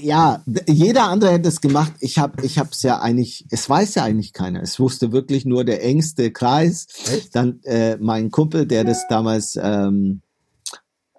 ja, 0.00 0.44
jeder 0.68 1.08
andere 1.08 1.32
hätte 1.32 1.48
es 1.48 1.60
gemacht. 1.60 1.92
Ich 1.98 2.18
habe 2.18 2.44
ich 2.44 2.58
hab's 2.58 2.82
ja 2.84 3.00
eigentlich, 3.00 3.44
es 3.50 3.68
weiß 3.68 3.96
ja 3.96 4.04
eigentlich 4.04 4.32
keiner. 4.32 4.62
Es 4.62 4.78
wusste 4.78 5.10
wirklich 5.10 5.44
nur 5.44 5.64
der 5.64 5.82
engste 5.82 6.30
Kreis. 6.30 6.86
Echt? 7.12 7.34
Dann 7.34 7.60
äh, 7.64 7.96
mein 7.96 8.30
Kumpel, 8.30 8.66
der 8.66 8.84
das 8.84 9.08
damals, 9.08 9.58
ähm, 9.60 10.22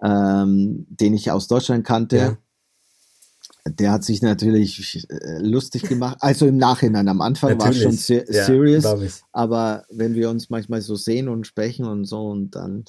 ähm, 0.02 0.86
den 0.88 1.12
ich 1.12 1.30
aus 1.30 1.48
Deutschland 1.48 1.86
kannte, 1.86 2.16
ja. 2.16 2.38
der 3.66 3.92
hat 3.92 4.04
sich 4.04 4.22
natürlich 4.22 5.06
äh, 5.10 5.38
lustig 5.38 5.82
gemacht. 5.82 6.16
Also 6.20 6.46
im 6.46 6.56
Nachhinein, 6.56 7.08
am 7.08 7.20
Anfang 7.20 7.60
war 7.60 7.70
es 7.70 7.82
schon 7.82 7.92
se 7.92 8.24
ja, 8.26 8.46
serious. 8.46 9.22
Aber 9.32 9.84
wenn 9.90 10.14
wir 10.14 10.30
uns 10.30 10.48
manchmal 10.48 10.80
so 10.80 10.96
sehen 10.96 11.28
und 11.28 11.46
sprechen 11.46 11.84
und 11.84 12.06
so 12.06 12.26
und 12.26 12.52
dann 12.52 12.86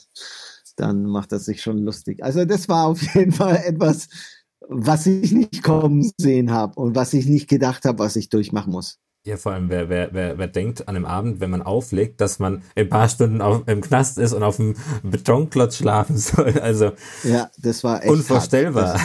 dann 0.75 1.05
macht 1.05 1.31
er 1.31 1.39
sich 1.39 1.61
schon 1.61 1.79
lustig. 1.79 2.23
Also 2.23 2.45
das 2.45 2.69
war 2.69 2.87
auf 2.87 3.01
jeden 3.15 3.31
Fall 3.31 3.61
etwas, 3.65 4.09
was 4.67 5.05
ich 5.05 5.31
nicht 5.31 5.63
kommen 5.63 6.11
sehen 6.17 6.51
habe 6.51 6.79
und 6.79 6.95
was 6.95 7.13
ich 7.13 7.25
nicht 7.25 7.49
gedacht 7.49 7.85
habe, 7.85 7.99
was 7.99 8.15
ich 8.15 8.29
durchmachen 8.29 8.71
muss. 8.71 8.99
Ja, 9.25 9.37
vor 9.37 9.53
allem, 9.53 9.69
wer, 9.69 9.87
wer, 9.87 10.13
wer, 10.13 10.37
wer 10.37 10.47
denkt 10.47 10.87
an 10.89 10.97
einem 10.97 11.05
Abend, 11.05 11.39
wenn 11.39 11.49
man 11.49 11.61
auflegt, 11.61 12.19
dass 12.19 12.39
man 12.39 12.61
ein 12.75 12.89
paar 12.89 13.07
Stunden 13.07 13.41
auf, 13.41 13.63
im 13.67 13.79
Knast 13.79 14.17
ist 14.17 14.33
und 14.33 14.43
auf 14.43 14.57
dem 14.57 14.75
Betonklotz 15.01 15.77
schlafen 15.77 16.17
soll. 16.17 16.59
Also 16.59 16.91
ja, 17.23 17.49
das 17.57 17.85
war 17.85 18.03
echt 18.03 18.11
unvorstellbar. 18.11 18.99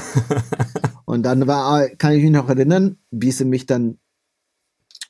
und 1.05 1.23
dann 1.23 1.47
war, 1.47 1.89
kann 1.91 2.15
ich 2.15 2.23
mich 2.23 2.33
noch 2.33 2.49
erinnern, 2.49 2.99
wie 3.13 3.31
sie 3.31 3.45
mich 3.45 3.67
dann 3.67 3.99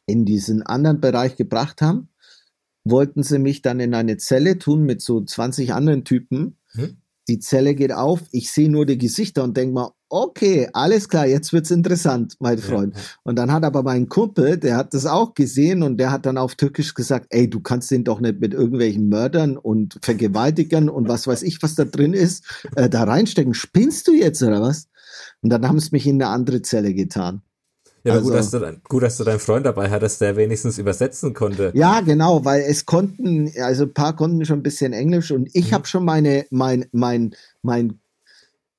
in 0.05 0.27
diesen 0.27 0.63
anderen 0.63 1.01
Bereich 1.01 1.37
gebracht 1.37 1.81
haben 1.81 2.11
wollten 2.91 3.23
sie 3.23 3.39
mich 3.39 3.63
dann 3.63 3.81
in 3.81 3.95
eine 3.95 4.17
Zelle 4.17 4.59
tun 4.59 4.85
mit 4.85 5.01
so 5.01 5.23
20 5.23 5.73
anderen 5.73 6.05
Typen. 6.05 6.57
Hm? 6.73 6.99
Die 7.29 7.41
Zelle 7.41 7.75
geht 7.75 7.93
auf, 7.93 8.23
ich 8.33 8.51
sehe 8.51 8.71
nur 8.71 8.87
die 8.87 8.97
Gesichter 8.97 9.45
und 9.45 9.57
denke 9.57 9.75
mal, 9.75 9.91
okay, 10.09 10.69
alles 10.73 11.09
klar, 11.11 11.27
jetzt 11.27 11.53
wird's 11.53 11.71
interessant, 11.71 12.37
mein 12.41 12.57
Freund. 12.57 12.97
Ja. 12.97 13.03
Und 13.23 13.37
dann 13.37 13.53
hat 13.53 13.65
aber 13.65 13.83
mein 13.83 14.09
Kumpel, 14.09 14.57
der 14.57 14.77
hat 14.77 14.95
das 14.95 15.05
auch 15.05 15.35
gesehen 15.35 15.83
und 15.83 15.99
der 15.99 16.11
hat 16.11 16.25
dann 16.25 16.39
auf 16.39 16.55
Türkisch 16.55 16.95
gesagt, 16.95 17.27
ey, 17.29 17.51
du 17.51 17.61
kannst 17.61 17.91
den 17.91 18.05
doch 18.05 18.21
nicht 18.21 18.41
mit 18.41 18.55
irgendwelchen 18.55 19.11
Mördern 19.11 19.59
und 19.59 19.99
Vergewaltigern 20.01 20.89
und 20.89 21.09
was 21.09 21.27
weiß 21.27 21.43
ich, 21.43 21.63
was 21.63 21.75
da 21.75 21.85
drin 21.85 22.15
ist, 22.15 22.45
äh, 22.77 22.89
da 22.89 23.05
reinstecken. 23.05 23.53
Spinnst 23.53 24.09
du 24.09 24.13
jetzt 24.13 24.43
oder 24.43 24.63
was? 24.63 24.89
Und 25.43 25.51
dann 25.51 25.69
haben 25.69 25.79
sie 25.81 25.91
mich 25.93 26.07
in 26.07 26.23
eine 26.23 26.31
andere 26.31 26.63
Zelle 26.63 26.95
getan. 26.95 27.43
Ja, 28.09 28.15
also, 28.15 28.25
gut, 28.25 28.35
dass 28.35 28.51
du, 28.51 28.81
gut, 28.89 29.03
dass 29.03 29.17
du 29.17 29.25
deinen 29.25 29.39
Freund 29.39 29.67
dabei 29.67 29.91
hattest, 29.91 30.21
der 30.21 30.37
wenigstens 30.37 30.79
übersetzen 30.79 31.35
konnte. 31.35 31.73
Ja, 31.75 32.01
genau, 32.01 32.45
weil 32.45 32.63
es 32.63 32.87
konnten, 32.87 33.53
also 33.61 33.85
ein 33.85 33.95
paar 33.95 34.17
konnten 34.17 34.45
schon 34.45 34.61
ein 34.61 34.63
bisschen 34.63 34.93
Englisch 34.93 35.31
und 35.31 35.49
ich 35.55 35.71
mhm. 35.71 35.75
habe 35.75 35.87
schon 35.87 36.05
meine, 36.05 36.47
mein, 36.51 36.87
mein, 36.93 37.35
mein, 37.63 38.01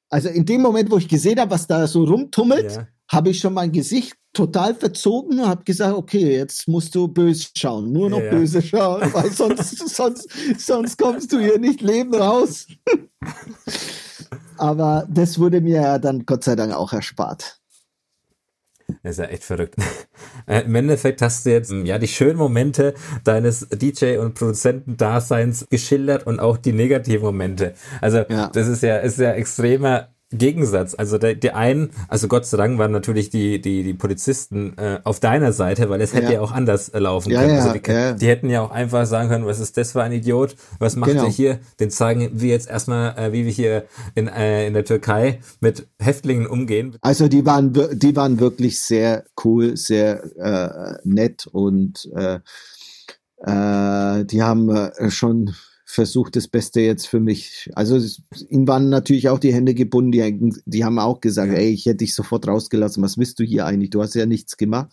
also 0.10 0.30
in 0.30 0.46
dem 0.46 0.62
Moment, 0.62 0.90
wo 0.92 0.98
ich 0.98 1.08
gesehen 1.08 1.40
habe, 1.40 1.52
was 1.52 1.68
da 1.68 1.86
so 1.88 2.04
rumtummelt, 2.04 2.72
ja. 2.72 2.88
habe 3.08 3.30
ich 3.30 3.40
schon 3.40 3.54
mein 3.54 3.72
Gesicht 3.72 4.16
total 4.34 4.76
verzogen 4.76 5.40
und 5.40 5.48
habe 5.48 5.64
gesagt, 5.64 5.96
okay, 5.96 6.38
jetzt 6.38 6.68
musst 6.68 6.94
du 6.96 7.08
böse 7.08 7.48
schauen, 7.56 7.92
nur 7.92 8.10
noch 8.10 8.20
ja, 8.20 8.26
ja. 8.26 8.32
böse 8.32 8.62
schauen, 8.62 9.14
weil 9.14 9.32
sonst, 9.32 9.90
sonst, 9.96 10.30
sonst 10.58 10.98
kommst 10.98 11.32
du 11.32 11.40
hier 11.40 11.60
nicht 11.60 11.82
leben 11.82 12.14
raus. 12.16 12.68
Aber 14.58 15.08
das 15.10 15.40
wurde 15.40 15.62
mir 15.62 15.82
ja 15.82 16.00
dann 16.00 16.26
Gott 16.26 16.44
sei 16.44 16.56
Dank 16.56 16.74
auch 16.74 16.92
erspart. 16.94 17.59
Das 19.04 19.14
ist 19.14 19.20
ja 19.20 19.26
echt 19.26 19.44
verrückt. 19.44 19.76
Äh, 20.48 20.62
Im 20.62 20.74
Endeffekt 20.74 21.22
hast 21.22 21.46
du 21.46 21.52
jetzt 21.52 21.72
ja 21.72 22.00
die 22.00 22.08
schönen 22.08 22.38
Momente 22.38 22.96
deines 23.24 23.70
DJ- 23.70 24.18
und 24.18 24.34
Produzentendaseins 24.34 25.68
geschildert 25.70 26.26
und 26.26 26.40
auch 26.40 26.58
die 26.58 26.74
negativen 26.74 27.22
Momente. 27.22 27.74
Also 28.02 28.24
ja. 28.30 28.48
das 28.48 28.68
ist 28.68 28.82
ja 28.82 28.98
ist 28.98 29.20
ja 29.20 29.32
extremer 29.34 30.10
Gegensatz. 30.32 30.94
Also 30.94 31.18
der, 31.18 31.36
die 31.36 31.52
einen, 31.52 31.90
also 32.08 32.28
Gott 32.28 32.46
sei 32.46 32.58
Dank 32.58 32.78
waren 32.78 32.92
natürlich 32.92 33.30
die, 33.32 33.60
die, 33.60 33.84
die 33.84 33.94
Polizisten 33.96 34.78
äh, 34.78 35.00
auf 35.04 35.20
deiner 35.20 35.54
Seite, 35.54 35.90
weil 35.90 36.02
es 36.02 36.14
hätte 36.14 36.26
ja, 36.26 36.34
ja 36.34 36.42
auch 36.42 36.52
anders 36.52 36.90
äh, 36.90 37.00
laufen 37.00 37.32
ja, 37.32 37.42
können. 37.42 37.60
Also 37.60 37.74
die, 37.74 37.92
ja. 37.92 38.14
die, 38.14 38.28
hätten 38.28 38.50
ja 38.50 38.62
auch 38.62 38.70
einfach 38.70 39.06
sagen 39.08 39.30
können, 39.30 39.48
was 39.48 39.60
ist 39.60 39.78
das 39.78 39.94
für 39.94 40.04
ein 40.04 40.12
Idiot? 40.12 40.56
Was 40.78 40.96
macht 40.96 41.12
genau. 41.12 41.26
ihr 41.26 41.30
hier? 41.30 41.60
Den 41.80 41.90
zeigen 41.90 42.30
wir 42.34 42.50
jetzt 42.50 42.70
erstmal, 42.70 43.18
äh, 43.18 43.34
wie 43.34 43.46
wir 43.46 43.52
hier 43.52 43.86
in, 44.14 44.28
äh, 44.28 44.68
in 44.68 44.74
der 44.74 44.86
Türkei 44.86 45.40
mit 45.62 45.88
Häftlingen 46.00 46.46
umgehen. 46.46 46.98
Also 47.02 47.28
die 47.28 47.46
waren, 47.46 47.74
die 47.74 48.16
waren 48.16 48.40
wirklich 48.40 48.80
sehr 48.80 49.24
cool, 49.44 49.78
sehr 49.78 50.24
äh, 50.38 51.00
nett 51.04 51.48
und 51.48 52.08
äh, 52.16 52.40
äh, 53.42 54.26
die 54.26 54.44
haben 54.44 54.70
äh, 54.70 55.10
schon 55.10 55.56
versucht, 55.92 56.36
das 56.36 56.48
Beste 56.48 56.82
jetzt 56.82 57.08
für 57.08 57.20
mich. 57.20 57.68
Also 57.74 58.00
ihm 58.50 58.68
waren 58.68 58.90
natürlich 58.90 59.28
auch 59.28 59.40
die 59.40 59.52
Hände 59.52 59.74
gebunden, 59.74 60.12
die, 60.12 60.54
die 60.68 60.86
haben 60.86 61.00
auch 61.00 61.20
gesagt, 61.20 61.52
ey, 61.52 61.70
ich 61.72 61.88
hätte 61.88 61.98
dich 61.98 62.14
sofort 62.14 62.48
rausgelassen, 62.48 63.02
was 63.02 63.18
willst 63.18 63.40
du 63.40 63.44
hier 63.44 63.66
eigentlich? 63.66 63.90
Du 63.90 64.00
hast 64.00 64.14
ja 64.14 64.28
nichts 64.28 64.58
gemacht. 64.58 64.90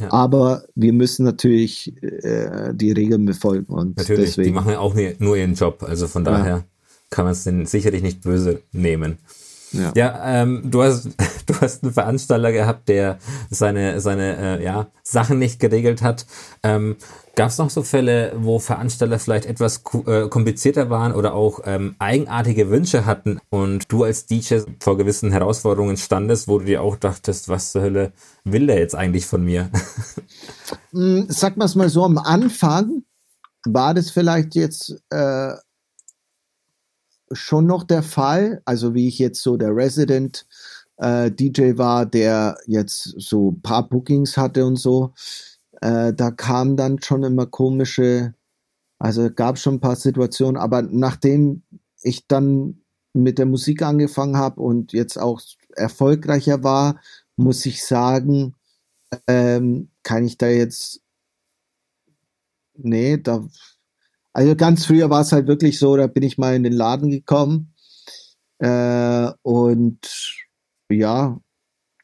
Ja. 0.00 0.10
Aber 0.10 0.64
wir 0.74 0.94
müssen 0.94 1.24
natürlich 1.24 1.92
äh, 2.02 2.72
die 2.72 2.92
Regeln 2.92 3.26
befolgen. 3.26 3.74
Und 3.74 3.98
natürlich, 3.98 4.30
deswegen. 4.30 4.48
die 4.48 4.54
machen 4.54 4.72
ja 4.72 4.78
auch 4.78 4.94
nur 5.18 5.36
ihren 5.36 5.52
Job. 5.52 5.82
Also 5.82 6.08
von 6.08 6.24
daher 6.24 6.56
ja. 6.56 6.64
kann 7.10 7.26
man 7.26 7.32
es 7.32 7.44
denn 7.44 7.66
sicherlich 7.66 8.00
nicht 8.00 8.22
böse 8.22 8.62
nehmen. 8.72 9.18
Ja, 9.72 9.92
ja 9.96 10.42
ähm, 10.42 10.62
du 10.70 10.82
hast 10.82 11.06
du 11.46 11.54
hast 11.60 11.82
einen 11.82 11.92
Veranstalter 11.92 12.52
gehabt, 12.52 12.88
der 12.88 13.18
seine 13.50 14.00
seine 14.00 14.58
äh, 14.58 14.64
ja 14.64 14.88
Sachen 15.02 15.38
nicht 15.38 15.60
geregelt 15.60 16.02
hat. 16.02 16.26
Ähm, 16.62 16.96
Gab 17.34 17.48
es 17.48 17.56
noch 17.56 17.70
so 17.70 17.82
Fälle, 17.82 18.34
wo 18.36 18.58
Veranstalter 18.58 19.18
vielleicht 19.18 19.46
etwas 19.46 19.82
äh, 20.06 20.28
komplizierter 20.28 20.90
waren 20.90 21.14
oder 21.14 21.32
auch 21.32 21.60
ähm, 21.64 21.96
eigenartige 21.98 22.68
Wünsche 22.68 23.06
hatten 23.06 23.40
und 23.48 23.90
du 23.90 24.04
als 24.04 24.26
DJ 24.26 24.58
vor 24.80 24.98
gewissen 24.98 25.32
Herausforderungen 25.32 25.96
standest, 25.96 26.46
wo 26.46 26.58
du 26.58 26.66
dir 26.66 26.82
auch 26.82 26.96
dachtest, 26.96 27.48
was 27.48 27.72
zur 27.72 27.80
Hölle 27.80 28.12
will 28.44 28.66
der 28.66 28.78
jetzt 28.78 28.94
eigentlich 28.94 29.24
von 29.24 29.42
mir? 29.42 29.70
Hm, 30.90 31.24
sag 31.28 31.56
mal 31.56 31.64
es 31.64 31.74
mal 31.74 31.88
so, 31.88 32.04
am 32.04 32.18
Anfang 32.18 33.04
war 33.64 33.94
das 33.94 34.10
vielleicht 34.10 34.54
jetzt 34.54 35.00
äh, 35.08 35.52
schon 37.32 37.66
noch 37.66 37.84
der 37.84 38.02
Fall, 38.02 38.62
also 38.64 38.94
wie 38.94 39.08
ich 39.08 39.18
jetzt 39.18 39.42
so 39.42 39.56
der 39.56 39.74
Resident 39.74 40.46
äh, 40.98 41.30
DJ 41.30 41.76
war, 41.78 42.06
der 42.06 42.56
jetzt 42.66 43.14
so 43.18 43.50
ein 43.52 43.62
paar 43.62 43.88
Bookings 43.88 44.36
hatte 44.36 44.64
und 44.66 44.76
so, 44.76 45.12
äh, 45.80 46.12
da 46.14 46.30
kam 46.30 46.76
dann 46.76 47.00
schon 47.02 47.24
immer 47.24 47.46
komische, 47.46 48.34
also 48.98 49.30
gab 49.30 49.58
schon 49.58 49.74
ein 49.76 49.80
paar 49.80 49.96
Situationen, 49.96 50.56
aber 50.56 50.82
nachdem 50.82 51.62
ich 52.02 52.26
dann 52.28 52.82
mit 53.14 53.38
der 53.38 53.46
Musik 53.46 53.82
angefangen 53.82 54.36
habe 54.36 54.60
und 54.60 54.92
jetzt 54.92 55.18
auch 55.18 55.40
erfolgreicher 55.76 56.62
war, 56.62 57.00
muss 57.36 57.66
ich 57.66 57.84
sagen, 57.84 58.54
ähm, 59.26 59.90
kann 60.02 60.24
ich 60.24 60.38
da 60.38 60.48
jetzt, 60.48 61.02
nee, 62.74 63.18
da 63.18 63.46
also 64.32 64.56
ganz 64.56 64.86
früher 64.86 65.10
war 65.10 65.20
es 65.20 65.32
halt 65.32 65.46
wirklich 65.46 65.78
so, 65.78 65.96
da 65.96 66.06
bin 66.06 66.22
ich 66.22 66.38
mal 66.38 66.54
in 66.54 66.62
den 66.62 66.72
Laden 66.72 67.10
gekommen 67.10 67.74
äh, 68.58 69.30
und 69.42 70.00
ja, 70.90 71.38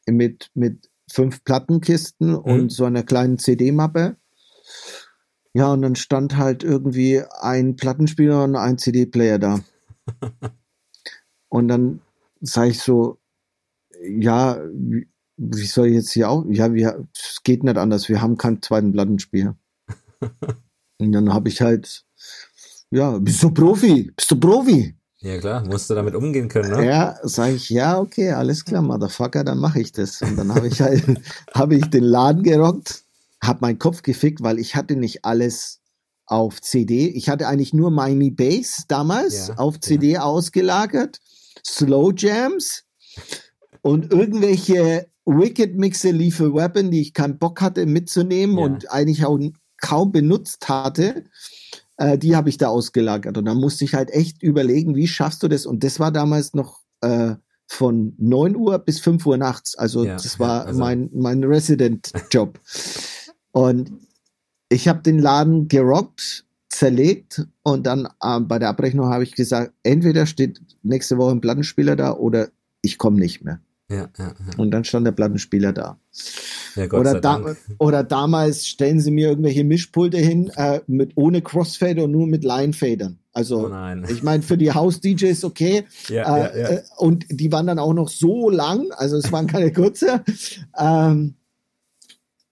mit, 0.07 0.49
mit 0.53 0.89
fünf 1.11 1.43
Plattenkisten 1.43 2.31
mhm. 2.31 2.37
und 2.37 2.71
so 2.71 2.85
einer 2.85 3.03
kleinen 3.03 3.39
CD-Mappe. 3.39 4.17
Ja, 5.53 5.71
und 5.73 5.81
dann 5.81 5.95
stand 5.95 6.37
halt 6.37 6.63
irgendwie 6.63 7.23
ein 7.41 7.75
Plattenspieler 7.75 8.43
und 8.43 8.55
ein 8.55 8.77
CD-Player 8.77 9.39
da. 9.39 9.59
Und 11.49 11.67
dann 11.67 12.01
sage 12.41 12.69
ich 12.69 12.79
so, 12.79 13.17
ja, 14.01 14.61
wie, 14.71 15.09
wie 15.37 15.65
soll 15.65 15.87
ich 15.87 15.95
jetzt 15.95 16.11
hier 16.11 16.29
auch? 16.29 16.45
Ja, 16.47 16.73
wir, 16.73 17.07
es 17.15 17.41
geht 17.43 17.63
nicht 17.63 17.77
anders. 17.77 18.07
Wir 18.07 18.21
haben 18.21 18.37
keinen 18.37 18.61
zweiten 18.61 18.91
Plattenspieler. 18.91 19.57
Und 20.99 21.11
dann 21.11 21.33
habe 21.33 21.49
ich 21.49 21.61
halt, 21.61 22.05
ja, 22.91 23.17
bist 23.19 23.41
du 23.43 23.51
Profi? 23.51 24.11
Bist 24.15 24.31
du 24.31 24.39
Profi? 24.39 24.95
Ja 25.21 25.37
klar, 25.37 25.65
musst 25.65 25.89
du 25.89 25.95
damit 25.95 26.15
umgehen 26.15 26.47
können, 26.47 26.71
ne? 26.71 26.85
Ja, 26.85 27.17
sage 27.23 27.55
ich, 27.55 27.69
ja, 27.69 27.99
okay, 27.99 28.31
alles 28.31 28.63
klar, 28.63 28.81
Motherfucker, 28.81 29.43
dann 29.43 29.57
mache 29.57 29.81
ich 29.81 29.91
das. 29.91 30.21
Und 30.21 30.37
dann 30.37 30.53
habe 30.55 30.67
ich 30.67 30.81
halt, 30.81 31.03
habe 31.53 31.75
ich 31.75 31.85
den 31.87 32.05
Laden 32.05 32.41
gerockt, 32.41 33.03
habe 33.43 33.59
meinen 33.61 33.79
Kopf 33.79 34.01
gefickt, 34.01 34.41
weil 34.41 34.59
ich 34.59 34.75
hatte 34.75 34.95
nicht 34.95 35.25
alles 35.25 35.81
auf 36.25 36.61
CD. 36.61 37.07
Ich 37.09 37.27
hatte 37.27 37.47
eigentlich 37.47 37.73
nur 37.73 37.91
Miami 37.91 38.31
Bass 38.31 38.85
damals 38.87 39.49
ja, 39.49 39.55
auf 39.55 39.79
CD 39.81 40.11
ja. 40.11 40.21
ausgelagert, 40.21 41.19
Slow 41.65 42.13
Jams 42.15 42.85
und 43.81 44.13
irgendwelche 44.13 45.07
Wicked 45.25 45.75
Mixer 45.75 46.13
Lethal 46.13 46.53
Weapon, 46.53 46.91
die 46.91 47.01
ich 47.01 47.13
keinen 47.13 47.37
Bock 47.37 47.61
hatte 47.61 47.85
mitzunehmen 47.85 48.57
ja. 48.57 48.63
und 48.63 48.91
eigentlich 48.91 49.25
auch 49.25 49.37
kaum 49.81 50.11
benutzt 50.11 50.69
hatte. 50.69 51.25
Äh, 51.99 52.17
die 52.17 52.35
habe 52.35 52.49
ich 52.49 52.57
da 52.57 52.69
ausgelagert. 52.69 53.37
Und 53.37 53.45
dann 53.45 53.57
musste 53.57 53.83
ich 53.83 53.93
halt 53.93 54.09
echt 54.11 54.41
überlegen, 54.41 54.95
wie 54.95 55.07
schaffst 55.07 55.43
du 55.43 55.49
das? 55.49 55.65
Und 55.65 55.83
das 55.83 55.99
war 55.99 56.11
damals 56.11 56.53
noch 56.53 56.79
äh, 57.01 57.35
von 57.67 58.15
9 58.17 58.55
Uhr 58.55 58.79
bis 58.79 59.01
5 59.01 59.25
Uhr 59.25 59.37
nachts. 59.37 59.77
Also 59.77 60.05
ja, 60.05 60.13
das 60.13 60.39
war 60.39 60.65
also. 60.65 60.79
mein, 60.79 61.09
mein 61.13 61.43
Resident-Job. 61.43 62.57
und 63.51 63.91
ich 64.69 64.87
habe 64.87 65.01
den 65.01 65.19
Laden 65.19 65.67
gerockt, 65.67 66.45
zerlegt 66.69 67.45
und 67.63 67.85
dann 67.85 68.07
äh, 68.21 68.39
bei 68.39 68.59
der 68.59 68.69
Abrechnung 68.69 69.07
habe 69.09 69.23
ich 69.23 69.35
gesagt, 69.35 69.73
entweder 69.83 70.25
steht 70.25 70.61
nächste 70.83 71.17
Woche 71.17 71.31
ein 71.31 71.41
Plattenspieler 71.41 71.97
da 71.97 72.13
oder 72.13 72.47
ich 72.81 72.97
komme 72.97 73.19
nicht 73.19 73.43
mehr. 73.43 73.59
Ja, 73.89 73.95
ja, 73.97 74.09
ja. 74.19 74.33
Und 74.57 74.71
dann 74.71 74.83
stand 74.83 75.07
der 75.07 75.11
Plattenspieler 75.11 75.73
da. 75.73 75.99
Oder, 76.91 77.19
da, 77.19 77.55
oder 77.79 78.03
damals 78.03 78.67
stellen 78.67 78.99
sie 78.99 79.09
mir 79.09 79.29
irgendwelche 79.29 79.63
Mischpulte 79.63 80.17
hin 80.17 80.51
äh, 80.55 80.81
mit 80.85 81.13
ohne 81.15 81.41
Crossfader 81.41 82.03
und 82.03 82.11
nur 82.11 82.27
mit 82.27 82.43
Line-Fadern. 82.43 83.17
Also 83.33 83.69
oh 83.69 84.11
ich 84.11 84.21
meine, 84.21 84.43
für 84.43 84.57
die 84.57 84.71
House-DJs 84.71 85.43
okay. 85.43 85.85
Äh. 86.09 86.75
Äh, 86.75 86.81
und 86.97 87.25
die 87.29 87.51
waren 87.51 87.67
dann 87.67 87.79
auch 87.79 87.93
noch 87.93 88.09
so 88.09 88.49
lang, 88.49 88.91
also 88.91 89.17
es 89.17 89.31
waren 89.31 89.47
keine 89.47 89.71
kurze. 89.73 90.23
ähm, 90.77 91.35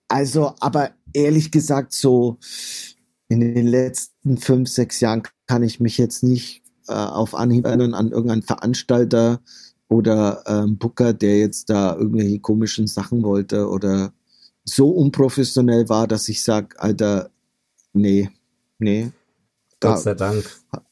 also, 0.07 0.53
aber 0.59 0.91
ehrlich 1.13 1.51
gesagt, 1.51 1.93
so 1.93 2.37
in 3.27 3.41
den 3.41 3.67
letzten 3.67 4.37
fünf, 4.37 4.69
sechs 4.69 4.99
Jahren 5.01 5.23
kann 5.47 5.63
ich 5.63 5.79
mich 5.79 5.97
jetzt 5.97 6.23
nicht 6.23 6.63
äh, 6.87 6.93
auf 6.93 7.35
Anhieb 7.35 7.65
erinnern 7.65 7.93
an 7.93 8.11
irgendeinen 8.11 8.43
Veranstalter, 8.43 9.41
oder 9.89 10.43
ähm, 10.47 10.77
Booker, 10.77 11.13
der 11.13 11.39
jetzt 11.39 11.69
da 11.69 11.95
irgendwelche 11.95 12.39
komischen 12.39 12.87
Sachen 12.87 13.23
wollte 13.23 13.69
oder 13.69 14.13
so 14.63 14.89
unprofessionell 14.89 15.87
war, 15.89 16.07
dass 16.07 16.27
ich 16.29 16.43
sage, 16.43 16.79
Alter, 16.79 17.29
nee, 17.93 18.29
nee. 18.79 19.11
Gott 19.79 19.99
sei 19.99 20.15
Dank. 20.15 20.43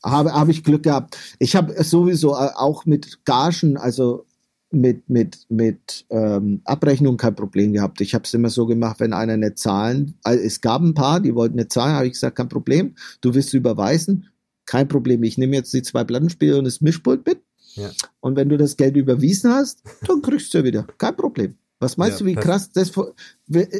Habe 0.03 0.33
hab 0.33 0.47
ich 0.47 0.63
Glück 0.63 0.83
gehabt. 0.83 1.17
Ich 1.39 1.55
habe 1.55 1.83
sowieso 1.83 2.33
äh, 2.33 2.51
auch 2.55 2.85
mit 2.85 3.25
Gagen, 3.25 3.77
also 3.77 4.25
mit, 4.71 5.09
mit, 5.09 5.45
mit 5.49 6.05
ähm, 6.09 6.61
Abrechnung 6.65 7.17
kein 7.17 7.35
Problem 7.35 7.73
gehabt. 7.73 8.01
Ich 8.01 8.13
habe 8.13 8.25
es 8.25 8.33
immer 8.33 8.49
so 8.49 8.65
gemacht, 8.65 8.99
wenn 8.99 9.13
einer 9.13 9.37
nicht 9.37 9.57
zahlen, 9.57 10.15
also 10.23 10.43
es 10.43 10.61
gab 10.61 10.81
ein 10.81 10.93
paar, 10.93 11.19
die 11.19 11.33
wollten 11.33 11.55
nicht 11.55 11.71
zahlen, 11.71 11.95
habe 11.95 12.07
ich 12.07 12.13
gesagt, 12.13 12.35
kein 12.35 12.49
Problem, 12.49 12.95
du 13.21 13.33
willst 13.33 13.53
überweisen, 13.53 14.29
kein 14.65 14.87
Problem, 14.87 15.23
ich 15.23 15.37
nehme 15.37 15.55
jetzt 15.55 15.73
die 15.73 15.81
zwei 15.81 16.03
Plattenspiele 16.03 16.57
und 16.57 16.65
das 16.65 16.81
Mischpult 16.81 17.25
mit 17.25 17.41
ja. 17.75 17.91
Und 18.21 18.35
wenn 18.35 18.49
du 18.49 18.57
das 18.57 18.75
Geld 18.75 18.95
überwiesen 18.95 19.51
hast, 19.53 19.81
dann 20.07 20.21
kriegst 20.21 20.53
du 20.53 20.59
ja 20.59 20.63
wieder. 20.63 20.87
Kein 20.97 21.15
Problem. 21.15 21.55
Was 21.79 21.97
meinst 21.97 22.21
ja, 22.21 22.25
du, 22.25 22.31
wie 22.31 22.35
krass 22.35 22.71
das 22.71 22.91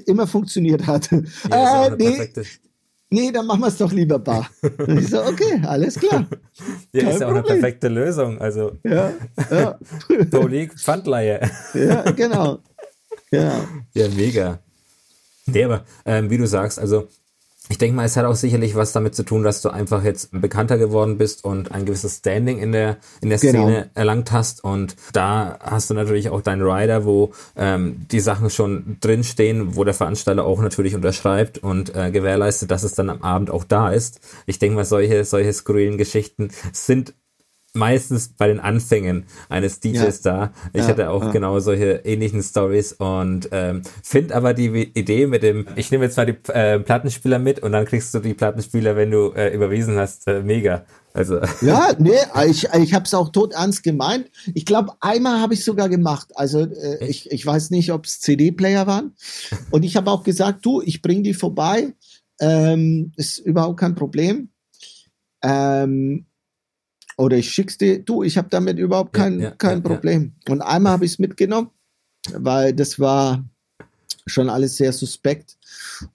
immer 0.06 0.28
funktioniert 0.28 0.86
hat? 0.86 1.10
Ja, 1.50 1.88
äh, 1.88 1.96
nee, 1.98 2.30
nee, 3.10 3.32
dann 3.32 3.46
machen 3.46 3.62
wir 3.62 3.68
es 3.68 3.78
doch 3.78 3.92
lieber 3.92 4.20
bar. 4.20 4.50
Und 4.62 5.00
ich 5.00 5.10
so, 5.10 5.24
okay, 5.24 5.62
alles 5.64 5.96
klar. 5.96 6.28
Ja, 6.94 7.04
Kein 7.04 7.12
ist 7.12 7.20
ja 7.20 7.28
auch 7.28 7.32
eine 7.32 7.44
perfekte 7.44 7.90
Lösung. 7.90 8.40
Also, 8.40 8.78
ja, 8.84 9.12
ja. 9.52 9.78
Polik, 10.32 10.80
Pfandleihe. 10.80 11.42
Ja, 11.74 12.10
genau. 12.12 12.60
Ja, 13.32 13.66
ja 13.94 14.08
mega. 14.10 14.60
Nee, 15.46 15.64
aber 15.66 15.84
ähm, 16.06 16.30
wie 16.30 16.38
du 16.38 16.48
sagst, 16.48 16.80
also 16.80 17.08
ich 17.70 17.78
denke 17.78 17.96
mal, 17.96 18.06
es 18.06 18.16
hat 18.16 18.26
auch 18.26 18.36
sicherlich 18.36 18.76
was 18.76 18.92
damit 18.92 19.16
zu 19.16 19.24
tun, 19.24 19.44
dass 19.44 19.62
du 19.62 19.70
einfach 19.70 20.04
jetzt 20.04 20.30
bekannter 20.32 20.78
geworden 20.78 21.18
bist 21.18 21.44
und 21.44 21.72
ein 21.72 21.86
gewisses 21.86 22.18
Standing 22.18 22.60
in 22.60 22.72
der 22.72 22.98
in 23.22 23.30
der 23.30 23.40
genau. 23.40 23.64
Szene 23.64 23.90
erlangt 23.96 24.32
hast 24.32 24.64
und 24.64 24.96
da 25.14 25.58
hast 25.60 25.90
du 25.90 25.96
natürlich 25.96 26.30
auch 26.30 26.42
deinen 26.42 26.62
Rider, 26.62 27.06
wo 27.06 27.34
ähm, 27.56 28.06
die 28.12 28.20
Sachen 28.20 28.50
schon 28.50 28.98
drinstehen, 29.02 29.76
wo 29.76 29.84
der 29.84 29.96
Veranstalter 29.96 30.46
auch 30.46 30.62
natürlich 30.62 30.96
unterschreibt 30.96 31.58
und 31.58 31.96
äh, 31.96 32.12
gewährleistet, 32.12 32.70
dass 32.70 32.84
es 32.84 32.94
dann 32.94 33.10
am 33.10 33.24
Abend 33.24 33.50
auch 33.50 33.64
da 33.64 33.90
ist. 33.90 34.20
Ich 34.46 34.60
denke 34.60 34.76
mal, 34.76 34.86
solche 34.86 35.26
solche 35.26 35.54
skurrilen 35.54 35.98
Geschichten 35.98 36.50
sind 36.72 37.14
meistens 37.76 38.30
bei 38.30 38.48
den 38.48 38.60
Anfängen 38.60 39.26
eines 39.50 39.80
DJs 39.80 40.24
ja. 40.24 40.32
da. 40.32 40.54
Ich 40.74 40.82
ja, 40.82 40.88
hatte 40.88 41.10
auch 41.10 41.24
ja. 41.24 41.32
genau 41.32 41.60
solche 41.60 42.02
ähnlichen 42.06 42.42
Stories 42.42 42.94
und 42.94 43.50
ähm, 43.52 43.82
finde 44.04 44.36
aber 44.36 44.54
die 44.54 44.92
Idee 44.94 45.28
mit 45.28 45.44
dem, 45.44 45.68
ich 45.76 45.92
nehme 45.92 46.06
jetzt 46.06 46.18
mal 46.18 46.26
die 46.26 46.38
äh, 46.52 46.80
Plattenspieler 46.80 47.40
mit 47.40 47.60
und 47.60 47.72
dann 47.72 47.86
kriegst 47.86 48.14
du 48.14 48.20
die 48.20 48.34
Plattenspieler, 48.34 48.96
wenn 48.96 49.12
du 49.12 49.32
äh, 49.32 49.54
überwiesen 49.54 49.98
hast, 49.98 50.28
äh, 50.28 50.42
mega. 50.42 50.86
Also. 51.16 51.40
Ja, 51.62 51.94
nee, 52.00 52.12
ich, 52.48 52.68
ich 52.74 52.94
habe 52.94 53.06
es 53.06 53.14
auch 53.14 53.30
tot 53.30 53.54
ernst 53.54 53.84
gemeint. 53.84 54.30
Ich 54.54 54.66
glaube, 54.66 54.94
einmal 55.00 55.40
habe 55.40 55.54
ich 55.54 55.64
sogar 55.64 55.88
gemacht. 55.88 56.28
Also 56.36 56.62
äh, 56.62 57.06
ich, 57.08 57.32
ich 57.32 57.46
weiß 57.46 57.70
nicht, 57.72 57.94
ob 57.94 58.06
es 58.06 58.20
CD-Player 58.20 58.86
waren. 58.86 59.16
Und 59.72 59.84
ich 59.84 59.96
habe 59.96 60.12
auch 60.12 60.24
gesagt, 60.24 60.66
du, 60.66 60.82
ich 60.82 61.02
bring 61.02 61.24
die 61.24 61.34
vorbei. 61.34 61.94
Ähm, 62.42 63.14
ist 63.16 63.38
überhaupt 63.38 63.80
kein 63.80 63.96
Problem. 63.96 64.50
Ähm, 65.42 66.26
oder 67.18 67.38
ich 67.38 67.50
schick's 67.50 67.78
dir, 67.78 68.00
du, 68.00 68.24
ich 68.24 68.38
habe 68.38 68.50
damit 68.50 68.78
überhaupt 68.78 69.14
kein, 69.14 69.40
ja, 69.40 69.50
ja, 69.50 69.52
kein 69.52 69.84
Problem. 69.84 70.34
Und 70.50 70.62
einmal 70.62 70.94
habe 70.94 71.06
ich 71.06 71.14
es 71.14 71.20
mitgenommen, 71.20 71.70
weil 72.34 72.74
das 72.74 73.00
war 73.00 73.44
schon 74.26 74.50
alles 74.50 74.78
sehr 74.78 74.92
suspekt. 74.92 75.58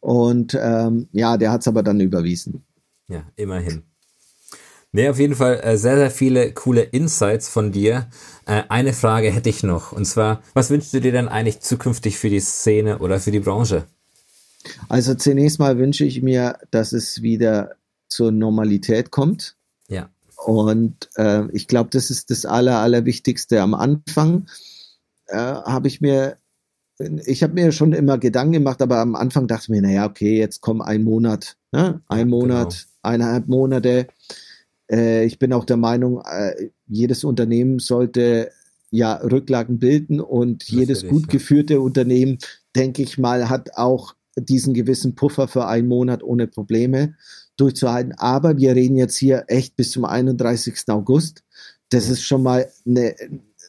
Und 0.00 0.58
ähm, 0.60 1.08
ja, 1.12 1.36
der 1.36 1.52
hat 1.52 1.62
es 1.62 1.68
aber 1.68 1.82
dann 1.82 2.00
überwiesen. 2.00 2.64
Ja, 3.08 3.24
immerhin. 3.36 3.82
Nee, 4.92 5.08
auf 5.08 5.20
jeden 5.20 5.36
Fall 5.36 5.60
äh, 5.62 5.76
sehr, 5.76 5.96
sehr 5.96 6.10
viele 6.10 6.52
coole 6.52 6.82
Insights 6.82 7.48
von 7.48 7.70
dir. 7.70 8.08
Äh, 8.46 8.64
eine 8.68 8.92
Frage 8.92 9.30
hätte 9.30 9.48
ich 9.48 9.62
noch. 9.62 9.92
Und 9.92 10.04
zwar, 10.04 10.42
was 10.52 10.70
wünschst 10.70 10.92
du 10.92 11.00
dir 11.00 11.12
denn 11.12 11.28
eigentlich 11.28 11.60
zukünftig 11.60 12.18
für 12.18 12.28
die 12.28 12.40
Szene 12.40 12.98
oder 12.98 13.20
für 13.20 13.30
die 13.30 13.40
Branche? 13.40 13.86
Also 14.88 15.14
zunächst 15.14 15.60
mal 15.60 15.78
wünsche 15.78 16.04
ich 16.04 16.22
mir, 16.22 16.58
dass 16.70 16.92
es 16.92 17.22
wieder 17.22 17.76
zur 18.08 18.32
Normalität 18.32 19.12
kommt. 19.12 19.56
Ja. 20.46 20.52
Und 20.52 21.08
äh, 21.16 21.44
ich 21.52 21.66
glaube, 21.66 21.90
das 21.90 22.10
ist 22.10 22.30
das 22.30 22.46
Aller, 22.46 22.78
Allerwichtigste. 22.78 23.60
Am 23.60 23.74
Anfang 23.74 24.46
äh, 25.26 25.36
habe 25.36 25.88
ich 25.88 26.00
mir, 26.00 26.36
ich 27.26 27.42
habe 27.42 27.54
mir 27.54 27.72
schon 27.72 27.92
immer 27.92 28.18
Gedanken 28.18 28.52
gemacht, 28.52 28.82
aber 28.82 28.98
am 28.98 29.14
Anfang 29.14 29.46
dachte 29.46 29.64
ich 29.64 29.68
mir, 29.70 29.82
naja, 29.82 30.06
okay, 30.06 30.38
jetzt 30.38 30.60
komm 30.60 30.80
ein 30.80 31.02
Monat, 31.02 31.56
ne? 31.72 32.02
ein 32.08 32.28
Monat, 32.28 32.70
genau. 32.70 33.14
eineinhalb 33.14 33.48
Monate. 33.48 34.06
Äh, 34.90 35.24
ich 35.24 35.38
bin 35.38 35.52
auch 35.52 35.64
der 35.64 35.76
Meinung, 35.76 36.22
äh, 36.24 36.70
jedes 36.86 37.24
Unternehmen 37.24 37.78
sollte 37.78 38.50
ja 38.90 39.14
Rücklagen 39.14 39.78
bilden 39.78 40.20
und 40.20 40.62
Natürlich, 40.62 40.80
jedes 40.80 41.06
gut 41.06 41.28
geführte 41.28 41.80
Unternehmen, 41.80 42.38
denke 42.74 43.02
ich 43.02 43.18
mal, 43.18 43.48
hat 43.48 43.76
auch 43.76 44.14
diesen 44.36 44.74
gewissen 44.74 45.14
Puffer 45.14 45.48
für 45.48 45.66
einen 45.66 45.88
Monat 45.88 46.22
ohne 46.22 46.46
Probleme 46.46 47.14
durchzuhalten. 47.60 48.14
Aber 48.18 48.56
wir 48.56 48.74
reden 48.74 48.96
jetzt 48.96 49.16
hier 49.16 49.44
echt 49.48 49.76
bis 49.76 49.90
zum 49.92 50.04
31. 50.04 50.88
August. 50.88 51.42
Das 51.90 52.08
ist 52.08 52.22
schon 52.22 52.42
mal 52.42 52.70
eine, 52.86 53.14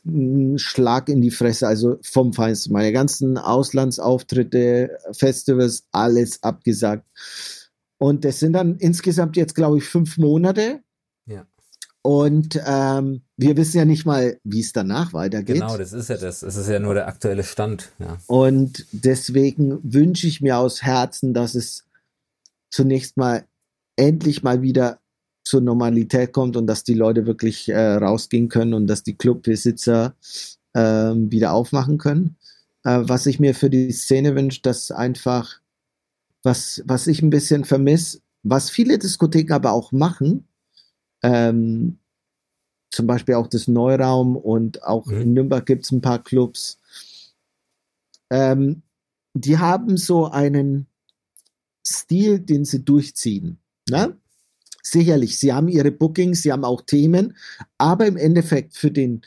ein 0.05 0.57
Schlag 0.57 1.09
in 1.09 1.21
die 1.21 1.31
Fresse, 1.31 1.67
also 1.67 1.97
vom 2.01 2.33
Feinsten. 2.33 2.73
Meine 2.73 2.91
ganzen 2.91 3.37
Auslandsauftritte, 3.37 4.97
Festivals, 5.11 5.85
alles 5.91 6.43
abgesagt. 6.43 7.05
Und 7.97 8.25
das 8.25 8.39
sind 8.39 8.53
dann 8.53 8.77
insgesamt 8.77 9.37
jetzt, 9.37 9.55
glaube 9.55 9.77
ich, 9.77 9.83
fünf 9.83 10.17
Monate. 10.17 10.81
Ja. 11.27 11.45
Und 12.03 12.59
ähm, 12.65 13.21
wir 13.37 13.57
wissen 13.57 13.77
ja 13.77 13.85
nicht 13.85 14.05
mal, 14.05 14.39
wie 14.43 14.61
es 14.61 14.73
danach 14.73 15.13
weitergeht. 15.13 15.57
Genau, 15.57 15.77
das 15.77 15.93
ist 15.93 16.09
ja 16.09 16.17
das. 16.17 16.41
Es 16.41 16.55
ist 16.55 16.67
ja 16.67 16.79
nur 16.79 16.95
der 16.95 17.07
aktuelle 17.07 17.43
Stand. 17.43 17.91
Ja. 17.99 18.17
Und 18.25 18.87
deswegen 18.91 19.79
wünsche 19.83 20.25
ich 20.25 20.41
mir 20.41 20.57
aus 20.57 20.81
Herzen, 20.81 21.35
dass 21.35 21.53
es 21.53 21.85
zunächst 22.71 23.17
mal 23.17 23.45
endlich 23.95 24.43
mal 24.43 24.61
wieder 24.61 24.99
zur 25.43 25.61
Normalität 25.61 26.33
kommt 26.33 26.55
und 26.55 26.67
dass 26.67 26.83
die 26.83 26.93
Leute 26.93 27.25
wirklich 27.25 27.69
äh, 27.69 27.95
rausgehen 27.95 28.49
können 28.49 28.73
und 28.73 28.87
dass 28.87 29.03
die 29.03 29.15
Clubbesitzer 29.15 30.15
äh, 30.73 30.79
wieder 30.81 31.53
aufmachen 31.53 31.97
können. 31.97 32.37
Äh, 32.83 33.01
was 33.03 33.25
ich 33.25 33.39
mir 33.39 33.55
für 33.55 33.69
die 33.69 33.91
Szene 33.91 34.35
wünsche, 34.35 34.61
dass 34.61 34.91
einfach, 34.91 35.59
was, 36.43 36.83
was 36.85 37.07
ich 37.07 37.21
ein 37.21 37.29
bisschen 37.29 37.65
vermisse, 37.65 38.19
was 38.43 38.69
viele 38.69 38.97
Diskotheken 38.97 39.53
aber 39.53 39.71
auch 39.71 39.91
machen, 39.91 40.47
ähm, 41.23 41.97
zum 42.91 43.07
Beispiel 43.07 43.35
auch 43.35 43.47
das 43.47 43.67
Neuraum 43.67 44.35
und 44.35 44.83
auch 44.83 45.05
mhm. 45.05 45.21
in 45.21 45.33
Nürnberg 45.33 45.65
gibt 45.65 45.85
es 45.85 45.91
ein 45.91 46.01
paar 46.01 46.23
Clubs. 46.23 46.79
Ähm, 48.29 48.81
die 49.33 49.57
haben 49.57 49.97
so 49.97 50.25
einen 50.27 50.87
Stil, 51.85 52.39
den 52.39 52.65
sie 52.65 52.83
durchziehen. 52.83 53.60
Ne? 53.91 54.17
Sicherlich, 54.81 55.37
sie 55.37 55.53
haben 55.53 55.67
ihre 55.67 55.91
Bookings, 55.91 56.41
sie 56.41 56.51
haben 56.51 56.63
auch 56.63 56.81
Themen, 56.81 57.35
aber 57.77 58.07
im 58.07 58.15
Endeffekt 58.17 58.75
für 58.75 58.89
den, 58.89 59.21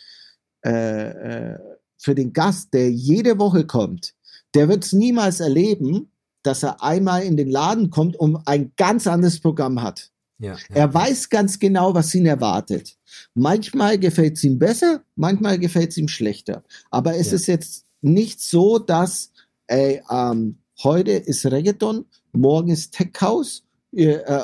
äh, 0.64 1.52
äh 1.52 1.58
für 1.98 2.14
den 2.14 2.32
Gast, 2.32 2.74
der 2.74 2.90
jede 2.90 3.38
Woche 3.38 3.66
kommt, 3.66 4.14
der 4.54 4.68
wird 4.68 4.84
es 4.84 4.92
niemals 4.92 5.40
erleben, 5.40 6.10
dass 6.42 6.62
er 6.62 6.82
einmal 6.82 7.22
in 7.22 7.36
den 7.36 7.50
Laden 7.50 7.90
kommt 7.90 8.16
und 8.16 8.36
ein 8.46 8.72
ganz 8.76 9.06
anderes 9.06 9.40
Programm 9.40 9.80
hat. 9.80 10.10
Ja, 10.38 10.52
ja. 10.52 10.58
Er 10.74 10.92
weiß 10.92 11.30
ganz 11.30 11.58
genau, 11.58 11.94
was 11.94 12.14
ihn 12.14 12.26
erwartet. 12.26 12.96
Manchmal 13.34 13.98
gefällt 13.98 14.36
es 14.36 14.44
ihm 14.44 14.58
besser, 14.58 15.02
manchmal 15.16 15.58
gefällt 15.58 15.90
es 15.90 15.96
ihm 15.96 16.08
schlechter. 16.08 16.62
Aber 16.90 17.16
es 17.16 17.28
ja. 17.28 17.36
ist 17.36 17.46
jetzt 17.46 17.86
nicht 18.02 18.40
so, 18.40 18.78
dass 18.78 19.30
ey, 19.66 20.02
ähm, 20.10 20.58
heute 20.82 21.12
ist 21.12 21.46
Reggaeton, 21.46 22.04
morgen 22.32 22.68
ist 22.68 22.92
Tech 22.92 23.12
House 23.20 23.63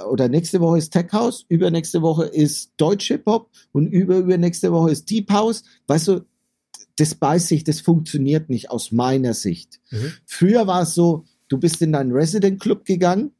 oder 0.09 0.29
nächste 0.29 0.61
Woche 0.61 0.79
ist 0.79 0.91
Tech 0.91 1.13
House, 1.13 1.45
übernächste 1.49 2.03
Woche 2.03 2.25
ist 2.25 2.73
Deutsche 2.77 3.19
Pop 3.19 3.51
und 3.73 3.87
über 3.87 4.19
übernächste 4.19 4.73
Woche 4.73 4.93
ist 4.93 5.11
Deep 5.11 5.31
House. 5.31 5.65
Weißt 5.87 6.09
du, 6.09 6.21
das 6.97 7.15
beißt 7.15 7.49
sich, 7.49 7.65
das 7.65 7.81
funktioniert 7.81 8.51
nicht 8.51 8.71
aus 8.71 8.93
meiner 8.93 9.35
Sicht. 9.35 9.81
Mhm. 9.91 10.13
Früher 10.27 10.67
war 10.67 10.83
es 10.83 10.95
so, 10.95 11.25
du 11.49 11.59
bist 11.59 11.81
in 11.83 11.93
deinen 11.93 12.13
Resident 12.13 12.61
Club 12.61 12.85
gegangen 12.85 13.33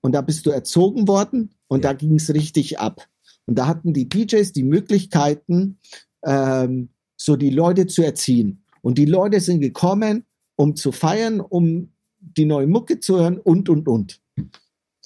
und 0.00 0.12
da 0.12 0.20
bist 0.20 0.46
du 0.46 0.50
erzogen 0.50 1.06
worden 1.06 1.50
und 1.68 1.84
ja. 1.84 1.92
da 1.92 1.96
ging 1.96 2.16
es 2.16 2.32
richtig 2.32 2.78
ab. 2.78 3.06
Und 3.46 3.58
da 3.58 3.66
hatten 3.66 3.92
die 3.92 4.08
DJs 4.08 4.52
die 4.52 4.64
Möglichkeiten, 4.64 5.78
ähm, 6.24 6.88
so 7.16 7.36
die 7.36 7.50
Leute 7.50 7.86
zu 7.86 8.02
erziehen. 8.02 8.62
Und 8.82 8.98
die 8.98 9.04
Leute 9.04 9.40
sind 9.40 9.60
gekommen, 9.60 10.24
um 10.56 10.74
zu 10.74 10.90
feiern, 10.92 11.40
um 11.40 11.90
die 12.18 12.44
neue 12.44 12.66
Mucke 12.66 13.00
zu 13.00 13.18
hören 13.18 13.38
und, 13.38 13.68
und, 13.68 13.88
und. 13.88 14.20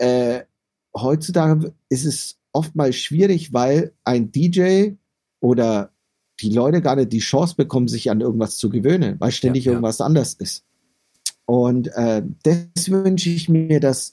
Äh, 0.01 0.45
heutzutage 0.97 1.75
ist 1.91 2.07
es 2.07 2.39
oftmals 2.53 2.97
schwierig, 2.97 3.53
weil 3.53 3.93
ein 4.05 4.33
DJ 4.33 4.93
oder 5.41 5.93
die 6.41 6.51
Leute 6.51 6.81
gar 6.81 6.97
nicht 6.97 7.13
die 7.13 7.19
Chance 7.19 7.55
bekommen, 7.55 7.87
sich 7.87 8.11
an 8.11 8.21
irgendwas 8.21 8.57
zu 8.57 8.71
gewöhnen, 8.71 9.17
weil 9.19 9.31
ständig 9.31 9.65
ja, 9.65 9.73
ja. 9.73 9.77
irgendwas 9.77 10.01
anders 10.01 10.35
ist. 10.35 10.65
Und 11.45 11.89
äh, 11.95 12.23
das 12.43 12.91
wünsche 12.91 13.29
ich 13.29 13.49
mir, 13.49 13.79
dass 13.79 14.13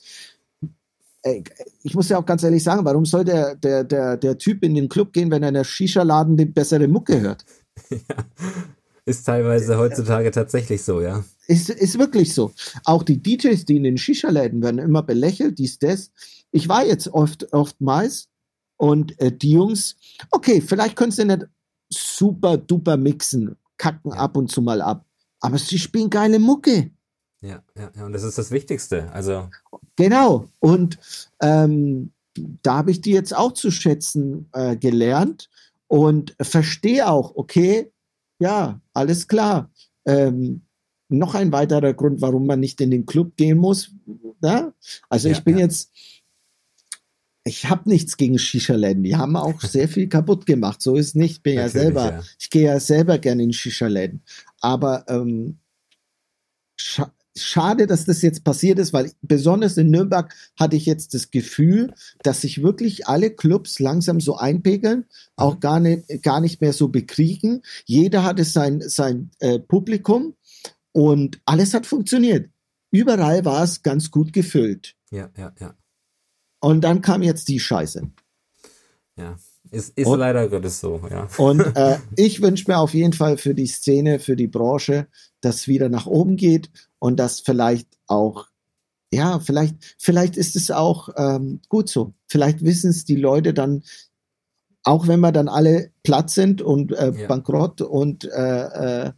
äh, 1.21 1.43
ich 1.83 1.93
muss 1.95 2.09
ja 2.09 2.17
auch 2.17 2.25
ganz 2.25 2.43
ehrlich 2.43 2.63
sagen, 2.63 2.83
warum 2.83 3.05
soll 3.05 3.23
der, 3.23 3.55
der, 3.55 3.83
der, 3.83 4.17
der 4.17 4.37
Typ 4.37 4.63
in 4.63 4.75
den 4.75 4.89
Club 4.89 5.13
gehen, 5.13 5.31
wenn 5.31 5.43
er 5.43 5.49
in 5.49 5.55
der 5.55 5.63
Shisha-Laden 5.63 6.35
die 6.35 6.45
bessere 6.45 6.87
Mucke 6.87 7.21
hört? 7.21 7.45
Ja, 7.89 7.97
ist 9.07 9.23
teilweise 9.23 9.77
heutzutage 9.77 10.31
tatsächlich 10.31 10.83
so, 10.83 11.01
ja. 11.01 11.23
Ist, 11.47 11.69
ist 11.69 11.97
wirklich 11.97 12.33
so. 12.33 12.51
Auch 12.83 13.03
die 13.03 13.21
DJs, 13.21 13.63
die 13.63 13.77
in 13.77 13.83
den 13.83 13.97
Shisha-Läden 13.97 14.61
werden 14.61 14.79
immer 14.79 15.01
belächelt, 15.01 15.59
dies, 15.59 15.79
das. 15.79 16.11
Ich 16.51 16.67
war 16.67 16.85
jetzt 16.85 17.07
oft, 17.07 17.53
oftmals 17.53 18.27
und 18.75 19.19
äh, 19.21 19.31
die 19.31 19.51
Jungs, 19.51 19.95
okay, 20.31 20.61
vielleicht 20.61 20.97
können 20.97 21.11
sie 21.11 21.23
nicht 21.23 21.47
super 21.89 22.57
duper 22.57 22.97
mixen, 22.97 23.55
kacken 23.77 24.11
ab 24.11 24.35
und 24.35 24.51
zu 24.51 24.61
mal 24.61 24.81
ab, 24.81 25.05
aber 25.39 25.57
sie 25.57 25.79
spielen 25.79 26.09
geile 26.09 26.39
Mucke. 26.39 26.91
Ja, 27.41 27.63
ja, 27.77 27.91
ja, 27.95 28.05
und 28.05 28.11
das 28.11 28.23
ist 28.23 28.37
das 28.37 28.51
Wichtigste. 28.51 29.09
Also 29.13 29.49
genau. 29.95 30.49
Und 30.59 30.99
ähm, 31.41 32.11
da 32.61 32.77
habe 32.77 32.91
ich 32.91 32.99
die 32.99 33.11
jetzt 33.11 33.35
auch 33.35 33.53
zu 33.53 33.71
schätzen 33.71 34.49
äh, 34.51 34.75
gelernt 34.75 35.49
und 35.87 36.35
verstehe 36.41 37.07
auch, 37.07 37.35
okay, 37.35 37.91
ja, 38.39 38.81
alles 38.93 39.27
klar. 39.27 39.71
Ähm, 40.05 40.61
noch 41.09 41.35
ein 41.35 41.51
weiterer 41.51 41.93
Grund, 41.93 42.21
warum 42.21 42.45
man 42.45 42.59
nicht 42.59 42.81
in 42.81 42.91
den 42.91 43.05
Club 43.05 43.37
gehen 43.37 43.57
muss. 43.57 43.91
Ja? 44.41 44.73
Also 45.09 45.29
ja, 45.29 45.35
ich 45.35 45.43
bin 45.43 45.57
ja. 45.57 45.65
jetzt, 45.65 45.91
ich 47.43 47.69
habe 47.69 47.89
nichts 47.89 48.17
gegen 48.17 48.37
Shisha-Läden. 48.37 49.03
Die 49.03 49.15
haben 49.15 49.35
auch 49.35 49.61
sehr 49.61 49.87
viel 49.87 50.09
kaputt 50.09 50.45
gemacht. 50.45 50.81
So 50.81 50.95
ist 50.95 51.15
nicht. 51.15 51.43
Bin 51.43 51.55
ja 51.55 51.69
selber, 51.69 52.23
ich 52.39 52.49
gehe 52.49 52.65
ja 52.65 52.79
selber 52.79 53.17
gerne 53.17 53.43
in 53.43 53.53
Shisha-Läden. 53.53 54.21
Aber 54.59 55.05
ähm, 55.07 55.59
schade, 57.43 57.87
dass 57.87 58.05
das 58.05 58.21
jetzt 58.21 58.43
passiert 58.43 58.79
ist, 58.79 58.93
weil 58.93 59.11
besonders 59.21 59.77
in 59.77 59.89
Nürnberg 59.89 60.33
hatte 60.59 60.75
ich 60.75 60.85
jetzt 60.85 61.13
das 61.13 61.31
Gefühl, 61.31 61.93
dass 62.23 62.41
sich 62.41 62.61
wirklich 62.63 63.07
alle 63.07 63.31
Clubs 63.31 63.79
langsam 63.79 64.19
so 64.19 64.37
einpegeln, 64.37 65.05
auch 65.35 65.55
mhm. 65.55 65.59
gar 65.59 65.79
nicht, 65.79 66.23
gar 66.23 66.41
nicht 66.41 66.61
mehr 66.61 66.73
so 66.73 66.87
bekriegen. 66.89 67.61
Jeder 67.85 68.23
hatte 68.23 68.43
sein, 68.43 68.81
sein 68.81 69.31
äh, 69.39 69.59
Publikum 69.59 70.35
und 70.91 71.39
alles 71.45 71.73
hat 71.73 71.85
funktioniert. 71.85 72.49
Überall 72.91 73.45
war 73.45 73.63
es 73.63 73.83
ganz 73.83 74.11
gut 74.11 74.33
gefüllt. 74.33 74.95
Ja, 75.11 75.29
ja, 75.37 75.53
ja. 75.59 75.75
Und 76.59 76.81
dann 76.81 77.01
kam 77.01 77.21
jetzt 77.21 77.47
die 77.49 77.59
Scheiße. 77.59 78.09
Ja, 79.17 79.37
ist, 79.71 79.97
ist 79.97 80.07
und, 80.07 80.19
leider 80.19 80.47
Gottes 80.49 80.79
so, 80.79 81.01
ja. 81.09 81.27
Und 81.37 81.61
äh, 81.75 81.97
ich 82.15 82.41
wünsche 82.41 82.65
mir 82.67 82.77
auf 82.77 82.93
jeden 82.93 83.13
Fall 83.13 83.37
für 83.37 83.53
die 83.53 83.67
Szene, 83.67 84.19
für 84.19 84.35
die 84.35 84.47
Branche, 84.47 85.07
dass 85.41 85.55
es 85.55 85.67
wieder 85.67 85.89
nach 85.89 86.05
oben 86.05 86.35
geht 86.35 86.69
und 86.99 87.17
dass 87.17 87.39
vielleicht 87.39 87.87
auch, 88.07 88.47
ja, 89.11 89.39
vielleicht, 89.39 89.75
vielleicht 89.97 90.37
ist 90.37 90.55
es 90.55 90.71
auch 90.71 91.09
ähm, 91.15 91.61
gut 91.69 91.89
so. 91.89 92.13
Vielleicht 92.27 92.63
wissen 92.63 92.89
es 92.89 93.05
die 93.05 93.15
Leute 93.15 93.53
dann, 93.53 93.83
auch 94.83 95.07
wenn 95.07 95.19
wir 95.19 95.31
dann 95.31 95.47
alle 95.47 95.91
platt 96.03 96.29
sind 96.29 96.61
und 96.61 96.91
äh, 96.93 97.11
ja. 97.15 97.27
bankrott 97.27 97.81
und 97.81 98.25
äh, 98.25 99.05
äh, 99.05 99.11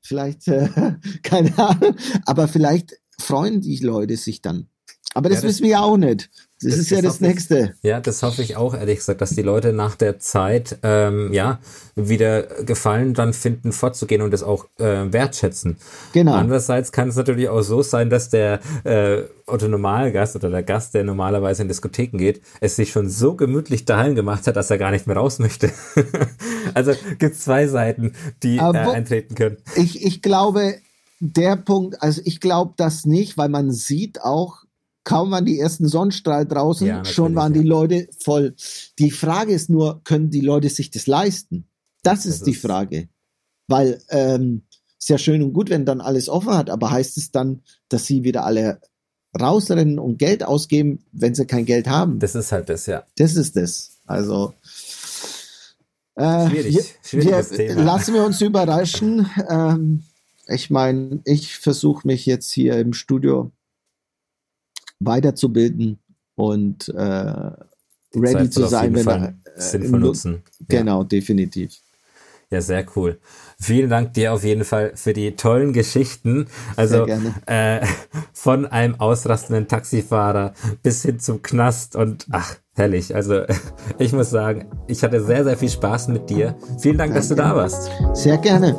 vielleicht, 0.00 0.48
äh, 0.48 0.68
keine 1.22 1.56
Ahnung, 1.58 1.96
aber 2.24 2.48
vielleicht 2.48 2.98
freuen 3.20 3.60
die 3.60 3.78
Leute 3.78 4.16
sich 4.16 4.42
dann. 4.42 4.68
Aber 5.14 5.28
das, 5.28 5.38
ja, 5.38 5.42
das 5.42 5.50
wissen 5.50 5.62
wir 5.64 5.70
ja 5.70 5.80
auch 5.82 5.96
nicht. 5.96 6.30
Das, 6.60 6.72
das 6.72 6.80
ist 6.80 6.90
ja 6.90 7.02
das, 7.02 7.14
das 7.14 7.20
Nächste. 7.20 7.74
Ich, 7.82 7.88
ja, 7.88 8.00
das 8.00 8.22
hoffe 8.22 8.42
ich 8.42 8.56
auch, 8.56 8.74
ehrlich 8.74 8.98
gesagt, 8.98 9.20
dass 9.20 9.30
die 9.30 9.42
Leute 9.42 9.72
nach 9.72 9.94
der 9.94 10.18
Zeit 10.18 10.78
ähm, 10.82 11.32
ja 11.32 11.60
wieder 11.94 12.42
Gefallen 12.64 13.14
dann 13.14 13.32
finden, 13.32 13.70
fortzugehen 13.72 14.22
und 14.22 14.32
das 14.32 14.42
auch 14.42 14.66
äh, 14.78 15.12
wertschätzen. 15.12 15.76
Genau. 16.12 16.34
Andererseits 16.34 16.90
kann 16.90 17.08
es 17.08 17.16
natürlich 17.16 17.48
auch 17.48 17.62
so 17.62 17.82
sein, 17.82 18.10
dass 18.10 18.28
der 18.30 18.60
äh, 18.82 19.22
Otto 19.46 19.68
Normalgast 19.68 20.34
oder 20.34 20.50
der 20.50 20.64
Gast, 20.64 20.94
der 20.94 21.04
normalerweise 21.04 21.62
in 21.62 21.68
Diskotheken 21.68 22.18
geht, 22.18 22.42
es 22.60 22.74
sich 22.74 22.90
schon 22.90 23.08
so 23.08 23.34
gemütlich 23.34 23.84
daheim 23.84 24.16
gemacht 24.16 24.46
hat, 24.48 24.56
dass 24.56 24.70
er 24.70 24.78
gar 24.78 24.90
nicht 24.90 25.06
mehr 25.06 25.16
raus 25.16 25.38
möchte. 25.38 25.70
also 26.74 26.92
gibt 27.18 27.34
es 27.34 27.40
zwei 27.40 27.68
Seiten, 27.68 28.14
die 28.42 28.56
äh, 28.56 28.60
eintreten 28.60 29.36
können. 29.36 29.58
Ich, 29.76 30.04
ich 30.04 30.22
glaube, 30.22 30.74
der 31.20 31.56
Punkt, 31.56 32.02
also 32.02 32.20
ich 32.24 32.40
glaube 32.40 32.74
das 32.76 33.04
nicht, 33.04 33.38
weil 33.38 33.48
man 33.48 33.70
sieht 33.70 34.22
auch, 34.22 34.64
kaum 35.08 35.30
waren 35.30 35.46
die 35.46 35.58
ersten 35.58 35.88
Sonnenstrahlen 35.88 36.46
draußen, 36.46 36.86
ja, 36.86 37.02
schon 37.02 37.34
waren 37.34 37.54
die 37.54 37.62
Leute 37.62 38.08
voll. 38.20 38.54
Die 38.98 39.10
Frage 39.10 39.54
ist 39.54 39.70
nur, 39.70 40.02
können 40.04 40.28
die 40.28 40.42
Leute 40.42 40.68
sich 40.68 40.90
das 40.90 41.06
leisten? 41.06 41.66
Das 42.02 42.26
ist 42.26 42.40
das 42.40 42.44
die 42.44 42.50
ist 42.50 42.60
Frage. 42.60 43.08
Weil 43.68 44.02
ähm, 44.10 44.64
ja 45.00 45.16
schön 45.16 45.42
und 45.42 45.54
gut, 45.54 45.70
wenn 45.70 45.86
dann 45.86 46.02
alles 46.02 46.28
offen 46.28 46.52
hat, 46.52 46.68
aber 46.68 46.90
heißt 46.90 47.16
es 47.16 47.30
dann, 47.30 47.62
dass 47.88 48.04
sie 48.04 48.22
wieder 48.22 48.44
alle 48.44 48.82
rausrennen 49.40 49.98
und 49.98 50.18
Geld 50.18 50.44
ausgeben, 50.44 51.06
wenn 51.12 51.34
sie 51.34 51.46
kein 51.46 51.64
Geld 51.64 51.88
haben? 51.88 52.18
Das 52.18 52.34
ist 52.34 52.52
halt 52.52 52.68
das, 52.68 52.84
ja. 52.84 53.04
Das 53.16 53.34
ist 53.34 53.56
das. 53.56 54.00
Also 54.04 54.52
äh, 56.16 56.50
Schwierig. 56.50 56.94
Schwieriges 57.02 57.50
wir, 57.52 57.56
Thema. 57.56 57.82
Lassen 57.82 58.12
wir 58.12 58.24
uns 58.24 58.42
überraschen. 58.42 59.26
Ähm, 59.48 60.02
ich 60.48 60.68
meine, 60.68 61.22
ich 61.24 61.56
versuche 61.56 62.06
mich 62.06 62.26
jetzt 62.26 62.50
hier 62.52 62.76
im 62.76 62.92
Studio 62.92 63.52
weiterzubilden 65.00 65.98
und 66.34 66.88
äh, 66.88 67.52
ready 68.14 68.50
zu 68.50 68.66
sein, 68.66 68.94
wenn 68.94 69.08
er 69.08 69.28
äh, 69.28 69.60
sinnvoll 69.60 70.00
nutzen. 70.00 70.42
Genau, 70.68 71.02
ja. 71.02 71.08
definitiv. 71.08 71.76
Ja, 72.50 72.62
sehr 72.62 72.86
cool. 72.96 73.20
Vielen 73.60 73.90
Dank 73.90 74.14
dir 74.14 74.32
auf 74.32 74.42
jeden 74.42 74.64
Fall 74.64 74.92
für 74.94 75.12
die 75.12 75.36
tollen 75.36 75.74
Geschichten. 75.74 76.46
Also 76.76 77.06
äh, 77.46 77.86
von 78.32 78.64
einem 78.64 78.98
ausrastenden 78.98 79.68
Taxifahrer 79.68 80.54
bis 80.82 81.02
hin 81.02 81.20
zum 81.20 81.42
Knast 81.42 81.94
und 81.94 82.26
ach, 82.30 82.56
herrlich. 82.78 83.14
Also 83.14 83.42
ich 83.98 84.12
muss 84.12 84.30
sagen, 84.30 84.66
ich 84.86 85.02
hatte 85.02 85.20
sehr, 85.22 85.44
sehr 85.44 85.56
viel 85.56 85.68
Spaß 85.68 86.08
mit 86.08 86.30
dir. 86.30 86.54
Vielen 86.78 86.98
Dank, 86.98 87.12
sehr 87.12 87.20
dass 87.20 87.28
du 87.28 87.34
da 87.34 87.54
warst. 87.54 87.90
Sehr 88.14 88.38
gerne. 88.38 88.76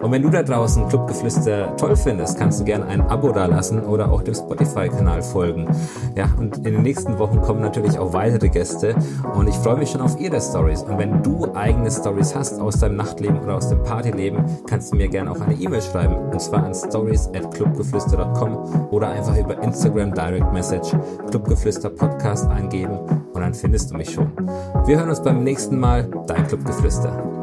Und 0.00 0.10
wenn 0.12 0.22
du 0.22 0.30
da 0.30 0.42
draußen 0.42 0.88
Clubgeflüster 0.88 1.76
toll 1.76 1.96
findest, 1.96 2.38
kannst 2.38 2.60
du 2.60 2.64
gerne 2.64 2.86
ein 2.86 3.00
Abo 3.02 3.32
da 3.32 3.46
lassen 3.46 3.80
oder 3.80 4.10
auch 4.10 4.22
dem 4.22 4.34
Spotify-Kanal 4.34 5.22
folgen. 5.22 5.68
Ja, 6.16 6.28
und 6.38 6.58
in 6.58 6.64
den 6.64 6.82
nächsten 6.82 7.18
Wochen 7.18 7.40
kommen 7.40 7.60
natürlich 7.60 7.98
auch 7.98 8.12
weitere 8.12 8.48
Gäste 8.48 8.94
und 9.34 9.48
ich 9.48 9.54
freue 9.56 9.76
mich 9.76 9.90
schon 9.90 10.00
auf 10.00 10.20
ihre 10.20 10.40
Stories. 10.40 10.82
Und 10.82 10.98
wenn 10.98 11.22
du 11.22 11.54
eigene 11.54 11.90
Stories 11.90 12.34
hast 12.34 12.60
aus 12.60 12.78
deinem 12.78 12.96
Nachtleben 12.96 13.40
oder 13.40 13.56
aus 13.56 13.68
dem 13.68 13.82
Partyleben, 13.82 14.44
kannst 14.66 14.92
du 14.92 14.96
mir 14.96 15.08
gerne 15.08 15.30
auch 15.30 15.40
eine 15.40 15.54
E-Mail 15.54 15.82
schreiben 15.82 16.16
und 16.16 16.40
zwar 16.40 16.64
an 16.64 16.74
stories 16.74 17.28
at 17.28 17.54
clubgeflüster.com 17.54 18.88
oder 18.90 19.08
einfach 19.10 19.36
über 19.36 19.62
Instagram 19.62 20.12
Direct 20.12 20.52
Message 20.52 20.94
Clubgeflüster 21.30 21.90
Podcast 21.90 22.48
eingeben 22.48 22.98
und 23.32 23.40
dann 23.40 23.54
findest 23.54 23.90
du 23.90 23.96
mich 23.96 24.10
schon. 24.10 24.30
Wir 24.86 24.98
hören 24.98 25.10
uns 25.10 25.22
beim 25.22 25.42
nächsten 25.42 25.78
Mal. 25.78 26.08
Dein 26.26 26.46
Clubgeflüster. 26.46 27.41